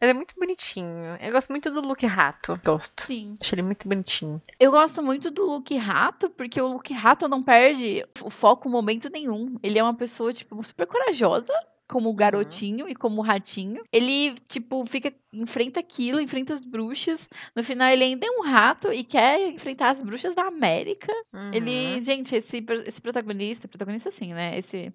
Mas 0.00 0.10
é 0.10 0.14
muito 0.14 0.36
bonitinho. 0.38 1.16
Eu 1.20 1.32
gosto 1.32 1.50
muito 1.50 1.68
do 1.68 1.80
look 1.80 2.06
rato. 2.06 2.60
Gosto. 2.64 3.04
Sim. 3.04 3.36
Acho 3.40 3.56
ele 3.56 3.62
muito 3.62 3.88
bonitinho. 3.88 4.40
Eu 4.60 4.70
gosto 4.70 5.02
muito 5.02 5.32
do 5.32 5.44
Luke 5.44 5.76
Rato, 5.76 6.30
porque 6.30 6.60
o 6.60 6.68
Luke 6.68 6.94
Rato 6.94 7.26
não 7.26 7.42
perde 7.42 8.06
o 8.22 8.30
foco 8.30 8.68
em 8.68 8.70
momento 8.70 9.10
nenhum. 9.10 9.58
Ele 9.64 9.80
é 9.80 9.82
uma 9.82 9.94
pessoa, 9.94 10.32
tipo, 10.32 10.64
super 10.64 10.86
corajosa. 10.86 11.52
Como 11.88 12.12
garotinho 12.12 12.86
e 12.88 12.94
como 12.94 13.22
ratinho. 13.22 13.82
Ele, 13.92 14.34
tipo, 14.46 14.84
fica. 14.86 15.12
Enfrenta 15.32 15.80
aquilo, 15.80 16.20
enfrenta 16.20 16.54
as 16.54 16.64
bruxas. 16.64 17.28
No 17.54 17.62
final, 17.62 17.88
ele 17.88 18.04
ainda 18.04 18.26
é 18.26 18.30
um 18.30 18.42
rato 18.42 18.90
e 18.92 19.04
quer 19.04 19.48
enfrentar 19.48 19.90
as 19.90 20.02
bruxas 20.02 20.34
da 20.34 20.42
América. 20.46 21.12
Uhum. 21.34 21.50
Ele, 21.52 22.00
gente, 22.00 22.34
esse, 22.34 22.64
esse 22.86 23.00
protagonista, 23.00 23.68
protagonista 23.68 24.10
sim, 24.10 24.32
né? 24.32 24.58
Esse 24.58 24.90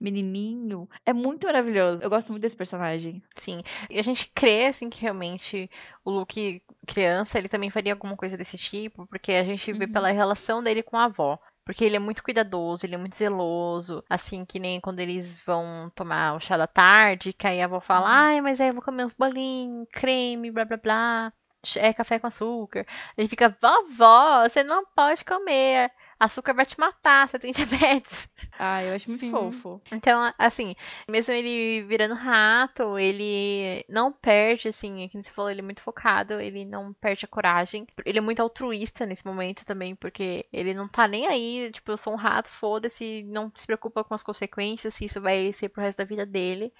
menininho 0.00 0.88
é 1.04 1.12
muito 1.12 1.46
maravilhoso. 1.46 2.02
Eu 2.02 2.10
gosto 2.10 2.30
muito 2.30 2.42
desse 2.42 2.56
personagem. 2.56 3.22
Sim. 3.34 3.62
E 3.90 3.98
a 3.98 4.02
gente 4.02 4.30
crê, 4.34 4.66
assim, 4.66 4.88
que 4.90 5.00
realmente 5.00 5.70
o 6.04 6.10
Luke 6.10 6.62
criança, 6.86 7.38
ele 7.38 7.48
também 7.48 7.70
faria 7.70 7.92
alguma 7.92 8.16
coisa 8.16 8.36
desse 8.36 8.58
tipo, 8.58 9.06
porque 9.06 9.32
a 9.32 9.44
gente 9.44 9.72
vê 9.72 9.84
Uhum. 9.84 9.92
pela 9.92 10.10
relação 10.10 10.62
dele 10.62 10.82
com 10.82 10.96
a 10.96 11.04
avó. 11.04 11.38
Porque 11.64 11.84
ele 11.84 11.96
é 11.96 11.98
muito 11.98 12.22
cuidadoso, 12.22 12.84
ele 12.86 12.94
é 12.94 12.98
muito 12.98 13.16
zeloso. 13.16 14.04
Assim, 14.10 14.44
que 14.44 14.58
nem 14.58 14.80
quando 14.80 15.00
eles 15.00 15.40
vão 15.46 15.90
tomar 15.94 16.34
o 16.34 16.40
chá 16.40 16.56
da 16.56 16.66
tarde, 16.66 17.32
que 17.32 17.46
aí 17.46 17.60
a 17.62 17.66
avó 17.66 17.80
fala, 17.80 18.06
Uhum. 18.06 18.12
ai, 18.12 18.40
mas 18.40 18.60
aí 18.60 18.68
eu 18.68 18.74
vou 18.74 18.82
comer 18.82 19.04
uns 19.04 19.14
bolinhos, 19.14 19.86
creme, 19.92 20.50
blá 20.50 20.64
blá 20.64 20.76
blá. 20.76 21.32
É 21.76 21.92
café 21.92 22.18
com 22.18 22.26
açúcar. 22.26 22.84
Ele 23.16 23.28
fica, 23.28 23.56
vovó, 23.60 24.42
você 24.48 24.64
não 24.64 24.84
pode 24.86 25.24
comer. 25.24 25.92
Açúcar 26.18 26.54
vai 26.54 26.66
te 26.66 26.78
matar, 26.78 27.28
você 27.28 27.38
tem 27.38 27.52
diabetes. 27.54 28.28
Ah, 28.58 28.82
eu 28.84 28.94
acho 28.94 29.08
muito 29.08 29.20
Sim. 29.20 29.30
fofo. 29.30 29.80
Então, 29.90 30.32
assim, 30.38 30.76
mesmo 31.08 31.34
ele 31.34 31.82
virando 31.82 32.14
rato, 32.14 32.98
ele 32.98 33.84
não 33.88 34.12
perde, 34.12 34.68
assim, 34.68 35.08
como 35.10 35.22
você 35.22 35.30
falou, 35.30 35.50
ele 35.50 35.60
é 35.60 35.64
muito 35.64 35.82
focado, 35.82 36.40
ele 36.40 36.64
não 36.64 36.92
perde 36.92 37.24
a 37.24 37.28
coragem. 37.28 37.86
Ele 38.04 38.18
é 38.18 38.20
muito 38.20 38.40
altruísta 38.40 39.06
nesse 39.06 39.26
momento 39.26 39.64
também, 39.64 39.94
porque 39.96 40.46
ele 40.52 40.74
não 40.74 40.86
tá 40.86 41.08
nem 41.08 41.26
aí, 41.26 41.70
tipo, 41.72 41.90
eu 41.90 41.96
sou 41.96 42.12
um 42.12 42.16
rato, 42.16 42.50
foda-se, 42.50 43.22
não 43.24 43.50
se 43.54 43.66
preocupa 43.66 44.04
com 44.04 44.14
as 44.14 44.22
consequências, 44.22 44.94
se 44.94 45.06
isso 45.06 45.20
vai 45.20 45.52
ser 45.52 45.68
pro 45.68 45.82
resto 45.82 45.98
da 45.98 46.04
vida 46.04 46.24
dele. 46.26 46.72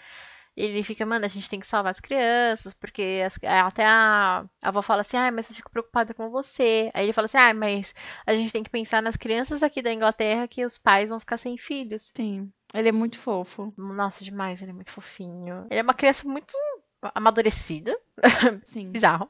Ele 0.57 0.82
fica, 0.84 1.07
mano, 1.07 1.24
a 1.24 1.28
gente 1.28 1.48
tem 1.48 1.59
que 1.61 1.66
salvar 1.66 1.90
as 1.90 2.00
crianças, 2.00 2.74
porque 2.74 3.22
as- 3.24 3.38
até 3.42 3.84
a, 3.86 4.44
a 4.62 4.68
avó 4.68 4.82
fala 4.82 5.00
assim, 5.00 5.16
ah, 5.16 5.30
mas 5.32 5.48
eu 5.48 5.57
fico 5.57 5.70
preocupada 5.70 6.12
com 6.14 6.28
você. 6.30 6.90
Aí 6.94 7.05
ele 7.07 7.12
fala 7.12 7.24
assim, 7.26 7.38
ah, 7.38 7.55
mas 7.55 7.94
a 8.26 8.34
gente 8.34 8.53
tem 8.53 8.62
que 8.62 8.70
pensar 8.70 9.03
nas 9.03 9.16
crianças 9.16 9.62
aqui 9.62 9.80
da 9.82 9.92
Inglaterra 9.92 10.46
que 10.48 10.64
os 10.64 10.76
pais 10.78 11.09
vão 11.11 11.18
ficar 11.20 11.38
sem 11.38 11.57
filhos. 11.57 12.12
Sim. 12.14 12.53
Ele 12.74 12.88
é 12.88 12.92
muito 12.92 13.18
fofo. 13.18 13.72
Nossa, 13.76 14.24
demais, 14.24 14.61
ele 14.62 14.70
é 14.70 14.74
muito 14.74 14.90
fofinho. 14.92 15.66
Ele 15.70 15.80
é 15.80 15.82
uma 15.82 15.94
criança 15.94 16.26
muito 16.28 16.55
amadurecida. 17.14 17.96
Sim. 18.64 18.90
Bizarro. 18.92 19.28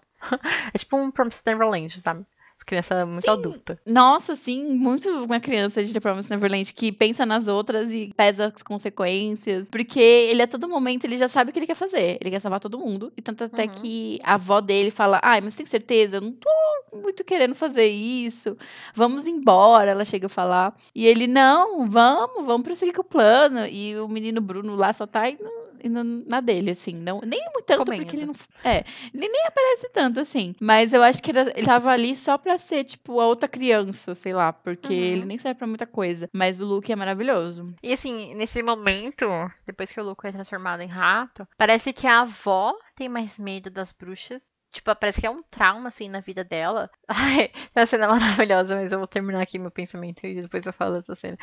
É 0.73 0.79
tipo 0.79 0.97
um 0.97 1.11
Promised 1.11 1.43
Neverland, 1.47 2.01
sabe? 2.01 2.25
Criança 2.63 3.05
muito 3.07 3.25
Sim. 3.25 3.31
adulta. 3.31 3.79
Nossa, 3.87 4.37
sim, 4.37 4.65
muito 4.75 5.09
uma 5.25 5.41
criança 5.41 5.83
de 5.85 5.93
The 5.93 6.01
Promised 6.01 6.31
Neverland 6.31 6.73
que 6.73 6.93
pensa 6.93 7.25
nas 7.27 7.49
outras 7.49 7.91
e 7.91 8.13
pesa 8.17 8.47
as 8.55 8.63
consequências. 8.63 9.67
Porque 9.71 10.01
ele 10.01 10.43
a 10.43 10.47
todo 10.47 10.69
momento 10.69 11.05
ele 11.05 11.17
já 11.17 11.29
sabe 11.29 11.51
o 11.51 11.53
que 11.53 11.59
ele 11.59 11.67
quer 11.67 11.75
fazer. 11.75 12.19
Ele 12.21 12.31
quer 12.31 12.41
salvar 12.41 12.61
todo 12.61 12.79
mundo. 12.79 13.13
E 13.17 13.23
tanto 13.23 13.45
até 13.45 13.65
Uhum. 13.65 13.69
que 13.75 14.19
a 14.23 14.35
avó 14.35 14.61
dele 14.61 14.91
fala: 14.91 15.21
Ai, 15.23 15.41
mas 15.41 15.55
tem 15.55 15.67
certeza? 15.67 16.17
Eu 16.17 16.21
não 16.21 16.33
tô 16.33 16.51
muito 16.95 17.25
querendo 17.25 17.55
fazer 17.55 17.87
isso. 17.87 18.57
Vamos 18.95 19.27
embora. 19.27 19.91
Ela 19.91 20.05
chega 20.05 20.27
a 20.27 20.31
falar. 20.31 20.77
E 20.95 21.07
ele: 21.07 21.27
Não, 21.27 21.89
vamos, 21.89 22.45
vamos 22.45 22.63
prosseguir 22.63 22.95
com 22.95 23.01
o 23.03 23.05
plano. 23.05 23.67
E 23.67 23.97
o 23.99 24.09
menino 24.09 24.41
Bruno 24.41 24.77
lá 24.77 24.93
só 24.93 25.07
tá 25.07 25.29
indo, 25.31 25.43
indo 25.83 26.03
na 26.05 26.41
dele, 26.41 26.71
assim. 26.73 26.95
Não, 26.95 27.21
nem 27.21 27.41
muito 27.53 27.67
tanto 27.67 27.85
porque 27.85 28.17
ele 28.17 28.27
não. 28.27 28.35
É, 28.65 28.85
ele 29.13 29.29
nem 29.29 29.47
aparece 29.47 29.89
tanto 29.91 30.21
assim. 30.21 30.55
Mas 30.61 30.93
eu 30.93 31.03
acho 31.03 31.23
que 31.23 31.31
era- 31.31 31.53
ele 31.57 31.67
tava 31.67 31.91
ali 31.91 32.17
só 32.17 32.37
pra 32.39 32.59
ser, 32.59 32.85
tipo, 32.85 33.21
a 33.21 33.27
outra 33.27 33.49
criança, 33.49 34.15
sei 34.15 34.33
lá. 34.33 34.53
Porque 34.53 34.93
Uhum. 34.93 34.99
ele 35.01 35.25
nem 35.25 35.39
serve 35.39 35.59
pra 35.59 35.67
muita 35.67 35.87
coisa. 35.87 36.29
Mas 36.33 36.61
o 36.61 36.65
Luke 36.67 36.91
é 36.93 36.97
maravilhoso. 36.97 37.75
E 37.83 37.93
assim, 37.93 38.35
nesse 38.35 38.63
momento, 38.63 39.27
depois 39.67 39.93
que 39.93 40.01
o 40.01 40.05
Luke 40.05 40.27
é 40.27 40.33
transformado 40.33 40.81
em 40.81 40.89
rato, 40.89 41.47
parece 41.59 41.93
que 41.93 42.07
a 42.07 42.21
avó 42.23 42.75
tem 42.97 43.09
mais 43.09 43.39
medo 43.39 43.71
das 43.71 43.93
bruxas. 43.93 44.43
Tipo, 44.73 44.95
parece 44.97 45.21
que 45.21 45.27
é 45.27 45.31
um 45.31 45.43
trauma, 45.43 45.89
assim, 45.89 46.09
na 46.09 46.21
vida 46.21 46.43
dela. 46.43 46.91
Ai, 47.07 47.51
é 47.75 47.81
uma 47.81 47.87
cena 47.87 48.09
maravilhosa, 48.09 48.75
mas 48.75 48.91
eu 48.91 48.99
vou 48.99 49.07
terminar 49.07 49.43
aqui 49.43 49.59
meu 49.59 49.71
pensamento 49.71 50.25
e 50.27 50.41
depois 50.43 50.65
eu 50.67 50.73
falo 50.73 50.95
dessa 50.95 51.15
cena. 51.15 51.37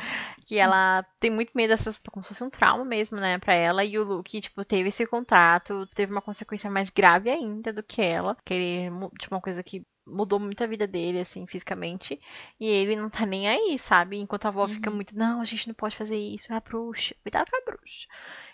Que 0.46 0.56
ela 0.58 1.04
tem 1.20 1.30
muito 1.30 1.52
medo 1.54 1.70
dessas, 1.70 2.00
como 2.10 2.22
se 2.24 2.30
fosse 2.30 2.42
um 2.44 2.50
trauma 2.50 2.84
mesmo, 2.84 3.18
né, 3.18 3.38
pra 3.38 3.54
ela. 3.54 3.84
E 3.84 3.96
o 3.98 4.04
Luke, 4.04 4.40
tipo, 4.40 4.64
teve 4.64 4.88
esse 4.88 5.06
contato, 5.06 5.86
teve 5.94 6.10
uma 6.12 6.20
consequência 6.22 6.68
mais 6.70 6.90
grave 6.90 7.30
ainda 7.30 7.72
do 7.72 7.82
que 7.82 8.02
ela. 8.02 8.36
Que 8.44 8.54
ele, 8.54 8.90
tipo, 9.20 9.34
uma 9.34 9.40
coisa 9.40 9.62
que 9.62 9.86
mudou 10.06 10.40
muito 10.40 10.64
a 10.64 10.66
vida 10.66 10.88
dele, 10.88 11.20
assim, 11.20 11.46
fisicamente. 11.46 12.20
E 12.58 12.66
ele 12.66 12.96
não 12.96 13.08
tá 13.08 13.24
nem 13.24 13.48
aí, 13.48 13.78
sabe? 13.78 14.18
Enquanto 14.18 14.46
a 14.46 14.48
avó 14.48 14.66
fica 14.66 14.90
Uhum. 14.90 14.96
muito, 14.96 15.16
não, 15.16 15.40
a 15.40 15.44
gente 15.44 15.68
não 15.68 15.74
pode 15.74 15.96
fazer 15.96 16.16
isso, 16.16 16.52
é 16.52 16.56
a 16.56 16.60
bruxa, 16.60 17.14
cuidado 17.22 17.48
com 17.48 17.56
a 17.56 17.64
bruxa. 17.64 18.08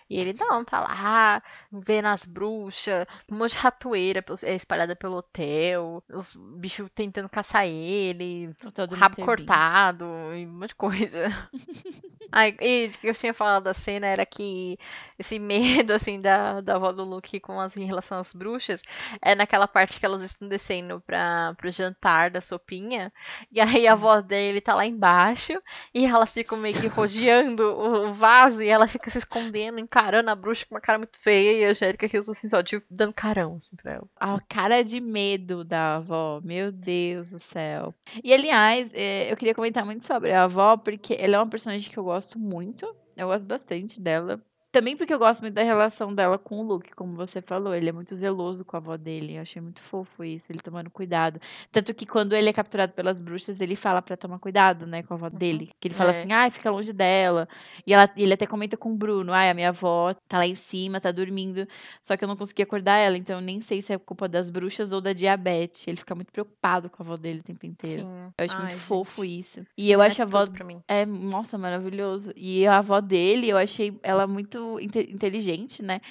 E 0.09 0.19
ele 0.19 0.33
não, 0.33 0.63
tá 0.63 0.79
lá, 0.79 1.43
vendo 1.71 2.07
as 2.07 2.25
bruxas, 2.25 3.05
um 3.29 3.35
monte 3.35 3.51
de 3.51 3.57
ratoeira 3.57 4.23
é, 4.43 4.55
espalhada 4.55 4.95
pelo 4.95 5.17
hotel, 5.17 6.03
os 6.09 6.35
bichos 6.35 6.89
tentando 6.95 7.27
caçar 7.27 7.65
ele, 7.65 8.55
rabo 8.93 9.17
cortado 9.17 10.05
e 10.33 10.45
um 10.45 10.51
monte 10.51 10.69
de 10.69 10.75
coisa. 10.75 11.27
Ai, 12.31 12.55
e 12.59 12.87
o 12.87 12.99
que 12.99 13.07
eu 13.07 13.15
tinha 13.15 13.33
falado 13.33 13.63
da 13.63 13.73
cena 13.73 14.05
era 14.05 14.25
que 14.25 14.77
esse 15.17 15.39
medo, 15.39 15.93
assim, 15.93 16.19
da, 16.19 16.59
da 16.61 16.75
avó 16.75 16.91
do 16.91 17.03
Luke 17.03 17.39
com 17.39 17.59
as, 17.59 17.77
em 17.77 17.85
relação 17.85 18.19
às 18.19 18.33
bruxas 18.33 18.81
é 19.21 19.33
naquela 19.33 19.67
parte 19.67 19.99
que 19.99 20.05
elas 20.05 20.21
estão 20.21 20.47
descendo 20.47 21.01
pra, 21.01 21.53
pro 21.55 21.71
jantar 21.71 22.29
da 22.29 22.41
sopinha. 22.41 23.13
E 23.51 23.61
aí 23.61 23.87
a 23.87 23.93
avó 23.93 24.19
dele 24.21 24.59
tá 24.59 24.75
lá 24.75 24.85
embaixo 24.85 25.53
e 25.93 26.05
elas 26.05 26.33
ficam 26.33 26.57
meio 26.57 26.79
que 26.79 26.87
rodeando 26.87 27.63
o, 27.63 28.09
o 28.09 28.13
vaso 28.13 28.61
e 28.61 28.67
ela 28.67 28.87
fica 28.87 29.09
se 29.09 29.19
escondendo, 29.19 29.79
encarando 29.97 30.29
a 30.29 30.35
bruxa 30.35 30.65
com 30.65 30.75
uma 30.75 30.81
cara 30.81 30.99
muito 30.99 31.19
feia. 31.19 31.59
E 31.59 31.65
a 31.65 31.69
Angélica 31.69 32.07
Rios, 32.07 32.29
assim, 32.29 32.47
só 32.47 32.61
tipo, 32.61 32.85
dando 32.89 33.13
carão, 33.13 33.55
assim, 33.55 33.75
pra 33.75 33.93
ela. 33.93 34.07
A 34.19 34.39
cara 34.39 34.83
de 34.83 34.99
medo 35.01 35.63
da 35.63 35.95
avó, 35.95 36.39
meu 36.43 36.71
Deus 36.71 37.27
do 37.29 37.39
céu. 37.39 37.93
E 38.23 38.33
aliás, 38.33 38.89
eh, 38.93 39.31
eu 39.31 39.35
queria 39.35 39.55
comentar 39.55 39.83
muito 39.83 40.05
sobre 40.05 40.31
a 40.31 40.43
avó, 40.43 40.77
porque 40.77 41.15
ela 41.19 41.37
é 41.37 41.39
uma 41.39 41.49
personagem 41.49 41.91
que 41.91 41.97
eu 41.97 42.03
gosto 42.03 42.37
muito. 42.37 42.85
Eu 43.15 43.27
gosto 43.27 43.45
bastante 43.47 43.99
dela. 43.99 44.39
Também 44.77 44.95
porque 44.95 45.11
eu 45.11 45.17
gosto 45.17 45.41
muito 45.41 45.55
da 45.55 45.63
relação 45.63 46.13
dela 46.13 46.37
com 46.37 46.59
o 46.59 46.61
Luke, 46.61 46.93
como 46.93 47.15
você 47.15 47.41
falou. 47.41 47.73
Ele 47.73 47.89
é 47.89 47.91
muito 47.91 48.13
zeloso 48.15 48.63
com 48.63 48.77
a 48.77 48.79
avó 48.79 48.95
dele. 48.95 49.35
Eu 49.35 49.41
achei 49.41 49.59
muito 49.59 49.81
fofo 49.81 50.23
isso, 50.23 50.51
ele 50.51 50.59
tomando 50.59 50.91
cuidado. 50.91 51.39
Tanto 51.71 51.95
que 51.95 52.05
quando 52.05 52.33
ele 52.33 52.47
é 52.47 52.53
capturado 52.53 52.93
pelas 52.93 53.19
bruxas, 53.19 53.59
ele 53.59 53.75
fala 53.75 54.03
pra 54.03 54.15
tomar 54.15 54.37
cuidado, 54.37 54.85
né, 54.85 55.01
com 55.01 55.15
a 55.15 55.17
avó 55.17 55.29
dele. 55.31 55.71
Que 55.79 55.87
ele 55.87 55.95
fala 55.95 56.11
É. 56.13 56.19
assim, 56.19 56.31
ai, 56.31 56.51
fica 56.51 56.69
longe 56.69 56.93
dela. 56.93 57.49
E 57.87 57.91
ela, 57.91 58.07
ele 58.15 58.33
até 58.33 58.45
comenta 58.45 58.77
com 58.77 58.91
o 58.91 58.95
Bruno, 58.95 59.33
ai, 59.33 59.49
a 59.49 59.53
minha 59.55 59.69
avó 59.69 60.13
tá 60.27 60.37
lá 60.37 60.45
em 60.45 60.53
cima, 60.53 61.01
tá 61.01 61.11
dormindo. 61.11 61.67
Só 62.03 62.15
que 62.15 62.23
eu 62.23 62.27
não 62.27 62.37
consegui 62.37 62.61
acordar 62.61 62.97
ela, 62.99 63.17
então 63.17 63.37
eu 63.37 63.41
nem 63.41 63.59
sei 63.61 63.81
se 63.81 63.91
é 63.91 63.97
culpa 63.97 64.27
das 64.29 64.51
bruxas 64.51 64.91
ou 64.91 65.01
da 65.01 65.11
diabetes. 65.11 65.87
Ele 65.87 65.97
fica 65.97 66.13
muito 66.13 66.31
preocupado 66.31 66.87
com 66.87 67.01
a 67.01 67.03
avó 67.03 67.17
dele 67.17 67.39
o 67.39 67.43
tempo 67.43 67.65
inteiro. 67.65 68.03
Sim. 68.03 68.33
Eu 68.39 68.45
acho 68.45 68.55
Ai, 68.55 68.61
muito 68.73 68.79
fofo 68.81 69.23
gente. 69.25 69.39
isso. 69.39 69.59
Esse 69.61 69.69
E 69.75 69.91
eu 69.91 69.97
filme 69.99 70.05
acho 70.05 70.21
é 70.21 70.23
a 70.23 70.27
avó 70.27 70.47
é, 70.87 71.05
nossa, 71.05 71.57
maravilhoso. 71.57 72.31
E 72.35 72.67
a 72.67 72.77
avó 72.77 73.01
dele, 73.01 73.49
eu 73.49 73.57
achei 73.57 73.97
ela 74.03 74.27
muito 74.27 74.66
inte- 74.81 75.09
inteligente, 75.11 75.81
né? 75.83 76.01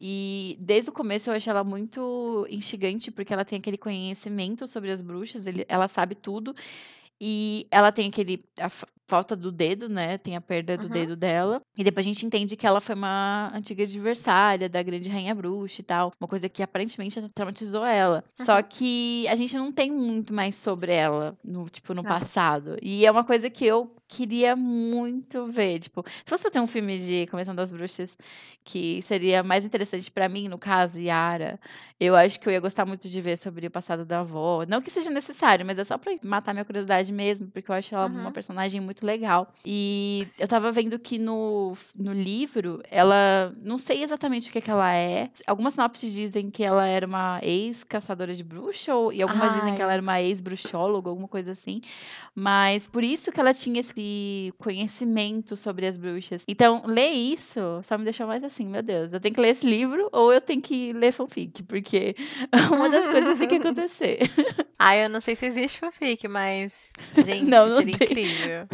E 0.00 0.56
desde 0.60 0.90
o 0.90 0.92
começo 0.92 1.30
eu 1.30 1.34
achei 1.34 1.50
ela 1.50 1.64
muito 1.64 2.46
instigante, 2.50 3.10
porque 3.10 3.32
ela 3.32 3.44
tem 3.44 3.58
aquele 3.58 3.78
conhecimento 3.78 4.66
sobre 4.68 4.90
as 4.90 5.02
bruxas, 5.02 5.46
ele- 5.46 5.66
ela 5.68 5.88
sabe 5.88 6.14
tudo. 6.14 6.54
E 7.20 7.66
ela 7.70 7.92
tem 7.92 8.08
aquele. 8.08 8.44
Falta 9.06 9.36
do 9.36 9.52
dedo, 9.52 9.86
né? 9.88 10.16
Tem 10.16 10.34
a 10.34 10.40
perda 10.40 10.78
do 10.78 10.84
Uhum. 10.84 10.88
dedo 10.88 11.14
dela. 11.16 11.60
E 11.76 11.84
depois 11.84 12.06
a 12.06 12.08
gente 12.08 12.24
entende 12.24 12.56
que 12.56 12.66
ela 12.66 12.80
foi 12.80 12.94
uma 12.94 13.50
antiga 13.54 13.84
adversária 13.84 14.66
da 14.68 14.82
grande 14.82 15.10
rainha 15.10 15.34
bruxa 15.34 15.82
e 15.82 15.84
tal. 15.84 16.10
Uma 16.18 16.26
coisa 16.26 16.48
que 16.48 16.62
aparentemente 16.62 17.20
traumatizou 17.34 17.84
ela. 17.84 18.24
Só 18.34 18.56
Uhum. 18.56 18.62
que 18.62 19.28
a 19.28 19.36
gente 19.36 19.54
não 19.56 19.70
tem 19.70 19.90
muito 19.90 20.32
mais 20.32 20.56
sobre 20.56 20.92
ela, 20.92 21.36
no, 21.44 21.68
tipo, 21.68 21.92
no 21.92 22.02
Não. 22.02 22.08
passado. 22.08 22.76
E 22.82 23.04
é 23.04 23.10
uma 23.10 23.24
coisa 23.24 23.50
que 23.50 23.66
eu 23.66 23.94
queria 24.08 24.56
muito 24.56 25.46
ver. 25.48 25.80
Tipo, 25.80 26.02
se 26.08 26.22
fosse 26.26 26.42
pra 26.42 26.50
ter 26.50 26.60
um 26.60 26.66
filme 26.66 26.98
de 26.98 27.26
Convenção 27.26 27.54
das 27.54 27.70
Bruxas 27.70 28.16
que 28.64 29.02
seria 29.02 29.42
mais 29.42 29.64
interessante 29.66 30.10
pra 30.10 30.28
mim, 30.30 30.48
no 30.48 30.56
caso, 30.58 30.98
Yara, 30.98 31.60
Eu 32.00 32.16
acho 32.16 32.40
que 32.40 32.48
eu 32.48 32.52
ia 32.52 32.60
gostar 32.60 32.84
muito 32.84 33.08
de 33.08 33.20
ver 33.20 33.38
sobre 33.38 33.66
o 33.66 33.70
passado 33.70 34.04
da 34.04 34.20
avó. 34.20 34.64
Não 34.66 34.82
que 34.82 34.90
seja 34.90 35.10
necessário, 35.10 35.64
mas 35.64 35.78
é 35.78 35.84
só 35.84 35.96
pra 35.96 36.12
matar 36.22 36.52
minha 36.52 36.64
curiosidade 36.64 37.12
mesmo, 37.12 37.48
porque 37.50 37.70
eu 37.70 37.74
acho 37.74 37.94
ela 37.94 38.08
Uhum. 38.08 38.20
uma 38.20 38.32
personagem 38.32 38.80
muito 38.80 39.06
legal. 39.06 39.52
E 39.64 40.22
Sim. 40.24 40.42
eu 40.42 40.48
tava 40.48 40.72
vendo 40.72 40.98
que 40.98 41.18
no, 41.18 41.76
no 41.94 42.12
livro, 42.12 42.82
ela. 42.90 43.54
Não 43.62 43.78
sei 43.78 44.02
exatamente 44.02 44.50
o 44.50 44.52
que, 44.52 44.60
que 44.60 44.70
ela 44.70 44.92
é. 44.94 45.30
Algumas 45.46 45.74
sinopses 45.74 46.12
dizem 46.12 46.50
que 46.50 46.64
ela 46.64 46.84
era 46.86 47.06
uma 47.06 47.38
ex-caçadora 47.42 48.34
de 48.34 48.42
bruxa, 48.42 48.94
ou, 48.94 49.12
e 49.12 49.22
algumas 49.22 49.52
dizem 49.52 49.74
que 49.74 49.80
ela 49.80 49.92
Ai. 49.92 49.94
era 49.94 50.02
uma 50.02 50.20
ex-bruxóloga, 50.20 51.08
alguma 51.10 51.28
coisa 51.28 51.52
assim. 51.52 51.80
Mas 52.34 52.86
por 52.88 53.04
isso 53.04 53.30
que 53.32 53.40
ela 53.40 53.54
tinha 53.54 53.80
esse 53.80 54.52
conhecimento 54.58 55.56
sobre 55.56 55.86
as 55.86 55.96
bruxas. 55.96 56.42
Então, 56.48 56.82
ler 56.86 57.10
isso 57.12 57.60
só 57.84 57.96
me 57.96 58.04
deixou 58.04 58.26
mais 58.26 58.42
assim, 58.44 58.66
meu 58.66 58.82
Deus, 58.82 59.12
eu 59.12 59.20
tenho 59.20 59.34
que 59.34 59.40
ler 59.40 59.50
esse 59.50 59.66
livro 59.66 60.08
ou 60.12 60.32
eu 60.32 60.40
tenho 60.40 60.60
que 60.62 60.92
ler 60.92 61.12
fanfic, 61.12 61.62
porque 61.64 61.83
uma 62.72 62.88
das 62.88 63.10
coisas 63.10 63.38
tem 63.38 63.48
que 63.48 63.56
acontecer. 63.68 64.18
Ai, 64.78 65.04
eu 65.04 65.08
não 65.10 65.20
sei 65.20 65.34
se 65.36 65.46
existe 65.46 65.78
fanfic, 65.78 66.26
mas. 66.28 66.90
Gente, 67.16 67.44
Não, 67.44 67.66
não 67.68 67.78
seria 67.78 67.98
tem. 67.98 68.06
incrível. 68.08 68.66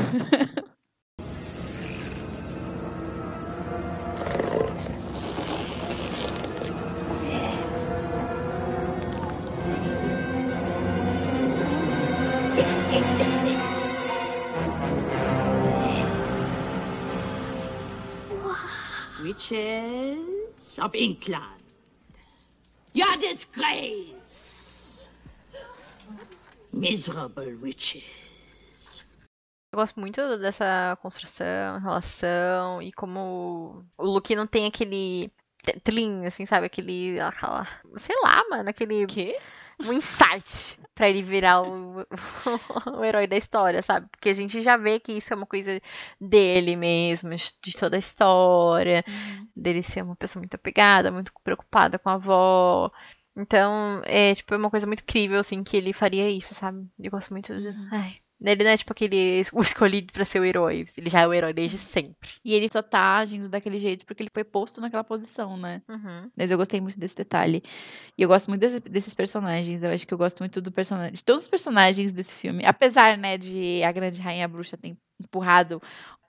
Witches 19.40 20.78
of 20.78 20.94
Inkland. 20.94 21.59
Your 22.94 23.16
disgrace. 23.16 25.08
Miserable 26.72 27.54
witches. 27.62 29.04
Eu 29.72 29.78
gosto 29.78 30.00
muito 30.00 30.38
dessa 30.38 30.98
construção, 31.00 31.78
relação 31.78 32.82
e 32.82 32.90
como 32.92 33.84
o 33.96 34.04
Luke 34.04 34.34
não 34.34 34.46
tem 34.46 34.66
aquele 34.66 35.30
tling, 35.84 36.26
assim, 36.26 36.44
sabe? 36.46 36.66
Aquele. 36.66 37.20
Aquela, 37.20 37.68
sei 37.98 38.16
lá, 38.22 38.42
mano, 38.50 38.68
aquele. 38.68 39.06
quê? 39.06 39.38
Um 39.78 39.92
insight 39.92 40.79
pra 41.00 41.08
ele 41.08 41.22
virar 41.22 41.62
o, 41.62 42.04
o 43.00 43.02
herói 43.02 43.26
da 43.26 43.34
história, 43.34 43.80
sabe? 43.80 44.06
Porque 44.10 44.28
a 44.28 44.34
gente 44.34 44.60
já 44.60 44.76
vê 44.76 45.00
que 45.00 45.12
isso 45.12 45.32
é 45.32 45.36
uma 45.36 45.46
coisa 45.46 45.80
dele 46.20 46.76
mesmo, 46.76 47.30
de 47.34 47.72
toda 47.74 47.96
a 47.96 47.98
história, 47.98 49.02
dele 49.56 49.82
ser 49.82 50.02
uma 50.02 50.14
pessoa 50.14 50.42
muito 50.42 50.56
apegada, 50.56 51.10
muito 51.10 51.32
preocupada 51.42 51.98
com 51.98 52.10
a 52.10 52.14
avó. 52.14 52.92
Então, 53.34 54.02
é 54.04 54.34
tipo, 54.34 54.52
é 54.52 54.58
uma 54.58 54.68
coisa 54.68 54.86
muito 54.86 55.00
incrível, 55.00 55.40
assim, 55.40 55.64
que 55.64 55.74
ele 55.74 55.94
faria 55.94 56.30
isso, 56.30 56.52
sabe? 56.52 56.86
Eu 56.98 57.10
gosto 57.10 57.30
muito 57.30 57.58
de. 57.58 57.68
Ai. 57.90 58.19
Ele 58.42 58.64
não 58.64 58.70
é 58.70 58.76
tipo 58.76 58.92
aquele 58.92 59.42
o 59.52 59.60
escolhido 59.60 60.12
pra 60.12 60.24
ser 60.24 60.40
o 60.40 60.44
herói. 60.44 60.86
Ele 60.96 61.10
já 61.10 61.20
é 61.20 61.26
o 61.26 61.34
herói 61.34 61.52
desde 61.52 61.76
sempre. 61.76 62.30
E 62.44 62.54
ele 62.54 62.68
só 62.70 62.82
tá 62.82 63.18
agindo 63.18 63.48
daquele 63.48 63.78
jeito 63.78 64.06
porque 64.06 64.22
ele 64.22 64.30
foi 64.32 64.44
posto 64.44 64.80
naquela 64.80 65.04
posição, 65.04 65.56
né? 65.56 65.82
Uhum. 65.88 66.30
Mas 66.36 66.50
eu 66.50 66.56
gostei 66.56 66.80
muito 66.80 66.98
desse 66.98 67.14
detalhe. 67.14 67.62
E 68.16 68.22
eu 68.22 68.28
gosto 68.28 68.48
muito 68.48 68.60
desse- 68.60 68.80
desses 68.80 69.12
personagens. 69.14 69.82
Eu 69.82 69.90
acho 69.90 70.06
que 70.06 70.14
eu 70.14 70.18
gosto 70.18 70.38
muito 70.38 70.60
do 70.60 70.72
personagem. 70.72 71.12
De 71.12 71.22
todos 71.24 71.42
os 71.42 71.48
personagens 71.48 72.12
desse 72.12 72.32
filme. 72.32 72.64
Apesar, 72.64 73.18
né, 73.18 73.36
de 73.36 73.82
a 73.84 73.92
grande 73.92 74.20
rainha 74.20 74.48
bruxa 74.48 74.76
ter 74.76 74.96
empurrado 75.20 75.82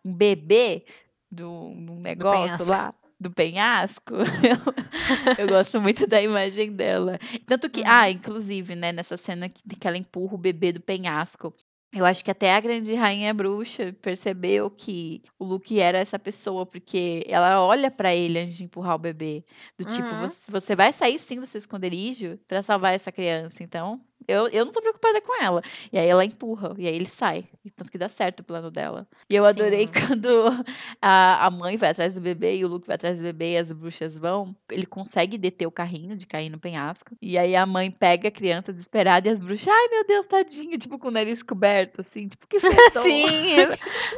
um 0.04 0.14
bebê 0.14 0.86
do, 1.32 1.74
do 1.76 1.94
negócio 1.96 2.42
penhasco. 2.44 2.70
lá. 2.70 2.94
Do 3.20 3.30
penhasco, 3.30 4.16
eu, 4.16 5.38
eu 5.38 5.48
gosto 5.48 5.80
muito 5.80 6.08
da 6.08 6.20
imagem 6.20 6.72
dela. 6.76 7.20
Tanto 7.46 7.70
que, 7.70 7.82
Uhum. 7.82 7.86
ah, 7.88 8.10
inclusive, 8.10 8.74
né, 8.76 8.92
nessa 8.92 9.16
cena 9.16 9.48
que, 9.48 9.62
que 9.76 9.88
ela 9.88 9.96
empurra 9.96 10.34
o 10.34 10.38
bebê 10.40 10.72
do 10.72 10.82
penhasco, 10.82 11.54
eu 11.94 12.06
acho 12.06 12.24
que 12.24 12.32
até 12.32 12.54
a 12.56 12.60
grande 12.62 12.94
rainha 12.96 13.34
bruxa 13.34 13.94
percebeu 14.02 14.70
que 14.72 15.22
o 15.38 15.44
Luke 15.46 15.80
era 15.80 15.98
essa 16.00 16.18
pessoa, 16.20 16.66
porque 16.66 17.24
ela 17.28 17.62
olha 17.66 17.92
pra 17.92 18.16
ele 18.16 18.40
antes 18.40 18.56
de 18.58 18.64
empurrar 18.64 18.96
o 18.96 19.00
bebê. 19.00 19.46
Do 19.78 19.86
tipo, 19.86 20.16
Uhum. 20.16 20.16
você, 20.16 20.52
você 20.52 20.76
vai 20.76 20.94
sair 20.94 21.20
sim 21.20 21.40
do 21.40 21.46
seu 21.46 21.60
esconderijo 21.60 22.38
pra 22.48 22.62
salvar 22.64 22.94
essa 22.94 23.12
criança. 23.12 23.64
Então, 23.64 24.02
eu, 24.28 24.48
eu 24.48 24.66
não 24.66 24.72
tô 24.72 24.82
preocupada 24.82 25.22
com 25.22 25.42
ela. 25.42 25.62
E 25.92 25.98
aí 25.98 26.08
ela 26.08 26.26
empurra, 26.26 26.74
e 26.78 26.88
aí 26.88 26.96
ele 26.96 27.08
sai. 27.08 27.46
E 27.64 27.70
tanto 27.70 27.92
que 27.92 27.98
dá 27.98 28.10
certo 28.10 28.40
o 28.40 28.44
plano 28.44 28.72
dela. 28.72 29.08
E 29.30 29.36
eu 29.36 29.46
adorei 29.46 29.88
Sim. 29.88 29.94
quando 30.08 30.66
a, 31.02 31.46
a 31.46 31.52
mãe 31.52 31.78
vai 31.78 31.90
atrás 31.92 32.14
do 32.14 32.22
bebê 32.22 32.58
e 32.58 32.66
o 32.66 32.68
Luke 32.68 32.88
vai 32.88 32.96
atrás 32.96 33.18
do 33.18 33.24
bebê 33.24 33.54
e 33.54 33.58
as 33.58 33.72
bruxas 33.72 34.16
vão. 34.16 34.56
Ele 34.70 34.86
consegue 34.86 35.38
deter 35.38 35.68
o 35.68 35.72
carrinho 35.72 36.16
de 36.18 36.26
cair 36.26 36.50
no 36.50 36.60
penhasco. 36.60 37.16
E 37.22 37.38
aí 37.38 37.56
a 37.56 37.66
mãe 37.66 37.92
pega 37.92 38.30
a 38.30 38.32
criança 38.32 38.72
desesperada 38.72 39.28
e 39.28 39.32
as 39.32 39.40
bruxas, 39.40 39.68
ai 39.68 39.88
meu 39.90 40.06
Deus, 40.06 40.26
tadinho, 40.28 40.78
tipo 40.78 40.98
com 40.98 41.08
o 41.08 41.12
nariz 41.12 41.44
coberto, 41.44 42.02
assim, 42.02 42.28
tipo, 42.28 42.48
que. 42.48 42.60
Sim, 43.02 43.56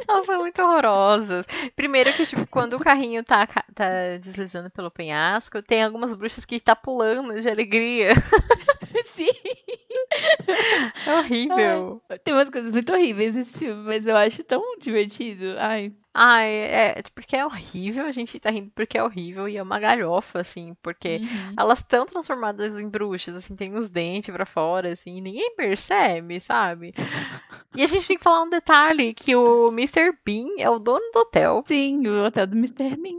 elas 0.08 0.26
são 0.26 0.40
muito 0.40 0.60
horrorosas. 0.62 1.46
Primeiro 1.74 2.12
que, 2.12 2.26
tipo, 2.26 2.46
quando 2.46 2.74
o 2.74 2.80
carrinho 2.80 3.22
tá, 3.24 3.46
tá 3.74 4.16
deslizando 4.20 4.70
pelo 4.70 4.90
penhasco, 4.90 5.62
tem 5.62 5.82
algumas 5.82 6.14
bruxas 6.14 6.44
que 6.44 6.60
tá 6.60 6.76
pulando 6.76 7.40
de 7.40 7.48
alegria. 7.48 8.10
Sim. 9.16 9.32
É 11.06 11.12
horrível. 11.18 12.02
Tem 12.24 12.34
umas 12.34 12.48
coisas 12.50 12.70
muito 12.72 12.92
horríveis 12.92 13.34
nesse 13.34 13.52
filme, 13.58 13.82
mas 13.84 14.06
eu 14.06 14.16
acho 14.16 14.42
tão 14.44 14.62
divertido. 14.78 15.54
Ai. 15.58 15.92
Ai, 16.16 16.48
é, 16.48 17.02
porque 17.12 17.34
é 17.34 17.44
horrível, 17.44 18.06
a 18.06 18.12
gente 18.12 18.38
tá 18.38 18.48
rindo 18.48 18.70
porque 18.72 18.96
é 18.96 19.02
horrível 19.02 19.48
e 19.48 19.56
é 19.56 19.62
uma 19.62 19.80
galhofa, 19.80 20.40
assim, 20.40 20.76
porque 20.80 21.16
Uhum. 21.20 21.54
elas 21.58 21.80
estão 21.80 22.06
transformadas 22.06 22.78
em 22.78 22.88
bruxas, 22.88 23.36
assim, 23.36 23.56
tem 23.56 23.74
os 23.76 23.88
dentes 23.88 24.32
pra 24.32 24.46
fora, 24.46 24.92
assim, 24.92 25.16
e 25.16 25.20
ninguém 25.20 25.56
percebe, 25.56 26.38
sabe? 26.40 26.94
E 27.74 27.82
a 27.82 27.86
gente 27.88 28.06
tem 28.06 28.16
que 28.16 28.22
falar 28.22 28.44
um 28.44 28.48
detalhe, 28.48 29.12
que 29.12 29.34
o 29.34 29.72
Mr. 29.72 30.12
Bean 30.24 30.46
é 30.56 30.70
o 30.70 30.78
dono 30.78 31.04
do 31.12 31.18
hotel, 31.18 31.64
Sim, 31.66 32.06
o 32.06 32.24
hotel 32.24 32.46
do 32.46 32.56
Mr. 32.56 32.96
Bean. 32.96 33.18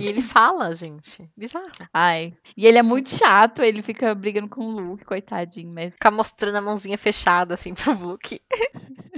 E 0.00 0.06
ele 0.06 0.22
fala, 0.22 0.74
gente, 0.74 1.28
bizarro. 1.36 1.66
Ai. 1.92 2.34
E 2.56 2.66
ele 2.66 2.78
é 2.78 2.82
muito 2.82 3.10
chato, 3.10 3.62
ele 3.62 3.82
fica 3.82 4.14
brigando 4.14 4.48
com 4.48 4.66
o 4.66 4.70
Luke, 4.70 5.04
coitadinho, 5.04 5.72
mas. 5.72 5.94
Ficar 5.94 6.10
mostrando 6.10 6.56
a 6.56 6.60
mãozinha 6.60 6.98
fechada, 6.98 7.54
assim, 7.54 7.74
pro 7.74 7.92
Luke. 7.92 8.40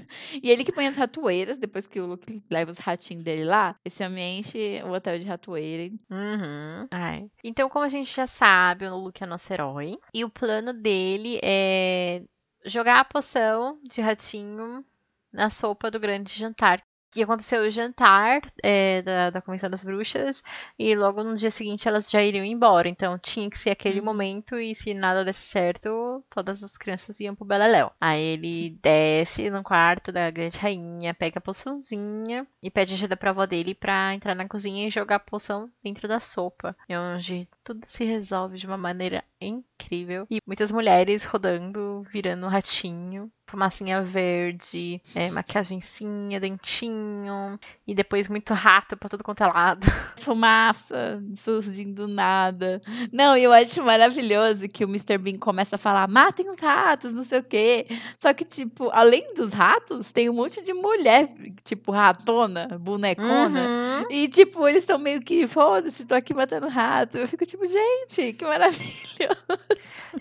E 0.42 0.50
ele 0.50 0.64
que 0.64 0.72
põe 0.72 0.86
as 0.86 0.96
ratoeiras, 0.96 1.58
depois 1.58 1.88
que 1.88 2.00
o 2.00 2.06
Luke 2.06 2.42
leva 2.50 2.70
os 2.70 2.78
ratinhos 2.78 3.24
dele 3.24 3.44
lá, 3.44 3.76
esse 3.84 4.04
homem 4.04 4.40
enche 4.40 4.82
o 4.84 4.92
hotel 4.92 5.18
de 5.18 5.24
ratoeira. 5.24 5.94
Uhum. 6.10 6.86
Ai. 6.90 7.30
Então, 7.42 7.68
como 7.68 7.84
a 7.84 7.88
gente 7.88 8.14
já 8.14 8.26
sabe, 8.26 8.86
o 8.86 8.96
Luke 8.96 9.22
é 9.22 9.26
nosso 9.26 9.52
herói. 9.52 9.98
E 10.12 10.24
o 10.24 10.30
plano 10.30 10.72
dele 10.72 11.40
é 11.42 12.22
jogar 12.64 13.00
a 13.00 13.04
poção 13.04 13.80
de 13.82 14.00
ratinho 14.00 14.84
na 15.32 15.50
sopa 15.50 15.90
do 15.90 15.98
grande 15.98 16.32
jantar. 16.32 16.82
Que 17.12 17.22
aconteceu 17.22 17.60
o 17.62 17.70
jantar 17.70 18.40
é, 18.62 19.02
da, 19.02 19.28
da 19.28 19.42
Convenção 19.42 19.68
das 19.68 19.84
Bruxas, 19.84 20.42
e 20.78 20.94
logo 20.96 21.22
no 21.22 21.36
dia 21.36 21.50
seguinte 21.50 21.86
elas 21.86 22.10
já 22.10 22.22
iriam 22.22 22.42
embora. 22.44 22.88
Então 22.88 23.18
tinha 23.18 23.50
que 23.50 23.58
ser 23.58 23.68
aquele 23.70 23.98
Uhum. 24.00 24.06
momento, 24.06 24.56
e 24.56 24.74
se 24.74 24.94
nada 24.94 25.22
desse 25.22 25.46
certo, 25.46 26.24
todas 26.30 26.62
as 26.62 26.74
crianças 26.78 27.20
iam 27.20 27.34
pro 27.34 27.44
Beleléu. 27.44 27.92
Aí 28.00 28.22
ele 28.22 28.78
desce 28.82 29.50
no 29.50 29.62
quarto 29.62 30.10
da 30.10 30.30
grande 30.30 30.56
rainha, 30.56 31.12
pega 31.12 31.38
a 31.38 31.42
poçãozinha 31.42 32.46
e 32.62 32.70
pede 32.70 32.94
ajuda 32.94 33.14
pra 33.14 33.28
avó 33.30 33.44
dele 33.44 33.74
pra 33.74 34.14
entrar 34.14 34.34
na 34.34 34.48
cozinha 34.48 34.86
e 34.88 34.90
jogar 34.90 35.16
a 35.16 35.20
poção 35.20 35.70
dentro 35.84 36.08
da 36.08 36.18
sopa. 36.18 36.74
É 36.88 36.98
onde 36.98 37.46
tudo 37.62 37.82
se 37.84 38.04
resolve 38.04 38.56
de 38.56 38.66
uma 38.66 38.78
maneira 38.78 39.22
incrível. 39.38 40.26
E 40.30 40.38
muitas 40.46 40.72
mulheres 40.72 41.24
rodando, 41.24 42.02
virando 42.10 42.46
um 42.46 42.48
ratinho. 42.48 43.30
Fumacinha 43.52 44.02
verde, 44.02 44.98
é, 45.14 45.30
maquiagencinha, 45.30 46.40
dentinho. 46.40 47.60
E 47.86 47.94
depois 47.94 48.26
muito 48.26 48.54
rato 48.54 48.96
pra 48.96 49.10
tudo 49.10 49.22
quanto 49.22 49.44
é 49.44 49.46
lado. 49.46 49.86
Fumaça 50.24 51.22
surgindo 51.36 52.06
do 52.06 52.08
nada. 52.08 52.80
Não, 53.12 53.36
e 53.36 53.44
eu 53.44 53.52
acho 53.52 53.82
maravilhoso 53.82 54.66
que 54.68 54.86
o 54.86 54.88
Mr. 54.88 55.18
Bean 55.18 55.38
começa 55.38 55.76
a 55.76 55.78
falar: 55.78 56.08
matem 56.08 56.48
os 56.48 56.58
ratos, 56.58 57.12
não 57.12 57.26
sei 57.26 57.40
o 57.40 57.44
quê. 57.44 57.86
Só 58.18 58.32
que, 58.32 58.46
tipo, 58.46 58.88
além 58.90 59.34
dos 59.34 59.52
ratos, 59.52 60.10
tem 60.10 60.30
um 60.30 60.34
monte 60.34 60.62
de 60.62 60.72
mulher, 60.72 61.28
tipo, 61.62 61.92
ratona, 61.92 62.78
bonecona. 62.80 63.60
Uhum. 63.60 64.06
E, 64.10 64.28
tipo, 64.28 64.66
eles 64.66 64.82
estão 64.82 64.98
meio 64.98 65.20
que, 65.20 65.46
foda-se, 65.46 66.06
tô 66.06 66.14
aqui 66.14 66.32
matando 66.32 66.68
rato. 66.68 67.18
Eu 67.18 67.28
fico 67.28 67.44
tipo, 67.44 67.68
gente, 67.68 68.32
que 68.32 68.44
maravilha. 68.46 69.36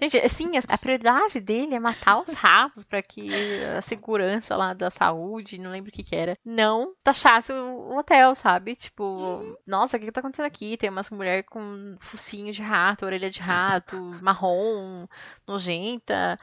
Gente, 0.02 0.18
assim, 0.18 0.52
a 0.68 0.78
prioridade 0.78 1.40
dele 1.40 1.76
é 1.76 1.80
matar 1.80 2.22
os 2.22 2.34
ratos 2.34 2.84
pra 2.84 3.02
que 3.02 3.21
a 3.78 3.82
segurança 3.82 4.56
lá 4.56 4.74
da 4.74 4.90
saúde, 4.90 5.58
não 5.58 5.72
lembro 5.72 5.90
o 5.90 5.94
que 5.94 6.04
que 6.04 6.16
era, 6.16 6.38
não 6.44 6.94
taxasse 7.04 7.52
o 7.52 7.98
hotel, 7.98 8.36
sabe? 8.36 8.76
Tipo, 8.76 9.58
nossa, 9.66 9.98
o 9.98 10.00
que 10.00 10.06
que 10.08 10.12
tá 10.12 10.20
acontecendo 10.20 10.46
aqui? 10.46 10.78
Tem 10.78 10.90
umas 10.90 11.10
mulheres 11.10 11.46
com 11.50 11.96
focinho 12.00 12.54
de 12.54 12.62
rato, 12.62 13.06
orelha 13.06 13.30
de 13.30 13.40
rato, 13.40 13.96
marrom, 14.22 15.08
nojenta. 15.48 16.40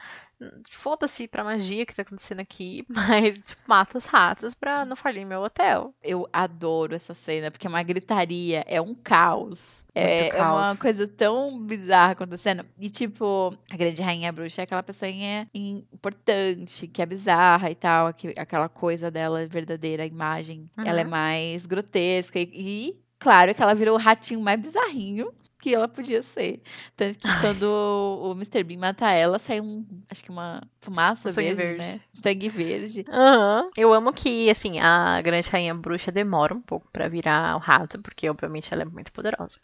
Foda-se 0.71 1.27
pra 1.27 1.43
magia 1.43 1.85
que 1.85 1.95
tá 1.95 2.01
acontecendo 2.01 2.39
aqui, 2.39 2.85
mas, 2.89 3.41
tipo, 3.41 3.61
mata 3.67 3.97
os 3.97 4.05
ratos 4.05 4.53
pra 4.55 4.85
não 4.85 4.95
falir 4.95 5.25
meu 5.25 5.41
hotel. 5.41 5.93
Eu 6.03 6.27
adoro 6.31 6.95
essa 6.95 7.13
cena, 7.13 7.51
porque 7.51 7.67
é 7.67 7.69
uma 7.69 7.83
gritaria, 7.83 8.63
é 8.67 8.79
um 8.81 8.93
caos. 8.95 9.85
É, 9.95 10.29
é 10.29 10.41
uma 10.41 10.63
caos. 10.67 10.79
coisa 10.79 11.07
tão 11.07 11.59
bizarra 11.59 12.13
acontecendo. 12.13 12.65
E, 12.77 12.89
tipo, 12.89 13.53
a 13.69 13.75
grande 13.77 14.01
rainha 14.01 14.31
bruxa 14.31 14.61
é 14.61 14.63
aquela 14.63 14.83
pessoinha 14.83 15.47
importante, 15.53 16.87
que 16.87 17.01
é 17.01 17.05
bizarra 17.05 17.69
e 17.69 17.75
tal, 17.75 18.13
que, 18.13 18.33
aquela 18.37 18.69
coisa 18.69 19.11
dela 19.11 19.45
verdadeira, 19.47 20.03
a 20.03 20.07
imagem, 20.07 20.69
ela 20.77 21.01
é 21.01 21.03
Uhum. 21.03 21.09
mais 21.09 21.65
grotesca. 21.65 22.39
E, 22.39 22.49
e, 22.53 22.99
claro, 23.19 23.53
que 23.53 23.61
ela 23.61 23.73
virou 23.75 23.95
o 23.95 23.99
ratinho 24.01 24.39
mais 24.41 24.59
bizarrinho 24.61 25.31
que 25.61 25.73
ela 25.75 25.87
podia 25.87 26.23
ser. 26.23 26.61
Tanto 26.95 27.17
que 27.19 27.27
quando 27.41 27.63
o 27.63 28.31
Mr. 28.31 28.63
Bean 28.63 28.79
mata 28.79 29.09
ela, 29.11 29.37
sai 29.39 29.59
um, 29.61 29.85
acho 30.09 30.23
que 30.23 30.29
uma 30.29 30.61
fumaça 30.81 31.29
Um 31.29 31.31
sangue 31.31 31.53
verde, 31.53 31.77
verde. 31.77 31.93
né? 31.95 32.01
Sangue 32.13 32.49
verde. 32.49 33.05
Aham. 33.09 33.69
Eu 33.75 33.93
amo 33.93 34.13
que, 34.13 34.49
assim, 34.49 34.79
a 34.79 35.21
grande 35.21 35.49
rainha 35.49 35.73
bruxa 35.75 36.11
demora 36.11 36.53
um 36.53 36.61
pouco 36.61 36.87
pra 36.91 37.07
virar 37.09 37.55
o 37.55 37.59
rato, 37.59 37.99
porque 38.01 38.29
obviamente 38.29 38.73
ela 38.73 38.83
é 38.83 38.85
muito 38.85 39.11
poderosa. 39.11 39.59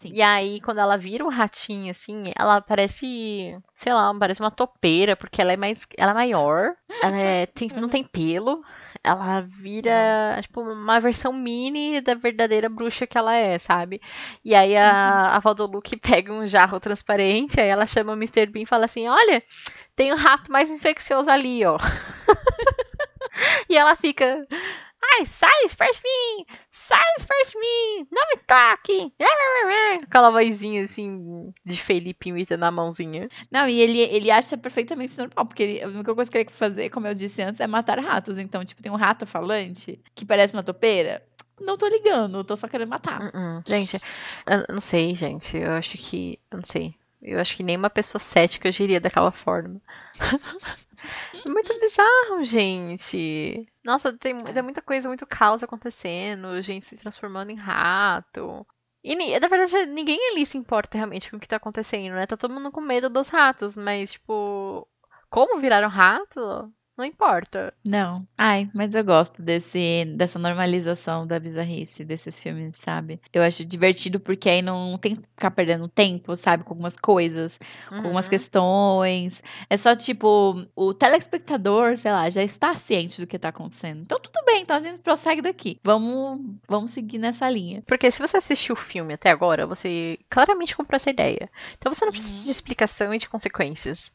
Sim. 0.00 0.12
E 0.14 0.22
aí, 0.22 0.60
quando 0.62 0.78
ela 0.78 0.96
vira 0.96 1.24
o 1.24 1.28
ratinho, 1.28 1.90
assim, 1.90 2.32
ela 2.36 2.60
parece, 2.60 3.58
sei 3.74 3.92
lá, 3.92 4.12
parece 4.18 4.40
uma 4.40 4.50
topeira, 4.50 5.16
porque 5.16 5.40
ela 5.42 5.52
é 5.52 5.56
mais, 5.56 5.86
ela 5.96 6.12
é 6.12 6.14
maior, 6.14 6.74
ela 7.02 7.16
é, 7.16 7.46
tem- 7.46 7.68
não 7.76 7.88
tem 7.88 8.02
pelo, 8.04 8.62
ela 9.06 9.40
vira, 9.42 10.38
tipo, 10.42 10.60
uma 10.60 10.98
versão 11.00 11.32
mini 11.32 12.00
da 12.00 12.14
verdadeira 12.14 12.68
bruxa 12.68 13.06
que 13.06 13.16
ela 13.16 13.34
é, 13.34 13.58
sabe? 13.58 14.00
E 14.44 14.54
aí 14.54 14.76
a, 14.76 14.90
a 14.90 15.36
avó 15.36 15.54
do 15.54 15.64
Luke 15.66 15.96
pega 15.96 16.32
um 16.32 16.46
jarro 16.46 16.80
transparente, 16.80 17.60
aí 17.60 17.68
ela 17.68 17.86
chama 17.86 18.12
o 18.12 18.16
Mr. 18.16 18.46
Bean 18.46 18.62
e 18.62 18.66
fala 18.66 18.86
assim, 18.86 19.06
olha, 19.08 19.42
tem 19.94 20.12
um 20.12 20.16
rato 20.16 20.50
mais 20.50 20.70
infeccioso 20.70 21.30
ali, 21.30 21.64
ó. 21.64 21.78
E 23.68 23.76
ela 23.76 23.94
fica. 23.96 24.46
Ai, 25.02 25.24
sai 25.24 25.50
perto 25.76 25.96
de 25.96 26.02
mim! 26.02 26.44
Sai 26.70 27.00
perto 27.26 27.52
de 27.52 27.58
mim! 27.58 28.06
Não 28.10 28.22
me 28.28 28.36
toque! 28.46 29.12
Aquela 30.04 30.30
vozinha 30.30 30.84
assim 30.84 31.52
de 31.64 31.80
Felipe 31.80 32.28
imitando 32.28 32.64
a 32.64 32.70
mãozinha. 32.70 33.28
Não, 33.50 33.68
e 33.68 33.80
ele, 33.80 33.98
ele 33.98 34.30
acha 34.30 34.56
perfeitamente 34.56 35.16
normal, 35.16 35.46
porque 35.46 35.62
ele, 35.62 35.82
a 35.82 35.88
única 35.88 36.14
coisa 36.14 36.30
que 36.30 36.38
ele 36.38 36.44
quer 36.46 36.54
fazer, 36.54 36.90
como 36.90 37.06
eu 37.06 37.14
disse 37.14 37.42
antes, 37.42 37.60
é 37.60 37.66
matar 37.66 37.98
ratos. 37.98 38.38
Então, 38.38 38.64
tipo, 38.64 38.82
tem 38.82 38.92
um 38.92 38.96
rato 38.96 39.26
falante 39.26 40.00
que 40.14 40.24
parece 40.24 40.54
uma 40.54 40.62
topeira. 40.62 41.22
Não 41.60 41.78
tô 41.78 41.88
ligando, 41.88 42.44
tô 42.44 42.54
só 42.56 42.68
querendo 42.68 42.88
matar. 42.88 43.20
Uh-uh. 43.20 43.62
Gente, 43.66 44.00
eu 44.46 44.74
não 44.74 44.80
sei, 44.80 45.14
gente. 45.14 45.56
Eu 45.56 45.72
acho 45.72 45.96
que. 45.96 46.38
Eu 46.50 46.58
não 46.58 46.64
sei. 46.64 46.94
Eu 47.22 47.40
acho 47.40 47.56
que 47.56 47.62
nenhuma 47.62 47.88
pessoa 47.88 48.20
cética 48.20 48.68
agiria 48.68 49.00
daquela 49.00 49.32
forma. 49.32 49.80
É 51.32 51.48
muito 51.48 51.78
bizarro, 51.80 52.42
gente. 52.44 53.66
Nossa, 53.84 54.12
tem, 54.12 54.44
tem 54.44 54.62
muita 54.62 54.82
coisa, 54.82 55.08
muito 55.08 55.26
caos 55.26 55.62
acontecendo, 55.62 56.60
gente 56.62 56.84
se 56.86 56.96
transformando 56.96 57.50
em 57.50 57.56
rato. 57.56 58.66
E, 59.02 59.14
na 59.38 59.48
verdade, 59.48 59.86
ninguém 59.86 60.18
ali 60.32 60.44
se 60.44 60.58
importa 60.58 60.98
realmente 60.98 61.30
com 61.30 61.36
o 61.36 61.40
que 61.40 61.46
tá 61.46 61.56
acontecendo, 61.56 62.14
né? 62.14 62.26
Tá 62.26 62.36
todo 62.36 62.52
mundo 62.52 62.72
com 62.72 62.80
medo 62.80 63.08
dos 63.08 63.28
ratos, 63.28 63.76
mas, 63.76 64.12
tipo, 64.12 64.88
como 65.30 65.60
viraram 65.60 65.88
rato, 65.88 66.72
não 66.96 67.04
importa. 67.04 67.74
Não. 67.84 68.26
Ai, 68.38 68.68
mas 68.74 68.94
eu 68.94 69.04
gosto 69.04 69.42
desse, 69.42 70.04
dessa 70.16 70.38
normalização 70.38 71.26
da 71.26 71.38
bizarrice 71.38 72.04
desses 72.04 72.40
filmes, 72.40 72.76
sabe? 72.78 73.20
Eu 73.32 73.42
acho 73.42 73.64
divertido 73.64 74.18
porque 74.18 74.48
aí 74.48 74.62
não 74.62 74.96
tem 74.98 75.16
que 75.16 75.22
ficar 75.22 75.50
perdendo 75.50 75.88
tempo, 75.88 76.34
sabe? 76.36 76.64
Com 76.64 76.72
algumas 76.74 76.96
coisas, 76.96 77.58
com 77.88 77.96
algumas 77.96 78.26
Uhum. 78.26 78.30
questões. 78.30 79.42
É 79.68 79.76
só, 79.76 79.94
tipo, 79.94 80.66
o 80.74 80.94
telespectador, 80.94 81.96
sei 81.98 82.12
lá, 82.12 82.28
já 82.30 82.42
está 82.42 82.74
ciente 82.76 83.20
do 83.20 83.26
que 83.26 83.38
tá 83.38 83.48
acontecendo. 83.48 84.00
Então, 84.02 84.18
tudo 84.20 84.44
bem, 84.46 84.62
então 84.62 84.76
a 84.76 84.80
gente 84.80 85.00
prossegue 85.00 85.42
daqui. 85.42 85.78
Vamos, 85.84 86.40
vamos 86.68 86.90
seguir 86.92 87.18
nessa 87.18 87.48
linha. 87.50 87.82
Porque 87.86 88.10
se 88.10 88.20
você 88.20 88.36
assistiu 88.38 88.74
o 88.74 88.78
filme 88.78 89.12
até 89.14 89.30
agora, 89.30 89.66
você 89.66 90.18
claramente 90.30 90.76
comprou 90.76 90.96
essa 90.96 91.10
ideia. 91.10 91.50
Então 91.76 91.92
você 91.92 92.04
não 92.04 92.12
precisa 92.12 92.44
de 92.44 92.50
explicação 92.50 93.12
e 93.12 93.18
de 93.18 93.28
consequências. 93.28 94.10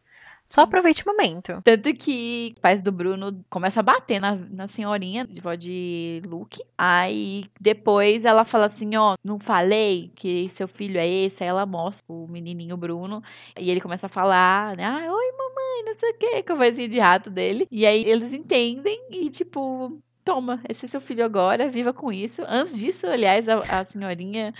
Só 0.45 0.61
aproveite 0.61 1.03
o 1.03 1.09
momento. 1.09 1.61
Tanto 1.63 1.93
que 1.93 2.51
os 2.53 2.59
pais 2.59 2.81
do 2.81 2.91
Bruno 2.91 3.41
começam 3.49 3.79
a 3.79 3.83
bater 3.83 4.19
na, 4.19 4.35
na 4.35 4.67
senhorinha 4.67 5.25
de 5.25 5.39
vó 5.39 5.55
de 5.55 6.21
Luke. 6.25 6.61
Aí 6.77 7.45
depois 7.59 8.25
ela 8.25 8.43
fala 8.43 8.65
assim: 8.65 8.95
Ó, 8.97 9.15
não 9.23 9.39
falei 9.39 10.11
que 10.13 10.49
seu 10.49 10.67
filho 10.67 10.99
é 10.99 11.07
esse? 11.07 11.41
Aí 11.41 11.49
ela 11.49 11.65
mostra 11.65 12.03
o 12.07 12.27
menininho 12.27 12.75
Bruno. 12.75 13.23
E 13.57 13.71
ele 13.71 13.79
começa 13.79 14.07
a 14.07 14.09
falar, 14.09 14.75
né? 14.75 14.83
Ah, 14.83 14.97
oi, 14.97 15.31
mamãe, 15.31 15.85
não 15.85 15.95
sei 15.95 16.11
o 16.11 16.17
quê, 16.17 16.43
com 16.43 16.53
a 16.53 16.55
vozinha 16.57 16.89
de 16.89 16.99
rato 16.99 17.29
dele. 17.29 17.65
E 17.71 17.85
aí 17.85 18.03
eles 18.05 18.33
entendem 18.33 18.99
e, 19.09 19.29
tipo. 19.29 20.01
Toma, 20.23 20.61
esse 20.69 20.85
é 20.85 20.87
seu 20.87 21.01
filho 21.01 21.25
agora, 21.25 21.67
viva 21.67 21.91
com 21.91 22.11
isso. 22.13 22.43
Antes 22.47 22.77
disso, 22.77 23.07
aliás, 23.07 23.49
a, 23.49 23.55
a 23.79 23.85
senhorinha 23.85 24.53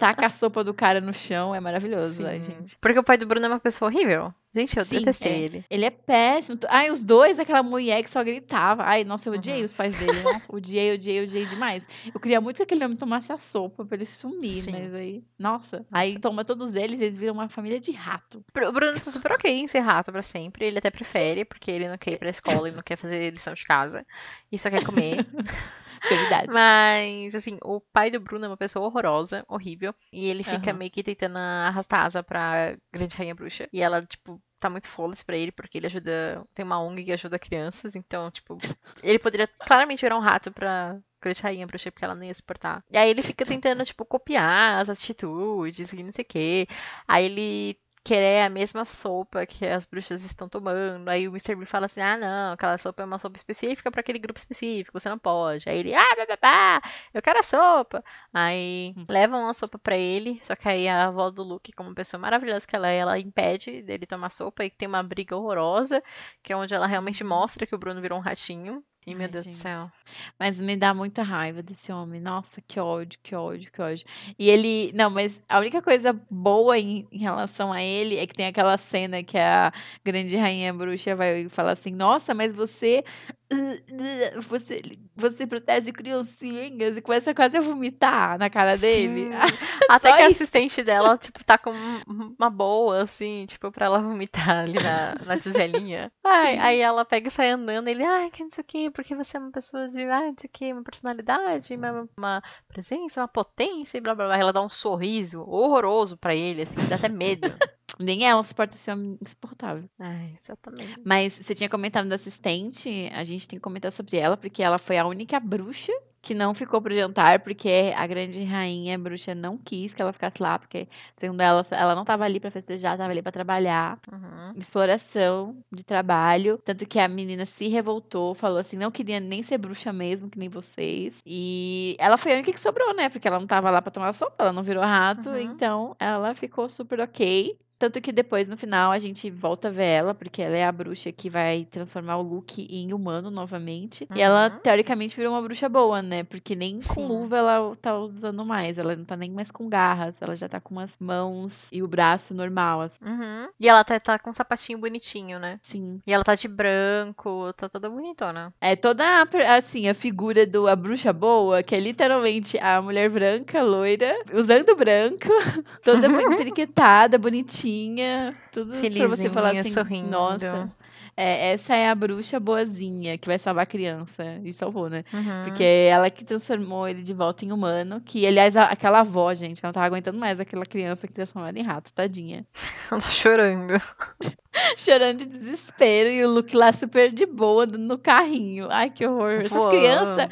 taca 0.00 0.26
a 0.26 0.30
sopa 0.30 0.64
do 0.64 0.74
cara 0.74 1.00
no 1.00 1.14
chão, 1.14 1.54
é 1.54 1.60
maravilhoso, 1.60 2.16
Sim. 2.16 2.42
gente. 2.42 2.76
Porque 2.80 2.98
o 2.98 3.04
pai 3.04 3.16
do 3.16 3.24
Bruno 3.24 3.46
é 3.46 3.48
uma 3.48 3.60
pessoa 3.60 3.88
horrível. 3.88 4.34
Gente, 4.54 4.78
eu 4.78 4.84
Sim, 4.84 4.98
detestei 5.00 5.32
é. 5.32 5.38
ele. 5.38 5.64
Ele 5.68 5.84
é 5.84 5.90
péssimo. 5.90 6.58
Ai, 6.68 6.90
os 6.90 7.02
dois, 7.02 7.38
aquela 7.40 7.62
mulher 7.62 8.02
que 8.04 8.10
só 8.10 8.22
gritava. 8.22 8.84
Ai, 8.84 9.02
nossa, 9.02 9.28
eu 9.28 9.32
odiei 9.34 9.58
Uhum. 9.58 9.64
os 9.64 9.72
pais 9.72 9.96
dele. 9.96 10.12
Nossa, 10.22 10.46
odiei, 10.54 10.94
odiei, 10.94 11.24
odiei 11.24 11.46
demais. 11.46 11.86
Eu 12.12 12.20
queria 12.20 12.40
muito 12.40 12.56
que 12.58 12.62
aquele 12.62 12.84
homem 12.84 12.96
tomasse 12.96 13.32
a 13.32 13.36
sopa 13.38 13.84
pra 13.84 13.96
ele 13.96 14.06
sumir, 14.06 14.54
Sim. 14.54 14.70
mas 14.70 14.94
aí. 14.94 15.24
Nossa. 15.38 15.84
Aí 15.90 16.10
Nossa. 16.10 16.20
toma 16.20 16.44
todos 16.44 16.76
eles, 16.76 17.00
eles 17.00 17.18
viram 17.18 17.34
uma 17.34 17.48
família 17.48 17.80
de 17.80 17.90
rato. 17.90 18.44
O 18.56 18.72
Bruno 18.72 19.00
tá 19.00 19.10
super 19.10 19.32
ok 19.32 19.50
em 19.52 19.66
ser 19.66 19.80
rato 19.80 20.12
pra 20.12 20.22
sempre. 20.22 20.66
Ele 20.66 20.78
até 20.78 20.90
prefere, 20.90 21.44
porque 21.44 21.70
ele 21.70 21.88
não 21.88 21.98
quer 21.98 22.12
ir 22.12 22.18
pra 22.18 22.30
escola 22.30 22.68
e 22.68 22.72
não 22.72 22.82
quer 22.82 22.96
fazer 22.96 23.30
lição 23.32 23.54
de 23.54 23.64
casa. 23.64 24.06
E 24.52 24.58
só 24.58 24.70
quer 24.70 24.84
comer. 24.84 25.26
Verdade. 26.08 26.48
Mas, 26.52 27.34
assim, 27.34 27.58
o 27.62 27.80
pai 27.80 28.10
do 28.10 28.20
Bruno 28.20 28.44
é 28.44 28.48
uma 28.48 28.56
pessoa 28.56 28.86
horrorosa, 28.86 29.44
horrível. 29.48 29.94
E 30.12 30.26
ele 30.26 30.44
fica 30.44 30.70
Aham. 30.70 30.78
meio 30.78 30.90
que 30.90 31.02
tentando 31.02 31.38
arrastar 31.38 32.04
asa 32.04 32.22
pra 32.22 32.76
Grande 32.92 33.16
Rainha 33.16 33.34
Bruxa. 33.34 33.68
E 33.72 33.80
ela, 33.80 34.04
tipo, 34.04 34.40
tá 34.60 34.68
muito 34.70 34.88
foda-se 34.88 35.24
pra 35.24 35.36
ele, 35.36 35.52
porque 35.52 35.78
ele 35.78 35.86
ajuda. 35.86 36.44
Tem 36.54 36.64
uma 36.64 36.80
ONG 36.80 37.04
que 37.04 37.12
ajuda 37.12 37.38
crianças. 37.38 37.96
Então, 37.96 38.30
tipo, 38.30 38.58
ele 39.02 39.18
poderia 39.18 39.46
claramente 39.46 40.00
virar 40.00 40.16
um 40.16 40.20
rato 40.20 40.52
pra. 40.52 40.98
Grande 41.22 41.40
Rainha 41.40 41.66
Bruxa, 41.66 41.90
porque 41.90 42.04
ela 42.04 42.14
não 42.14 42.22
ia 42.22 42.34
suportar. 42.34 42.84
E 42.90 42.98
aí 42.98 43.08
ele 43.08 43.22
fica 43.22 43.46
tentando, 43.46 43.82
tipo, 43.82 44.04
copiar 44.04 44.82
as 44.82 44.90
atitudes 44.90 45.90
e 45.90 46.02
não 46.02 46.12
sei 46.12 46.22
o 46.22 46.28
quê. 46.28 46.68
Aí 47.08 47.24
ele 47.24 47.78
querer 48.04 48.42
a 48.42 48.50
mesma 48.50 48.84
sopa 48.84 49.46
que 49.46 49.66
as 49.66 49.86
bruxas 49.86 50.22
estão 50.22 50.48
tomando. 50.48 51.08
Aí 51.08 51.26
o 51.26 51.30
Mr. 51.32 51.54
Bean 51.56 51.66
fala 51.66 51.86
assim: 51.86 52.00
ah, 52.00 52.16
não, 52.16 52.52
aquela 52.52 52.76
sopa 52.78 53.02
é 53.02 53.06
uma 53.06 53.18
sopa 53.18 53.36
específica 53.36 53.90
pra 53.90 54.00
aquele 54.00 54.18
grupo 54.18 54.38
específico, 54.38 54.98
você 54.98 55.08
não 55.08 55.18
pode. 55.18 55.68
Aí 55.68 55.78
ele, 55.78 55.94
ah, 55.94 56.04
babá, 56.28 56.82
eu 57.12 57.22
quero 57.22 57.40
a 57.40 57.42
sopa. 57.42 58.04
Aí 58.32 58.94
levam 59.08 59.48
a 59.48 59.54
sopa 59.54 59.78
pra 59.78 59.96
ele, 59.96 60.38
só 60.42 60.54
que 60.54 60.68
aí 60.68 60.86
a 60.88 61.06
avó 61.08 61.30
do 61.30 61.42
Luke, 61.42 61.72
como 61.72 61.94
pessoa 61.94 62.20
maravilhosa 62.20 62.66
que 62.66 62.76
ela 62.76 62.88
é, 62.88 62.98
ela 62.98 63.18
impede 63.18 63.82
dele 63.82 64.06
tomar 64.06 64.30
sopa 64.30 64.64
e 64.64 64.70
tem 64.70 64.86
uma 64.88 65.02
briga 65.02 65.36
horrorosa, 65.36 66.02
que 66.42 66.52
é 66.52 66.56
onde 66.56 66.74
ela 66.74 66.86
realmente 66.86 67.24
mostra 67.24 67.66
que 67.66 67.74
o 67.74 67.78
Bruno 67.78 68.00
virou 68.00 68.18
um 68.18 68.22
ratinho. 68.22 68.84
Meu 69.06 69.28
Deus 69.28 69.44
gente. 69.44 69.56
do 69.56 69.60
céu. 69.60 69.90
Mas 70.38 70.58
me 70.58 70.76
dá 70.76 70.94
muita 70.94 71.22
raiva 71.22 71.62
desse 71.62 71.92
homem. 71.92 72.20
Nossa, 72.20 72.62
que 72.66 72.80
ódio, 72.80 73.18
que 73.22 73.34
ódio, 73.34 73.70
que 73.70 73.82
ódio. 73.82 74.06
E 74.38 74.48
ele. 74.48 74.92
Não, 74.94 75.10
mas 75.10 75.32
a 75.48 75.58
única 75.58 75.82
coisa 75.82 76.18
boa 76.30 76.78
em, 76.78 77.06
em 77.12 77.18
relação 77.18 77.72
a 77.72 77.82
ele 77.82 78.16
é 78.16 78.26
que 78.26 78.34
tem 78.34 78.46
aquela 78.46 78.78
cena 78.78 79.22
que 79.22 79.36
a 79.36 79.72
grande 80.04 80.36
rainha 80.36 80.72
bruxa 80.72 81.14
vai 81.14 81.48
falar 81.50 81.72
assim: 81.72 81.90
Nossa, 81.90 82.32
mas 82.32 82.54
você. 82.54 83.04
Você, 84.48 84.80
você 85.14 85.46
protege 85.46 85.92
criancinhas 85.92 86.96
e 86.96 87.02
começa 87.02 87.34
quase 87.34 87.56
a 87.56 87.60
vomitar 87.60 88.38
na 88.38 88.48
cara 88.50 88.76
dele. 88.76 89.28
Até 89.88 90.10
Só 90.10 90.16
que 90.16 90.22
a 90.22 90.30
isso. 90.30 90.42
assistente 90.42 90.82
dela, 90.82 91.16
tipo, 91.18 91.44
tá 91.44 91.56
com 91.58 91.70
um- 91.72 92.34
uma 92.38 92.50
boa, 92.50 93.02
assim, 93.02 93.44
tipo, 93.46 93.70
pra 93.70 93.86
ela 93.86 94.00
vomitar 94.00 94.60
ali 94.60 94.74
na, 94.74 95.14
na 95.26 95.38
tigelinha. 95.38 96.10
Ai, 96.24 96.58
aí 96.58 96.80
ela 96.80 97.04
pega 97.04 97.28
e 97.28 97.30
sai 97.30 97.50
andando, 97.50 97.88
ele, 97.88 98.02
ai, 98.04 98.30
que 98.30 98.42
não 98.42 98.50
sei 98.50 98.62
o 98.62 98.66
que, 98.66 98.90
porque 98.90 99.14
você 99.14 99.36
é 99.36 99.40
uma 99.40 99.52
pessoa 99.52 99.88
de, 99.88 100.02
ai, 100.04 100.28
não 100.28 100.36
sei 100.38 100.48
o 100.48 100.52
que, 100.52 100.72
uma 100.72 100.82
personalidade, 100.82 101.74
uma, 101.76 102.08
uma 102.16 102.42
presença, 102.66 103.20
uma 103.20 103.28
potência, 103.28 103.98
e 103.98 104.00
blá 104.00 104.14
blá 104.14 104.26
blá. 104.26 104.38
Ela 104.38 104.52
dá 104.52 104.62
um 104.62 104.68
sorriso 104.70 105.42
horroroso 105.48 106.16
pra 106.16 106.34
ele, 106.34 106.62
assim, 106.62 106.80
dá 106.88 106.96
até 106.96 107.08
medo. 107.08 107.54
Nem 107.98 108.26
ela 108.26 108.42
suporta 108.42 108.74
esse 108.76 108.90
homem 108.90 109.18
insuportável. 109.22 109.84
Ai, 109.98 110.36
exatamente. 110.42 111.00
Mas 111.06 111.34
você 111.34 111.54
tinha 111.54 111.68
comentado 111.68 112.08
da 112.08 112.14
assistente, 112.16 113.10
a 113.14 113.24
gente 113.24 113.46
tem 113.48 113.58
que 113.58 113.62
comentar 113.62 113.92
sobre 113.92 114.16
ela, 114.16 114.36
porque 114.36 114.62
ela 114.62 114.78
foi 114.78 114.98
a 114.98 115.06
única 115.06 115.38
bruxa 115.40 115.92
que 116.20 116.32
não 116.32 116.54
ficou 116.54 116.80
pro 116.80 116.94
jantar, 116.94 117.40
porque 117.40 117.92
a 117.94 118.06
grande 118.06 118.42
rainha 118.44 118.98
bruxa 118.98 119.34
não 119.34 119.58
quis 119.58 119.92
que 119.92 120.00
ela 120.00 120.10
ficasse 120.10 120.42
lá, 120.42 120.58
porque, 120.58 120.88
segundo 121.14 121.42
ela, 121.42 121.60
ela 121.70 121.94
não 121.94 122.02
tava 122.02 122.24
ali 122.24 122.40
pra 122.40 122.50
festejar, 122.50 122.96
tava 122.96 123.10
ali 123.10 123.20
pra 123.20 123.30
trabalhar. 123.30 123.98
Uhum. 124.10 124.54
Exploração 124.56 125.56
de 125.70 125.84
trabalho. 125.84 126.58
Tanto 126.64 126.86
que 126.86 126.98
a 126.98 127.06
menina 127.08 127.44
se 127.44 127.68
revoltou, 127.68 128.34
falou 128.34 128.56
assim: 128.58 128.76
não 128.76 128.90
queria 128.90 129.20
nem 129.20 129.42
ser 129.42 129.58
bruxa 129.58 129.92
mesmo, 129.92 130.30
que 130.30 130.38
nem 130.38 130.48
vocês. 130.48 131.18
E 131.26 131.94
ela 131.98 132.16
foi 132.16 132.32
a 132.32 132.34
única 132.36 132.52
que 132.54 132.60
sobrou, 132.60 132.94
né? 132.94 133.10
Porque 133.10 133.28
ela 133.28 133.38
não 133.38 133.46
tava 133.46 133.70
lá 133.70 133.82
pra 133.82 133.90
tomar 133.90 134.14
sopa, 134.14 134.34
ela 134.38 134.52
não 134.52 134.62
virou 134.62 134.82
rato, 134.82 135.28
Uhum. 135.28 135.38
então 135.38 135.94
ela 136.00 136.34
ficou 136.34 136.70
super 136.70 137.00
ok. 137.00 137.54
Tanto 137.78 138.00
que 138.00 138.12
depois, 138.12 138.48
no 138.48 138.56
final, 138.56 138.92
a 138.92 138.98
gente 138.98 139.30
volta 139.30 139.68
a 139.68 139.70
ver 139.70 139.84
ela, 139.84 140.14
porque 140.14 140.40
ela 140.42 140.56
é 140.56 140.64
a 140.64 140.72
bruxa 140.72 141.10
que 141.12 141.28
vai 141.28 141.66
transformar 141.70 142.16
o 142.18 142.22
Luke 142.22 142.66
em 142.70 142.92
humano 142.92 143.30
novamente. 143.30 144.06
E 144.14 144.20
ela, 144.20 144.48
Uhum. 144.48 144.58
teoricamente, 144.60 145.16
virou 145.16 145.32
uma 145.32 145.42
bruxa 145.42 145.68
boa, 145.68 146.00
né? 146.00 146.24
Porque 146.24 146.54
nem 146.54 146.74
com 146.76 146.80
Sim. 146.80 147.06
luva 147.06 147.36
ela 147.38 147.76
tá 147.76 147.96
usando 147.98 148.44
mais. 148.44 148.78
Ela 148.78 148.94
não 148.96 149.04
tá 149.04 149.16
nem 149.16 149.30
mais 149.30 149.50
com 149.50 149.68
garras. 149.68 150.20
Ela 150.22 150.36
já 150.36 150.48
tá 150.48 150.60
com 150.60 150.74
umas 150.74 150.96
mãos 151.00 151.68
e 151.72 151.82
o 151.82 151.88
braço 151.88 152.32
normal, 152.34 152.82
assim. 152.82 153.04
Uhum. 153.04 153.48
E 153.58 153.68
ela 153.68 153.82
tá, 153.84 153.98
tá 153.98 154.18
com 154.18 154.30
um 154.30 154.32
sapatinho 154.32 154.78
bonitinho, 154.78 155.38
né? 155.38 155.58
Sim. 155.62 156.00
E 156.06 156.12
ela 156.12 156.24
tá 156.24 156.34
de 156.34 156.48
branco, 156.48 157.52
tá 157.54 157.68
toda 157.68 157.90
bonitona. 157.90 158.52
É 158.60 158.76
toda, 158.76 159.04
a 159.04 159.56
assim, 159.56 159.88
a 159.88 159.94
figura 159.94 160.46
do 160.46 160.66
a 160.68 160.76
bruxa 160.76 161.12
boa, 161.12 161.62
que 161.62 161.74
é 161.74 161.78
literalmente 161.80 162.58
a 162.58 162.80
mulher 162.80 163.10
branca, 163.10 163.62
loira, 163.62 164.14
usando 164.32 164.74
branco, 164.76 165.28
toda 165.82 166.08
muito 166.08 166.36
triquetada, 166.36 167.18
bonitinha, 167.64 168.36
tudo 168.52 168.72
pra 168.72 169.08
você 169.08 169.30
falar 169.30 169.50
Felizinha, 169.50 169.60
assim, 169.60 169.70
sorrindo. 169.72 170.10
nossa, 170.10 170.68
é, 171.16 171.52
essa 171.52 171.74
é 171.74 171.88
a 171.88 171.94
bruxa 171.94 172.38
boazinha 172.40 173.16
que 173.18 173.26
vai 173.28 173.38
salvar 173.38 173.62
a 173.64 173.66
criança. 173.66 174.40
E 174.44 174.52
salvou, 174.52 174.88
né? 174.90 175.04
Uhum. 175.12 175.44
Porque 175.44 175.62
ela 175.62 176.10
que 176.10 176.24
transformou 176.24 176.88
ele 176.88 177.02
de 177.02 177.12
volta 177.14 177.44
em 177.44 177.52
humano, 177.52 178.00
que, 178.04 178.26
aliás, 178.26 178.56
a- 178.56 178.64
aquela 178.64 179.00
avó, 179.00 179.32
gente, 179.34 179.60
ela 179.62 179.68
não 179.68 179.72
tava 179.74 179.86
aguentando 179.86 180.18
mais 180.18 180.40
aquela 180.40 180.64
criança 180.66 181.06
que 181.06 181.12
transformou 181.12 181.48
ela 181.48 181.58
em 181.58 181.62
rato, 181.62 181.92
tadinha. 181.92 182.44
Ela 182.90 183.00
tá 183.00 183.10
chorando. 183.10 183.74
Chorando 184.76 185.18
de 185.18 185.26
desespero 185.26 186.08
e 186.10 186.24
o 186.24 186.30
Luke 186.30 186.54
lá 186.56 186.72
super 186.72 187.10
de 187.10 187.26
boa, 187.26 187.66
no 187.66 187.98
carrinho. 187.98 188.68
Ai, 188.70 188.88
que 188.88 189.04
horror. 189.04 189.32
Essas 189.44 189.50
crianças, 189.68 190.28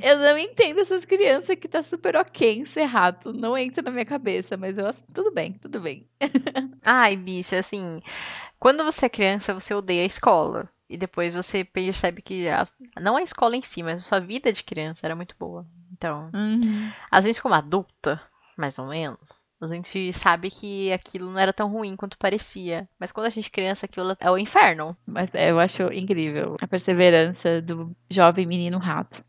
eu 0.00 0.18
não 0.18 0.38
entendo 0.38 0.78
essas 0.80 1.04
crianças 1.04 1.56
que 1.56 1.66
tá 1.66 1.82
super 1.82 2.14
ok 2.14 2.58
em 2.58 2.64
ser 2.64 2.84
rato. 2.84 3.32
Não 3.32 3.58
entra 3.58 3.82
na 3.82 3.90
minha 3.90 4.04
cabeça, 4.04 4.56
mas 4.56 4.78
eu 4.78 4.86
acho- 4.86 5.02
tudo 5.12 5.32
bem, 5.32 5.54
tudo 5.54 5.80
bem. 5.80 6.06
Ai, 6.84 7.16
bicha, 7.16 7.58
assim, 7.58 8.00
quando 8.64 8.82
você 8.82 9.04
é 9.04 9.08
criança, 9.10 9.52
você 9.52 9.74
odeia 9.74 10.04
a 10.04 10.06
escola. 10.06 10.70
E 10.88 10.96
depois 10.96 11.34
você 11.34 11.62
percebe 11.64 12.22
que 12.22 12.48
a- 12.48 12.66
não 12.98 13.14
a 13.16 13.22
escola 13.22 13.54
em 13.54 13.60
si, 13.60 13.82
mas 13.82 14.00
a 14.00 14.08
sua 14.08 14.20
vida 14.20 14.50
de 14.50 14.62
criança 14.64 15.06
era 15.06 15.14
muito 15.14 15.36
boa. 15.38 15.66
Então, 15.92 16.30
às 17.10 17.26
vezes 17.26 17.38
como 17.38 17.54
adulta, 17.54 18.18
mais 18.56 18.78
ou 18.78 18.86
menos, 18.86 19.44
a 19.60 19.66
gente 19.66 20.10
sabe 20.14 20.50
que 20.50 20.90
aquilo 20.94 21.30
não 21.30 21.38
era 21.38 21.52
tão 21.52 21.70
ruim 21.70 21.94
quanto 21.94 22.16
parecia. 22.16 22.88
Mas 22.98 23.12
quando 23.12 23.26
a 23.26 23.30
gente 23.30 23.48
é 23.48 23.50
criança, 23.50 23.84
aquilo 23.84 24.16
é 24.18 24.30
o 24.30 24.38
inferno. 24.38 24.96
Mas 25.06 25.28
é, 25.34 25.50
eu 25.50 25.60
acho 25.60 25.82
incrível 25.92 26.56
a 26.58 26.66
perseverança 26.66 27.60
do 27.60 27.94
jovem 28.10 28.46
menino 28.46 28.78
rato. 28.78 29.22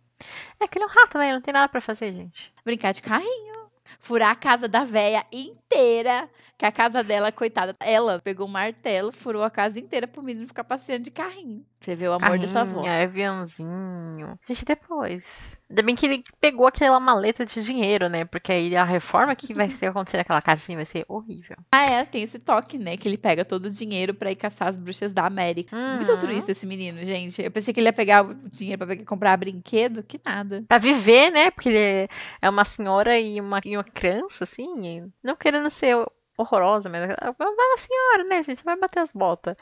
É 0.61 0.63
aquele 0.63 0.85
é 0.85 0.87
um 0.87 0.91
rato, 0.91 1.17
né? 1.17 1.25
Ele 1.25 1.33
não 1.33 1.41
tem 1.41 1.53
nada 1.53 1.67
pra 1.67 1.81
fazer, 1.81 2.13
gente. 2.13 2.53
Brincar 2.63 2.93
de 2.93 3.01
carrinho. 3.01 3.64
Furar 4.05 4.29
a 4.29 4.35
casa 4.35 4.67
da 4.67 4.83
véia 4.83 5.25
inteira. 5.31 6.29
Que 6.57 6.65
a 6.65 6.71
casa 6.71 7.03
dela, 7.03 7.31
coitada, 7.31 7.75
ela 7.81 8.19
pegou 8.19 8.47
um 8.47 8.51
martelo, 8.51 9.11
furou 9.11 9.43
a 9.43 9.49
casa 9.49 9.79
inteira 9.79 10.07
pro 10.07 10.23
menino 10.23 10.47
ficar 10.47 10.63
passeando 10.63 11.03
de 11.03 11.11
carrinho. 11.11 11.65
Você 11.81 11.95
vê 11.95 12.07
o 12.07 12.13
amor 12.13 12.39
da 12.39 12.47
sua 12.47 12.61
avó. 12.61 12.83
Carrinho, 12.83 13.03
aviãozinho. 13.03 14.39
Gente, 14.47 14.63
depois. 14.63 15.57
Ainda 15.67 15.81
bem 15.81 15.95
que 15.95 16.05
ele 16.05 16.23
pegou 16.39 16.67
aquela 16.67 16.99
maleta 16.99 17.43
de 17.43 17.63
dinheiro, 17.63 18.07
né? 18.07 18.23
Porque 18.23 18.51
aí 18.51 18.75
a 18.75 18.83
reforma 18.83 19.35
que 19.35 19.51
vai 19.51 19.71
ser 19.71 19.87
acontecer 19.87 20.17
naquela 20.17 20.39
casa 20.41 20.61
assim 20.61 20.75
vai 20.75 20.85
ser 20.85 21.03
horrível. 21.07 21.57
Ah, 21.71 21.85
é, 21.85 22.05
tem 22.05 22.21
esse 22.21 22.37
toque, 22.37 22.77
né? 22.77 22.95
Que 22.97 23.07
ele 23.07 23.17
pega 23.17 23.43
todo 23.43 23.65
o 23.65 23.69
dinheiro 23.71 24.13
pra 24.13 24.31
ir 24.31 24.35
caçar 24.35 24.67
as 24.67 24.75
bruxas 24.75 25.11
da 25.11 25.25
América. 25.25 25.75
Muito 25.75 26.07
Uhum. 26.07 26.15
altruísta 26.15 26.51
esse 26.51 26.67
menino, 26.67 27.03
gente. 27.03 27.41
Eu 27.41 27.49
pensei 27.49 27.73
que 27.73 27.79
ele 27.79 27.87
ia 27.87 27.93
pegar 27.93 28.23
o 28.23 28.35
dinheiro 28.49 28.77
pra 28.77 28.87
pegar- 28.87 29.05
comprar 29.05 29.35
brinquedo, 29.37 30.03
que 30.03 30.21
nada. 30.23 30.63
Pra 30.67 30.77
viver, 30.77 31.31
né? 31.31 31.49
Porque 31.49 31.69
ele 31.69 31.79
é- 31.79 32.07
é 32.43 32.49
uma 32.49 32.63
senhora 32.63 33.19
e 33.19 33.41
uma, 33.41 33.59
e 33.65 33.75
uma 33.75 33.83
criança, 33.83 34.43
assim. 34.43 35.11
Não 35.23 35.35
querendo 35.35 35.69
ser 35.71 35.97
horrorosa, 36.37 36.89
mas 36.89 37.09
é 37.09 37.15
uma 37.39 37.77
senhora, 37.77 38.23
né, 38.29 38.43
gente? 38.43 38.63
Vai 38.63 38.77
bater 38.77 38.99
as 38.99 39.11
botas. 39.11 39.55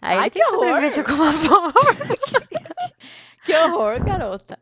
Aí 0.00 0.16
Ai, 0.16 0.22
ele 0.24 0.30
que 0.30 0.38
tem 0.38 0.44
que 0.44 0.50
sobreviver 0.50 0.90
de 0.92 1.00
horror! 1.00 1.26
alguma 1.26 1.32
forma. 1.42 1.74
Que 3.44 3.54
horror, 3.54 4.02
garota. 4.04 4.58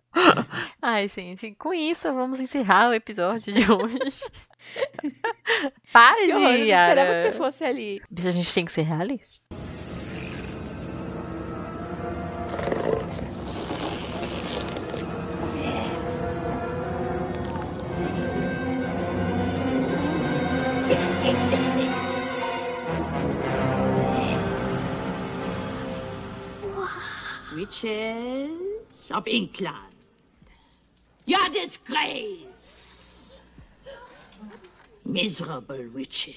Ai, 0.80 1.08
gente, 1.08 1.52
com 1.56 1.74
isso 1.74 2.12
vamos 2.14 2.38
encerrar 2.40 2.90
o 2.90 2.94
episódio 2.94 3.52
de 3.52 3.70
hoje. 3.70 3.98
Para 5.92 6.16
Que 6.16 6.32
horror, 6.32 6.50
eu 6.52 6.58
não 6.58 6.66
de 6.66 6.70
esperava 6.70 7.10
que 7.10 7.12
Yara. 7.12 7.32
você 7.32 7.38
fosse 7.38 7.64
ali. 7.64 8.00
A 8.16 8.30
gente 8.30 8.54
tem 8.54 8.64
que 8.64 8.72
ser 8.72 8.82
realista. 8.82 9.44
Witches 27.54 28.67
of 29.10 29.28
England. 29.28 29.88
Your 31.26 31.48
disgrace. 31.50 33.42
Miserable 35.04 35.90
witches. 35.94 36.36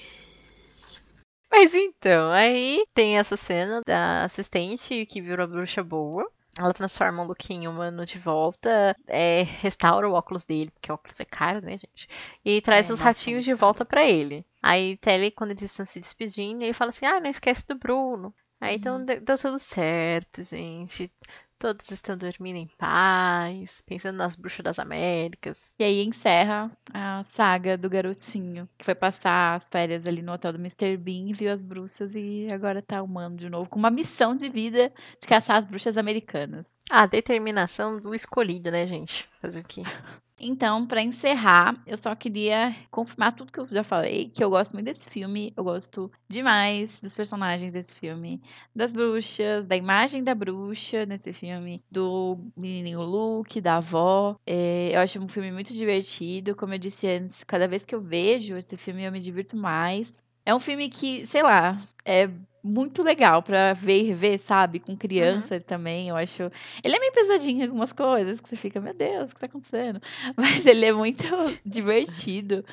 Mas 1.50 1.74
então, 1.74 2.30
aí 2.30 2.84
tem 2.94 3.18
essa 3.18 3.36
cena 3.36 3.82
da 3.86 4.24
assistente 4.24 5.04
que 5.06 5.20
virou 5.20 5.44
a 5.44 5.46
bruxa 5.46 5.82
boa. 5.84 6.26
Ela 6.58 6.72
transforma 6.74 7.22
o 7.22 7.26
Luke 7.26 7.52
em 7.52 7.66
humano 7.66 8.04
de 8.04 8.18
volta, 8.18 8.94
é, 9.06 9.42
restaura 9.42 10.08
o 10.08 10.12
óculos 10.12 10.44
dele, 10.44 10.70
porque 10.70 10.90
o 10.90 10.94
óculos 10.94 11.18
é 11.20 11.24
caro, 11.24 11.62
né, 11.62 11.72
gente? 11.72 12.06
E 12.44 12.60
traz 12.60 12.90
É, 12.90 12.92
os 12.92 13.00
ratinhos 13.00 13.44
de 13.44 13.54
volta 13.54 13.84
pra 13.86 14.04
ele. 14.04 14.44
Aí 14.62 14.96
Telly, 14.98 15.30
quando 15.30 15.52
eles 15.52 15.62
estão 15.62 15.86
se 15.86 15.98
despedindo, 16.00 16.62
ele 16.62 16.74
fala 16.74 16.90
assim: 16.90 17.06
ah, 17.06 17.20
não 17.20 17.30
esquece 17.30 17.66
do 17.66 17.74
Bruno. 17.74 18.34
Aí 18.60 18.76
então 18.76 19.04
deu, 19.04 19.20
deu 19.20 19.38
tudo 19.38 19.58
certo, 19.58 20.42
gente. 20.42 21.10
Todos 21.62 21.92
estão 21.92 22.16
dormindo 22.16 22.56
em 22.56 22.66
paz, 22.76 23.84
pensando 23.86 24.16
nas 24.16 24.34
bruxas 24.34 24.64
das 24.64 24.80
Américas. 24.80 25.72
E 25.78 25.84
aí 25.84 26.04
encerra 26.04 26.68
a 26.92 27.22
saga 27.22 27.78
do 27.78 27.88
garotinho, 27.88 28.68
que 28.76 28.84
foi 28.84 28.96
passar 28.96 29.58
as 29.58 29.68
férias 29.68 30.04
ali 30.08 30.22
no 30.22 30.32
hotel 30.32 30.52
do 30.52 30.58
Mr. 30.58 30.96
Bean, 30.96 31.32
viu 31.32 31.52
as 31.52 31.62
bruxas 31.62 32.16
e 32.16 32.48
agora 32.52 32.82
tá 32.82 33.00
humano 33.00 33.36
de 33.36 33.48
novo, 33.48 33.70
com 33.70 33.78
uma 33.78 33.92
missão 33.92 34.34
de 34.34 34.48
vida 34.48 34.92
de 35.20 35.28
caçar 35.28 35.58
as 35.58 35.64
bruxas 35.64 35.96
americanas. 35.96 36.66
A 36.90 37.06
determinação 37.06 38.00
do 38.00 38.12
escolhido, 38.12 38.68
né, 38.68 38.84
gente? 38.84 39.28
Fazer 39.40 39.60
o 39.60 39.64
quê? 39.64 39.82
Então, 40.44 40.84
pra 40.86 41.00
encerrar, 41.00 41.80
eu 41.86 41.96
só 41.96 42.16
queria 42.16 42.74
confirmar 42.90 43.32
tudo 43.36 43.52
que 43.52 43.60
eu 43.60 43.66
já 43.68 43.84
falei, 43.84 44.28
que 44.28 44.42
eu 44.42 44.50
gosto 44.50 44.72
muito 44.72 44.86
desse 44.86 45.08
filme, 45.08 45.52
eu 45.56 45.62
gosto 45.62 46.10
demais 46.28 47.00
dos 47.00 47.14
personagens 47.14 47.72
desse 47.72 47.94
filme, 47.94 48.42
das 48.74 48.92
bruxas, 48.92 49.64
da 49.66 49.76
imagem 49.76 50.24
da 50.24 50.34
bruxa 50.34 51.06
nesse 51.06 51.32
filme, 51.32 51.80
do 51.88 52.38
menininho 52.56 53.02
Luke, 53.02 53.60
da 53.60 53.76
avó. 53.76 54.36
É, 54.44 54.90
eu 54.92 54.98
acho 55.00 55.20
um 55.22 55.28
filme 55.28 55.52
muito 55.52 55.72
divertido, 55.72 56.56
como 56.56 56.74
eu 56.74 56.78
disse 56.78 57.06
antes, 57.06 57.44
cada 57.44 57.68
vez 57.68 57.84
que 57.84 57.94
eu 57.94 58.00
vejo 58.02 58.56
esse 58.56 58.76
filme 58.76 59.04
eu 59.04 59.12
me 59.12 59.20
divirto 59.20 59.56
mais. 59.56 60.12
É 60.44 60.54
um 60.54 60.60
filme 60.60 60.88
que, 60.88 61.26
sei 61.26 61.42
lá, 61.42 61.80
é 62.04 62.28
muito 62.62 63.02
legal 63.02 63.42
pra 63.42 63.72
ver 63.72 64.00
e 64.00 64.02
rever, 64.08 64.40
sabe? 64.46 64.78
Com 64.78 64.96
criança 64.96 65.60
também, 65.60 66.08
eu 66.08 66.16
acho. 66.16 66.42
Ele 66.84 66.96
é 66.96 66.98
meio 66.98 67.12
pesadinho 67.12 67.60
em 67.60 67.64
algumas 67.64 67.92
coisas, 67.92 68.40
que 68.40 68.48
você 68.48 68.56
fica, 68.56 68.80
meu 68.80 68.94
Deus, 68.94 69.30
o 69.30 69.34
que 69.34 69.40
tá 69.40 69.46
acontecendo? 69.46 70.00
Mas 70.36 70.64
ele 70.66 70.86
é 70.86 70.92
muito 70.92 71.24
divertido. 71.66 72.64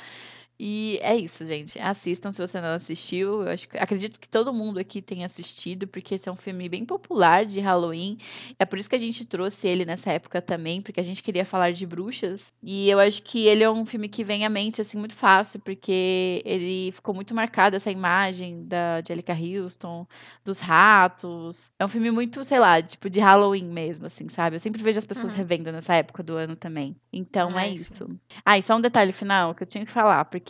E 0.61 0.99
é 1.01 1.15
isso, 1.15 1.45
gente. 1.45 1.79
Assistam 1.79 2.31
se 2.33 2.45
você 2.45 2.59
não 2.59 2.69
assistiu. 2.73 3.43
Eu 3.43 3.49
acho 3.53 3.65
acredito 3.75 4.19
que 4.19 4.27
todo 4.27 4.53
mundo 4.53 4.77
aqui 4.77 5.01
tenha 5.01 5.25
assistido, 5.25 5.87
porque 5.87 6.15
esse 6.15 6.27
é 6.27 6.31
um 6.31 6.35
filme 6.35 6.67
bem 6.67 6.83
popular 6.85 7.45
de 7.45 7.61
Halloween. 7.61 8.17
É 8.59 8.65
por 8.65 8.77
isso 8.77 8.89
que 8.89 8.95
a 8.95 8.99
gente 8.99 9.23
trouxe 9.25 9.67
ele 9.69 9.85
nessa 9.85 10.11
época 10.11 10.41
também, 10.41 10.81
porque 10.81 10.99
a 10.99 11.03
gente 11.03 11.23
queria 11.23 11.45
falar 11.45 11.71
de 11.71 11.85
bruxas. 11.85 12.51
E 12.61 12.89
eu 12.89 12.99
acho 12.99 13.21
que 13.23 13.45
ele 13.47 13.63
é 13.63 13.71
um 13.71 13.85
filme 13.85 14.09
que 14.09 14.21
vem 14.21 14.45
à 14.45 14.49
mente 14.49 14.81
assim 14.81 14.97
muito 14.97 15.15
fácil, 15.15 15.61
porque 15.61 16.41
ele 16.45 16.91
ficou 16.91 17.13
muito 17.15 17.33
marcado 17.33 17.77
essa 17.77 17.89
imagem 17.89 18.67
da 18.67 18.97
Angelica 18.97 19.33
Houston, 19.33 20.05
dos 20.43 20.59
ratos. 20.59 21.71
É 21.79 21.85
um 21.85 21.89
filme 21.89 22.11
muito, 22.11 22.43
sei 22.43 22.59
lá, 22.59 22.81
tipo 22.81 23.09
de 23.09 23.21
Halloween 23.21 23.63
mesmo, 23.65 24.05
assim, 24.07 24.27
sabe? 24.27 24.57
Eu 24.57 24.59
sempre 24.59 24.83
vejo 24.83 24.99
as 24.99 25.05
pessoas 25.05 25.31
Uhum. 25.31 25.33
revendo 25.33 25.71
nessa 25.71 25.95
época 25.95 26.21
do 26.21 26.33
ano 26.35 26.55
também. 26.57 26.97
Então 27.13 27.57
é 27.57 27.67
Ai, 27.67 27.75
sim. 27.75 27.99
isso. 27.99 28.09
Ah, 28.45 28.57
e 28.57 28.61
só 28.61 28.75
um 28.75 28.81
detalhe 28.81 29.11
final 29.13 29.55
que 29.55 29.63
eu 29.63 29.67
tinha 29.67 29.85
que 29.85 29.91
falar, 29.91 30.25
porque 30.25 30.48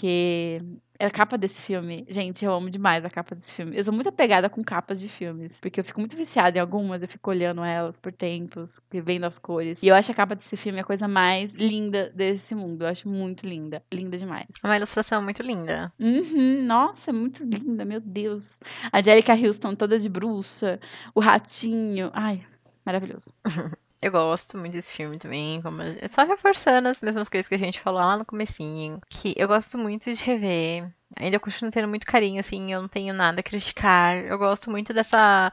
a 0.99 1.09
capa 1.09 1.37
desse 1.37 1.59
filme, 1.61 2.05
gente, 2.09 2.43
eu 2.43 2.51
amo 2.51 2.69
demais 2.69 3.05
a 3.05 3.09
capa 3.09 3.33
desse 3.33 3.53
filme. 3.53 3.77
Eu 3.77 3.83
sou 3.83 3.93
muito 3.93 4.09
apegada 4.09 4.49
com 4.49 4.61
capas 4.61 4.99
de 4.99 5.07
filmes, 5.07 5.51
porque 5.61 5.79
eu 5.79 5.83
fico 5.83 5.99
muito 5.99 6.17
viciada 6.17 6.57
em 6.57 6.61
algumas, 6.61 7.01
eu 7.01 7.07
fico 7.07 7.29
olhando 7.29 7.63
elas 7.63 7.95
por 7.97 8.11
tempos, 8.11 8.69
vendo 8.91 9.25
as 9.25 9.37
cores. 9.37 9.79
E 9.81 9.87
eu 9.87 9.95
acho 9.95 10.11
a 10.11 10.15
capa 10.15 10.35
desse 10.35 10.57
filme 10.57 10.79
a 10.79 10.83
coisa 10.83 11.07
mais 11.07 11.51
linda 11.53 12.11
desse 12.13 12.53
mundo. 12.53 12.83
Eu 12.83 12.89
acho 12.89 13.07
muito 13.07 13.47
linda, 13.47 13.81
linda 13.93 14.17
demais. 14.17 14.47
É 14.61 14.67
uma 14.67 14.75
ilustração 14.75 15.21
muito 15.21 15.41
linda. 15.41 15.91
Uhum, 15.97 16.63
nossa, 16.63 17.11
é 17.11 17.13
muito 17.13 17.43
linda, 17.43 17.85
meu 17.85 18.01
Deus. 18.01 18.51
A 18.91 18.99
Angelica 18.99 19.33
Houston 19.33 19.75
toda 19.75 19.97
de 19.97 20.09
bruxa, 20.09 20.79
o 21.15 21.21
ratinho, 21.21 22.11
ai, 22.13 22.45
maravilhoso. 22.85 23.33
Eu 24.01 24.11
gosto 24.11 24.57
muito 24.57 24.73
desse 24.73 24.95
filme 24.95 25.17
também, 25.17 25.61
como 25.61 25.81
só 26.09 26.23
reforçando 26.23 26.87
as 26.87 27.01
mesmas 27.01 27.27
coisas 27.27 27.49
que 27.49 27.55
a 27.55 27.59
gente 27.59 27.81
falou 27.81 27.99
lá 27.99 28.17
no 28.17 28.25
comecinho, 28.25 29.01
que 29.09 29.33
eu 29.35 29.47
gosto 29.47 29.77
muito 29.77 30.13
de 30.13 30.23
rever. 30.23 30.89
Ainda 31.17 31.39
continuo 31.39 31.71
tendo 31.71 31.87
muito 31.87 32.05
carinho, 32.05 32.39
assim, 32.39 32.71
eu 32.71 32.81
não 32.81 32.87
tenho 32.87 33.13
nada 33.13 33.41
a 33.41 33.43
criticar. 33.43 34.15
Eu 34.17 34.37
gosto 34.37 34.71
muito 34.71 34.93
dessa 34.93 35.51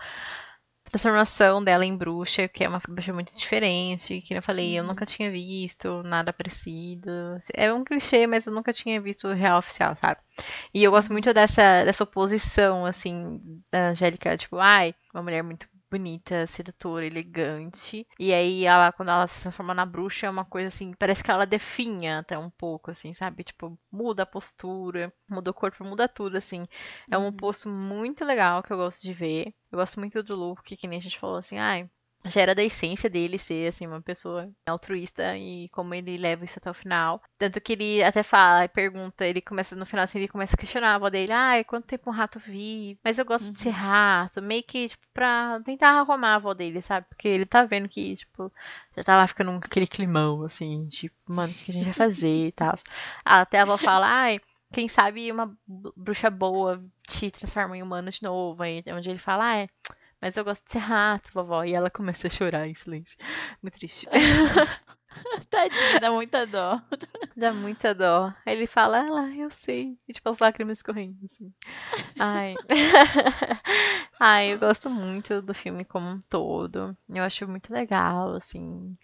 transformação 0.85 1.63
dela 1.63 1.85
em 1.85 1.97
bruxa, 1.97 2.47
que 2.47 2.63
é 2.63 2.69
uma 2.69 2.81
bruxa 2.89 3.13
muito 3.13 3.37
diferente, 3.37 4.21
que 4.21 4.35
eu 4.35 4.43
falei, 4.43 4.79
eu 4.79 4.85
nunca 4.85 5.05
tinha 5.05 5.31
visto 5.31 6.03
nada 6.05 6.33
parecido. 6.33 7.11
É 7.53 7.73
um 7.73 7.83
clichê, 7.83 8.27
mas 8.27 8.47
eu 8.47 8.53
nunca 8.53 8.73
tinha 8.73 9.01
visto 9.01 9.27
o 9.27 9.35
real 9.35 9.59
oficial, 9.59 9.97
sabe? 9.97 10.21
E 10.73 10.85
eu 10.85 10.91
gosto 10.93 11.13
muito 11.13 11.33
dessa, 11.35 11.85
dessa 11.85 12.05
oposição, 12.05 12.87
assim, 12.87 13.41
da 13.73 13.89
Angélica, 13.89 14.37
tipo, 14.37 14.59
ai, 14.59 14.95
uma 15.13 15.23
mulher 15.23 15.43
muito 15.43 15.69
bonita, 15.99 16.47
sedutora, 16.47 17.07
elegante. 17.07 18.07
E 18.19 18.33
aí 18.33 18.65
ela, 18.65 18.93
quando 18.93 19.11
ela 19.11 19.27
se 19.27 19.41
transforma 19.43 19.75
na 19.75 19.87
bruxa, 19.87 20.27
é 20.27 20.31
uma 20.31 20.45
coisa 20.45 20.69
assim, 20.69 20.93
parece 20.95 21.23
que 21.25 21.31
ela 21.31 21.47
definha 21.47 22.19
até 22.21 22.39
um 22.39 22.51
pouco, 22.51 22.91
assim, 22.91 23.13
sabe? 23.13 23.45
Tipo, 23.45 23.79
muda 23.91 24.23
a 24.25 24.27
postura, 24.27 25.13
muda 25.29 25.51
o 25.51 25.55
corpo, 25.55 25.85
muda 25.85 26.09
tudo, 26.09 26.37
assim. 26.37 26.67
É 27.11 27.17
um 27.19 27.27
oposto 27.29 27.69
muito 27.69 28.25
legal 28.25 28.63
que 28.63 28.73
eu 28.73 28.77
gosto 28.77 29.03
de 29.03 29.13
ver. 29.15 29.55
Eu 29.71 29.79
gosto 29.79 29.99
muito 30.01 30.23
do 30.23 30.37
Luke, 30.37 30.77
que 30.77 30.87
nem 30.89 30.99
a 30.99 31.03
gente 31.03 31.19
falou 31.19 31.37
assim, 31.37 31.59
ai. 31.59 31.89
Já 32.29 32.41
era 32.41 32.55
da 32.55 32.63
essência 32.63 33.09
dele 33.11 33.39
ser, 33.39 33.69
assim, 33.69 33.87
uma 33.87 34.01
pessoa 34.03 34.51
altruísta 34.67 35.37
e 35.37 35.69
como 35.71 35.95
ele 35.95 36.17
leva 36.17 36.45
isso 36.45 36.59
até 36.59 36.71
o 36.71 36.75
final. 36.75 37.23
Tanto 37.39 37.61
que 37.61 37.73
ele 37.75 38.03
até 38.03 38.23
fala 38.23 38.65
e 38.65 38.69
pergunta, 38.69 39.25
ele 39.27 39.41
começa, 39.41 39.77
no 39.77 39.87
final, 39.87 40.05
assim, 40.05 40.19
ele 40.19 40.29
começa 40.29 40.55
a 40.55 40.59
questionar 40.59 40.93
a 40.93 40.95
avó 40.97 41.09
dele. 41.11 41.33
Ai, 41.33 41.65
quanto 41.65 41.87
tempo 41.87 42.11
um 42.11 42.13
rato 42.13 42.39
vive? 42.41 42.99
Mas 43.05 43.19
eu 43.19 43.25
gosto 43.25 43.53
de 43.53 43.61
ser 43.61 43.71
rato. 43.71 44.43
Meio 44.43 44.63
que, 44.65 44.89
tipo, 44.89 45.07
pra 45.15 45.61
tentar 45.65 45.91
arrumar 46.01 46.31
a 46.33 46.35
avó 46.37 46.53
dele, 46.55 46.83
sabe? 46.83 47.07
Porque 47.09 47.29
ele 47.29 47.47
tá 47.47 47.65
vendo 47.65 47.89
que, 47.89 48.17
tipo, 48.17 48.53
já 48.97 49.03
tava 49.05 49.27
ficando 49.29 49.51
um- 49.53 49.57
aquele 49.59 49.87
climão, 49.87 50.43
assim, 50.43 50.87
tipo, 50.89 51.15
mano, 51.27 51.53
o 51.53 51.57
que 51.57 51.71
a 51.71 51.75
gente 51.75 51.85
vai 51.85 51.93
fazer 51.93 52.49
e 52.49 52.53
tal. 52.53 52.75
Até 53.25 53.59
a 53.61 53.63
avó 53.63 53.77
fala, 53.79 54.07
ai, 54.09 54.41
quem 54.73 54.89
sabe 54.89 55.31
uma 55.31 55.57
bruxa 55.97 56.31
boa 56.31 56.83
te 57.07 57.31
transforma 57.31 57.77
em 57.77 57.83
humano 57.83 58.11
de 58.11 58.23
novo. 58.23 58.63
Aí 58.63 58.83
onde 58.89 59.11
ele 59.11 59.19
fala, 59.19 59.45
ah, 59.51 59.57
é, 59.59 59.69
mas 60.21 60.37
eu 60.37 60.45
gosto 60.45 60.65
de 60.67 60.73
ser 60.73 60.79
rato, 60.79 61.31
vovó. 61.33 61.65
E 61.65 61.75
ela 61.75 61.91
começa 61.91 62.27
a 62.27 62.31
chorar 62.31 62.67
em 62.69 62.75
silêncio. 62.75 63.19
Muito 63.63 63.75
triste. 63.79 64.07
Tadinha, 65.51 66.01
dá 66.01 66.11
muita 66.11 66.47
dó. 66.47 66.81
Dá 67.37 67.53
muita 67.53 67.95
dó. 67.95 68.33
Aí 68.45 68.55
ele 68.55 68.67
fala, 68.67 69.01
ah 69.01 69.11
lá, 69.11 69.29
eu 69.31 69.51
sei. 69.51 69.99
E 70.07 70.13
tipo, 70.13 70.29
as 70.29 70.39
lágrimas 70.39 70.79
escorrendo, 70.79 71.17
assim. 71.25 71.53
Ai. 72.19 72.55
Ai, 74.21 74.53
eu 74.53 74.59
gosto 74.59 74.89
muito 74.91 75.43
do 75.43 75.55
filme 75.55 75.85
como 75.85 76.09
um 76.09 76.21
todo. 76.29 76.97
Eu 77.09 77.23
acho 77.23 77.47
muito 77.49 77.73
legal, 77.73 78.35
assim. 78.35 78.97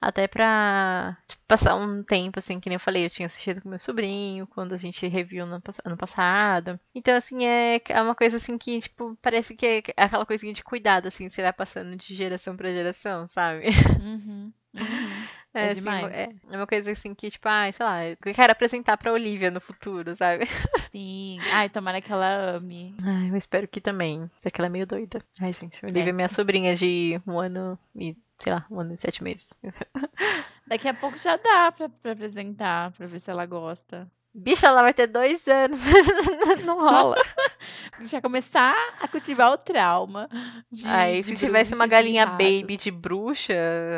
Até 0.00 0.28
pra 0.28 1.16
tipo, 1.26 1.42
passar 1.48 1.74
um 1.76 2.04
tempo, 2.04 2.38
assim, 2.38 2.60
que 2.60 2.68
nem 2.68 2.76
eu 2.76 2.80
falei, 2.80 3.04
eu 3.04 3.10
tinha 3.10 3.26
assistido 3.26 3.60
com 3.60 3.68
meu 3.68 3.78
sobrinho, 3.80 4.46
quando 4.46 4.72
a 4.74 4.76
gente 4.78 5.06
reviu 5.08 5.44
no 5.46 5.60
ano 5.84 5.96
passado. 5.96 6.78
Então, 6.94 7.16
assim, 7.16 7.44
é, 7.44 7.80
é 7.88 8.02
uma 8.02 8.14
coisa 8.14 8.36
assim 8.36 8.56
que, 8.58 8.80
tipo, 8.80 9.16
parece 9.20 9.56
que 9.56 9.66
é 9.66 10.04
aquela 10.04 10.24
coisinha 10.26 10.52
de 10.52 10.62
cuidado, 10.62 11.06
assim, 11.08 11.28
você 11.28 11.42
vai 11.42 11.52
passando 11.52 11.96
de 11.96 12.14
geração 12.14 12.56
pra 12.56 12.70
geração, 12.72 13.26
sabe? 13.26 13.66
Uhum, 13.98 14.52
uhum. 14.74 15.28
É, 15.58 15.66
É 15.66 15.70
assim, 15.70 15.80
demais. 15.80 16.12
é, 16.14 16.28
é 16.50 16.56
uma 16.56 16.66
coisa 16.66 16.92
assim 16.92 17.14
que, 17.14 17.30
tipo, 17.30 17.48
ai, 17.48 17.72
sei 17.72 17.84
lá, 17.84 18.04
eu 18.06 18.16
quero 18.34 18.52
apresentar 18.52 18.96
pra 18.96 19.12
Olivia 19.12 19.50
no 19.50 19.60
futuro, 19.60 20.14
sabe? 20.14 20.44
Sim. 20.92 21.38
Ai, 21.52 21.68
tomara 21.68 22.00
que 22.00 22.12
ela 22.12 22.56
ame. 22.56 22.94
Ai, 23.04 23.30
eu 23.30 23.36
espero 23.36 23.66
que 23.68 23.80
também, 23.80 24.30
já 24.42 24.50
que 24.50 24.60
ela 24.60 24.66
é 24.66 24.70
meio 24.70 24.86
doida. 24.86 25.22
Ai, 25.40 25.52
gente, 25.52 25.84
Olivia 25.84 26.10
é 26.10 26.12
minha 26.12 26.28
sobrinha 26.28 26.74
de 26.74 27.20
um 27.26 27.38
ano 27.38 27.78
e, 27.94 28.16
sei 28.38 28.52
lá, 28.52 28.64
um 28.70 28.80
ano 28.80 28.94
e 28.94 28.96
sete 28.98 29.22
meses. 29.22 29.52
Daqui 30.66 30.86
a 30.88 30.94
pouco 30.94 31.16
já 31.18 31.36
dá 31.36 31.72
pra, 31.72 31.88
pra 31.88 32.12
apresentar, 32.12 32.92
pra 32.92 33.06
ver 33.06 33.20
se 33.20 33.30
ela 33.30 33.46
gosta. 33.46 34.10
Bicha, 34.40 34.68
ela 34.68 34.82
vai 34.82 34.94
ter 34.94 35.06
dois 35.08 35.46
anos. 35.48 35.80
Não 36.64 36.78
rola. 36.78 37.16
Já 38.06 38.20
começar 38.22 38.74
a 39.00 39.08
cultivar 39.08 39.50
o 39.52 39.58
trauma. 39.58 40.28
de- 40.70 40.86
Aí, 40.86 41.20
de 41.20 41.26
se 41.36 41.36
tivesse 41.46 41.74
uma 41.74 41.86
de 41.86 41.90
galinha 41.90 42.24
ratos. 42.24 42.46
baby 42.46 42.76
de 42.76 42.90
bruxa, 42.92 43.52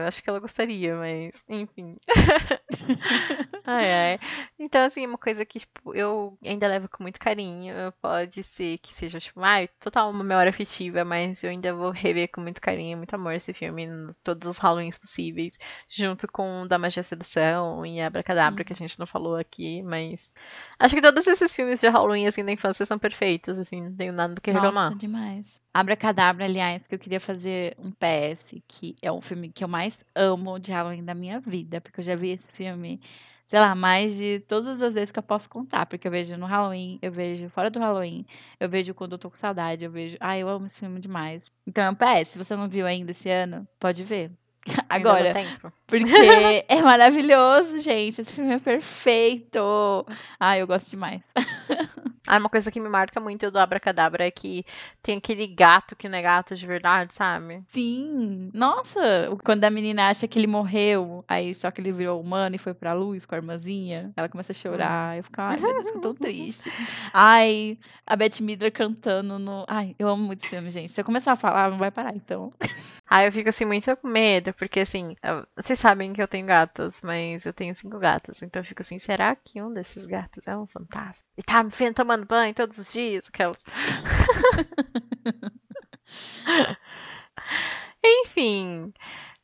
acho 0.08 0.22
que 0.22 0.30
ela 0.30 0.40
gostaria, 0.40 0.96
mas 0.96 1.44
enfim. 1.48 1.96
ai, 3.64 3.92
ai. 3.92 4.18
Então, 4.58 4.84
assim, 4.86 5.06
uma 5.06 5.18
coisa 5.18 5.44
que, 5.44 5.60
tipo, 5.60 5.94
eu 5.94 6.38
ainda 6.44 6.66
levo 6.66 6.88
com 6.88 7.02
muito 7.02 7.18
carinho. 7.20 7.74
Pode 8.00 8.42
ser 8.42 8.78
que 8.78 8.92
seja, 8.94 9.20
tipo, 9.20 9.40
ai, 9.42 9.68
total 9.78 10.10
uma 10.10 10.24
memória 10.24 10.50
afetiva, 10.50 11.04
mas 11.04 11.42
eu 11.44 11.50
ainda 11.50 11.74
vou 11.74 11.90
rever 11.90 12.30
com 12.32 12.40
muito 12.40 12.60
carinho, 12.60 12.96
muito 12.96 13.14
amor 13.14 13.34
esse 13.34 13.52
filme, 13.52 13.84
em 13.84 14.14
todos 14.24 14.48
os 14.48 14.58
Halloweens 14.58 14.98
possíveis, 14.98 15.58
junto 15.88 16.26
com 16.28 16.66
Da 16.66 16.78
Magia 16.78 17.00
e 17.02 17.04
Sedução 17.04 17.84
e 17.84 18.00
Abracadabra, 18.00 18.64
que 18.64 18.72
a 18.72 18.76
gente 18.76 18.98
não 18.98 19.06
falou 19.06 19.36
aqui, 19.36 19.82
mas 19.82 20.29
acho 20.78 20.94
que 20.94 21.02
todos 21.02 21.26
esses 21.26 21.54
filmes 21.54 21.80
de 21.80 21.88
Halloween, 21.88 22.26
assim, 22.26 22.44
da 22.44 22.52
infância 22.52 22.84
são 22.84 22.98
perfeitos, 22.98 23.58
assim, 23.58 23.82
não 23.82 23.94
tenho 23.94 24.12
nada 24.12 24.34
do 24.34 24.40
que 24.40 24.50
reclamar. 24.50 24.90
Nossa, 24.90 24.98
demais. 24.98 25.46
Abracadabra, 25.72 26.44
aliás, 26.44 26.84
que 26.86 26.94
eu 26.94 26.98
queria 26.98 27.20
fazer 27.20 27.76
um 27.78 27.92
PS, 27.92 28.60
que 28.66 28.96
é 29.00 29.12
um 29.12 29.20
filme 29.20 29.50
que 29.50 29.62
eu 29.62 29.68
mais 29.68 29.94
amo 30.14 30.58
de 30.58 30.72
Halloween 30.72 31.04
da 31.04 31.14
minha 31.14 31.38
vida, 31.38 31.80
porque 31.80 32.00
eu 32.00 32.04
já 32.04 32.16
vi 32.16 32.30
esse 32.30 32.46
filme, 32.52 33.00
sei 33.48 33.60
lá, 33.60 33.72
mais 33.74 34.16
de 34.16 34.40
todas 34.48 34.82
as 34.82 34.92
vezes 34.92 35.12
que 35.12 35.18
eu 35.18 35.22
posso 35.22 35.48
contar, 35.48 35.86
porque 35.86 36.08
eu 36.08 36.10
vejo 36.10 36.36
no 36.36 36.46
Halloween, 36.46 36.98
eu 37.00 37.12
vejo 37.12 37.48
fora 37.50 37.70
do 37.70 37.78
Halloween, 37.78 38.26
eu 38.58 38.68
vejo 38.68 38.94
quando 38.94 39.12
eu 39.12 39.18
tô 39.18 39.30
com 39.30 39.36
saudade, 39.36 39.84
eu 39.84 39.92
vejo. 39.92 40.16
Ai, 40.18 40.42
eu 40.42 40.48
amo 40.48 40.66
esse 40.66 40.78
filme 40.78 40.98
demais. 40.98 41.44
Então 41.64 41.84
é 41.84 41.90
um 41.90 41.94
PS, 41.94 42.32
se 42.32 42.38
você 42.38 42.56
não 42.56 42.68
viu 42.68 42.84
ainda 42.84 43.12
esse 43.12 43.30
ano, 43.30 43.66
pode 43.78 44.02
ver. 44.02 44.32
Agora, 44.88 45.32
porque 45.86 46.10
é 46.68 46.82
maravilhoso, 46.82 47.80
gente. 47.80 48.20
Esse 48.20 48.32
filme 48.32 48.54
é 48.54 48.58
perfeito. 48.58 50.06
Ai, 50.38 50.60
eu 50.60 50.66
gosto 50.66 50.90
demais. 50.90 51.22
Ah, 52.32 52.38
uma 52.38 52.48
coisa 52.48 52.70
que 52.70 52.78
me 52.78 52.88
marca 52.88 53.18
muito 53.20 53.50
do 53.50 53.58
Abracadabra 53.58 54.24
é 54.26 54.30
que 54.30 54.64
tem 55.02 55.18
aquele 55.18 55.46
gato 55.48 55.96
que 55.96 56.08
não 56.08 56.16
é 56.16 56.22
gato 56.22 56.54
de 56.54 56.64
verdade, 56.66 57.12
sabe? 57.12 57.62
Sim. 57.72 58.50
Nossa, 58.54 59.00
quando 59.44 59.64
a 59.64 59.70
menina 59.70 60.08
acha 60.08 60.28
que 60.28 60.38
ele 60.38 60.46
morreu, 60.46 61.24
aí 61.26 61.52
só 61.54 61.70
que 61.72 61.80
ele 61.80 61.92
virou 61.92 62.20
humano 62.20 62.54
e 62.54 62.58
foi 62.58 62.72
pra 62.72 62.92
luz 62.92 63.26
com 63.26 63.34
a 63.34 63.38
irmãzinha, 63.38 64.12
ela 64.16 64.28
começa 64.28 64.52
a 64.52 64.54
chorar. 64.54 65.16
Eu 65.16 65.24
fico, 65.24 65.40
ai, 65.40 65.56
meu 65.58 65.82
Deus, 65.82 66.00
tão 66.00 66.14
triste. 66.14 66.70
Ai, 67.12 67.76
a 68.06 68.14
Beth 68.14 68.40
Midler 68.40 68.72
cantando 68.72 69.38
no. 69.38 69.64
Ai, 69.68 69.96
eu 69.98 70.08
amo 70.08 70.22
muito 70.24 70.42
esse 70.42 70.50
filme, 70.50 70.70
gente. 70.70 70.92
Se 70.92 71.00
eu 71.00 71.04
começar 71.04 71.32
a 71.32 71.36
falar, 71.36 71.70
não 71.70 71.78
vai 71.78 71.90
parar, 71.90 72.14
então. 72.14 72.52
Ah, 73.12 73.24
eu 73.24 73.32
fico 73.32 73.48
assim 73.48 73.64
muito 73.64 73.96
com 73.96 74.06
medo, 74.06 74.54
porque 74.54 74.78
assim, 74.78 75.16
eu- 75.20 75.44
vocês 75.56 75.80
sabem 75.80 76.12
que 76.12 76.22
eu 76.22 76.28
tenho 76.28 76.46
gatos, 76.46 77.00
mas 77.02 77.44
eu 77.44 77.52
tenho 77.52 77.74
cinco 77.74 77.98
gatos, 77.98 78.40
então 78.40 78.60
eu 78.60 78.64
fico 78.64 78.82
assim, 78.82 79.00
será 79.00 79.34
que 79.34 79.60
um 79.60 79.72
desses 79.72 80.06
gatos 80.06 80.46
é 80.46 80.56
um 80.56 80.64
fantasma? 80.64 81.24
E 81.36 81.42
tá 81.42 81.60
me 81.64 81.70
vendo 81.70 81.96
tomando 82.20 82.26
banho 82.26 82.54
todos 82.54 82.78
os 82.78 82.92
dias? 82.92 83.28
Aquelas. 83.28 83.62
Enfim, 88.02 88.92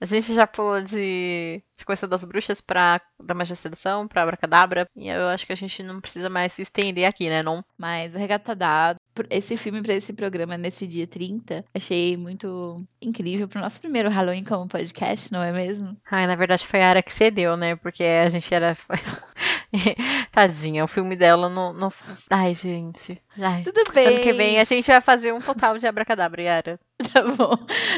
a 0.01 0.07
gente 0.07 0.35
já 0.35 0.47
pulou 0.47 0.83
de 0.83 1.63
Sequência 1.75 2.09
das 2.09 2.25
Bruxas 2.25 2.61
pra 2.61 3.01
da 3.23 3.35
Magia 3.35 3.55
e 3.55 3.57
Sedução, 3.57 4.07
pra 4.07 4.23
Abracadabra, 4.23 4.89
e 4.97 5.09
eu 5.09 5.29
acho 5.29 5.47
que 5.47 5.53
a 5.53 5.57
gente 5.57 5.83
não 5.83 6.01
precisa 6.01 6.29
mais 6.29 6.53
se 6.53 6.63
estender 6.63 7.07
aqui, 7.07 7.29
né? 7.29 7.43
Não 7.43 7.65
Mas 7.79 8.15
o 8.15 8.19
Regata 8.19 8.55
Dado, 8.55 8.99
esse 9.31 9.57
filme 9.57 9.83
pra 9.83 9.95
esse 9.95 10.13
programa 10.13 10.57
nesse 10.59 10.87
dia 10.87 11.07
30, 11.07 11.65
achei 11.75 12.17
muito 12.17 12.87
incrível 13.01 13.49
pro 13.49 13.61
nosso 13.61 13.81
primeiro 13.81 14.11
Halloween 14.11 14.45
como 14.45 14.69
podcast, 14.69 15.33
não 15.33 15.43
é 15.43 15.53
mesmo? 15.53 15.97
Ai, 16.11 16.27
na 16.27 16.37
verdade 16.37 16.67
foi 16.67 16.83
a 16.83 16.91
Ara 16.91 17.03
que 17.03 17.13
cedeu, 17.13 17.57
né? 17.57 17.77
Porque 17.77 18.05
a 18.05 18.29
gente 18.29 18.53
era. 18.55 18.77
Tadinha, 20.33 20.85
o 20.85 20.89
filme 20.89 21.17
dela 21.17 21.49
não. 21.49 21.73
não... 21.73 21.93
Ai, 22.31 22.55
gente. 22.55 23.21
Ai. 23.39 23.63
Tudo 23.63 23.83
bem. 23.93 24.07
Ano 24.07 24.21
que 24.21 24.33
vem 24.33 24.59
a 24.59 24.65
gente 24.65 24.87
vai 24.87 25.01
fazer 25.01 25.33
um 25.33 25.41
total 25.41 25.79
de 25.79 25.87
abracadabra, 25.87 26.43
Yara. 26.43 26.81
Tá 27.13 27.23
bom. 27.23 27.55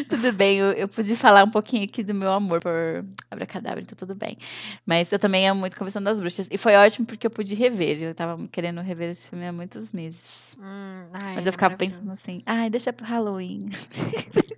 Tudo 0.09 0.33
bem, 0.33 0.59
eu, 0.59 0.73
eu 0.73 0.89
pude 0.89 1.15
falar 1.15 1.45
um 1.45 1.51
pouquinho 1.51 1.85
aqui 1.85 2.03
do 2.03 2.13
meu 2.13 2.33
amor 2.33 2.61
por 2.61 3.05
Abracadabra, 3.31 3.81
então 3.81 3.97
tudo 3.97 4.15
bem. 4.15 4.37
Mas 4.85 5.13
eu 5.13 5.21
também 5.21 5.49
amo 5.49 5.61
muito 5.61 5.77
Conversão 5.77 6.03
das 6.03 6.21
Bruxas. 6.21 6.49
E 6.51 6.59
foi 6.59 6.75
ótimo 6.75 7.07
porque 7.07 7.27
eu 7.27 7.31
pude 7.31 7.55
rever. 7.55 8.03
Eu 8.03 8.15
tava 8.15 8.49
querendo 8.49 8.81
rever 8.81 9.13
esse 9.13 9.29
filme 9.29 9.47
há 9.47 9.53
muitos 9.53 9.93
meses. 9.93 10.57
Hum, 10.59 11.09
ai, 11.13 11.37
Mas 11.37 11.47
eu 11.47 11.53
ficava 11.53 11.77
pensando 11.77 12.11
assim, 12.11 12.43
ai, 12.45 12.69
deixa 12.69 12.93
pro 12.93 13.07
Halloween. 13.07 13.71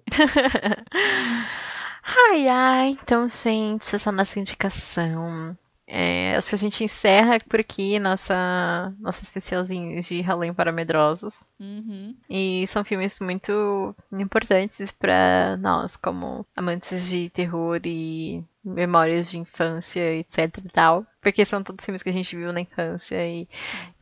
ai, 2.31 2.49
ai, 2.49 2.99
então, 3.03 3.29
gente, 3.29 3.95
essa 3.95 4.09
é 4.09 4.11
a 4.11 4.13
nossa 4.13 4.41
indicação. 4.41 5.57
É, 5.93 6.37
acho 6.37 6.51
que 6.51 6.55
a 6.55 6.59
gente 6.59 6.85
encerra 6.85 7.37
por 7.49 7.59
aqui 7.59 7.99
nossa, 7.99 8.95
nosso 9.01 9.25
especialzinho 9.25 10.01
de 10.01 10.21
Halloween 10.21 10.55
para 10.55 10.71
Medrosos. 10.71 11.45
Uhum. 11.59 12.15
E 12.31 12.65
são 12.69 12.85
filmes 12.85 13.19
muito 13.19 13.93
importantes 14.13 14.93
para 14.93 15.57
nós, 15.57 15.97
como 15.97 16.47
amantes 16.55 17.09
de 17.09 17.29
terror 17.31 17.81
e 17.85 18.45
memórias 18.65 19.29
de 19.33 19.39
infância, 19.39 20.15
etc 20.15 20.59
e 20.65 20.69
tal. 20.69 21.05
Porque 21.21 21.45
são 21.45 21.61
todos 21.61 21.85
filmes 21.85 22.05
que 22.05 22.11
a 22.11 22.13
gente 22.13 22.37
viu 22.37 22.53
na 22.53 22.61
infância 22.61 23.27
e 23.27 23.49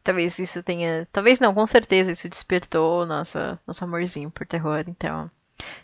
talvez 0.05 0.39
isso 0.39 0.63
tenha. 0.63 1.09
Talvez 1.11 1.41
não, 1.41 1.55
com 1.55 1.67
certeza 1.67 2.13
isso 2.13 2.29
despertou 2.29 3.07
nossa, 3.07 3.59
nosso 3.67 3.83
amorzinho 3.83 4.31
por 4.31 4.47
terror. 4.47 4.85
Então, 4.87 5.31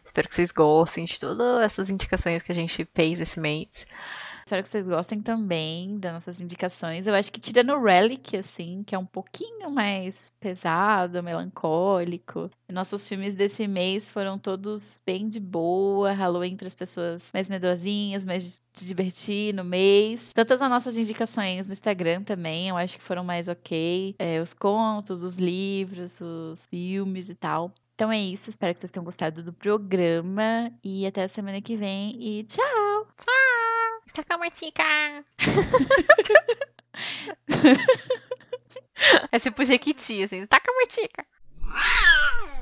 Espero 0.04 0.28
que 0.28 0.34
vocês 0.34 0.52
gostem 0.52 1.04
de 1.04 1.18
todas 1.18 1.62
essas 1.62 1.90
indicações 1.90 2.42
que 2.42 2.52
a 2.52 2.54
gente 2.54 2.86
fez 2.94 3.20
esse 3.20 3.40
mês. 3.40 3.86
Espero 4.44 4.62
que 4.62 4.68
vocês 4.68 4.86
gostem 4.86 5.22
também 5.22 5.98
das 5.98 6.12
nossas 6.12 6.38
indicações. 6.38 7.06
Eu 7.06 7.14
acho 7.14 7.32
que 7.32 7.40
tirando 7.40 7.70
o 7.72 7.82
Relic, 7.82 8.36
assim, 8.36 8.82
que 8.84 8.94
é 8.94 8.98
um 8.98 9.06
pouquinho 9.06 9.70
mais 9.70 10.30
pesado, 10.38 11.22
melancólico. 11.22 12.50
Nossos 12.70 13.08
filmes 13.08 13.34
desse 13.34 13.66
mês 13.66 14.06
foram 14.06 14.38
todos 14.38 15.00
bem 15.06 15.30
de 15.30 15.40
boa. 15.40 16.12
Halloween 16.12 16.58
para 16.58 16.68
as 16.68 16.74
pessoas 16.74 17.22
mais 17.32 17.48
medrosinhas, 17.48 18.26
mais 18.26 18.62
se 18.74 18.84
divertir 18.84 19.54
no 19.54 19.64
mês. 19.64 20.30
Tantas 20.34 20.60
as 20.60 20.68
nossas 20.68 20.98
indicações 20.98 21.66
no 21.66 21.72
Instagram 21.72 22.22
também, 22.22 22.68
eu 22.68 22.76
acho 22.76 22.98
que 22.98 23.04
foram 23.04 23.24
mais 23.24 23.48
ok. 23.48 24.14
É, 24.18 24.42
os 24.42 24.52
contos, 24.52 25.22
os 25.22 25.36
livros, 25.36 26.20
os 26.20 26.66
filmes 26.66 27.30
e 27.30 27.34
tal. 27.34 27.72
Então 27.94 28.12
é 28.12 28.20
isso, 28.20 28.50
espero 28.50 28.74
que 28.74 28.80
vocês 28.80 28.90
tenham 28.90 29.04
gostado 29.04 29.42
do 29.42 29.52
programa 29.52 30.70
e 30.82 31.06
até 31.06 31.22
a 31.22 31.28
semana 31.28 31.62
que 31.62 31.76
vem 31.76 32.18
e 32.20 32.44
tchau! 32.44 33.06
Tchau! 33.16 33.53
Taca 34.14 34.38
Martica! 34.38 35.24
é 39.32 39.38
tipo 39.40 39.64
Jequiti, 39.64 40.22
assim, 40.22 40.46
taca 40.46 40.72
Martica! 40.72 41.26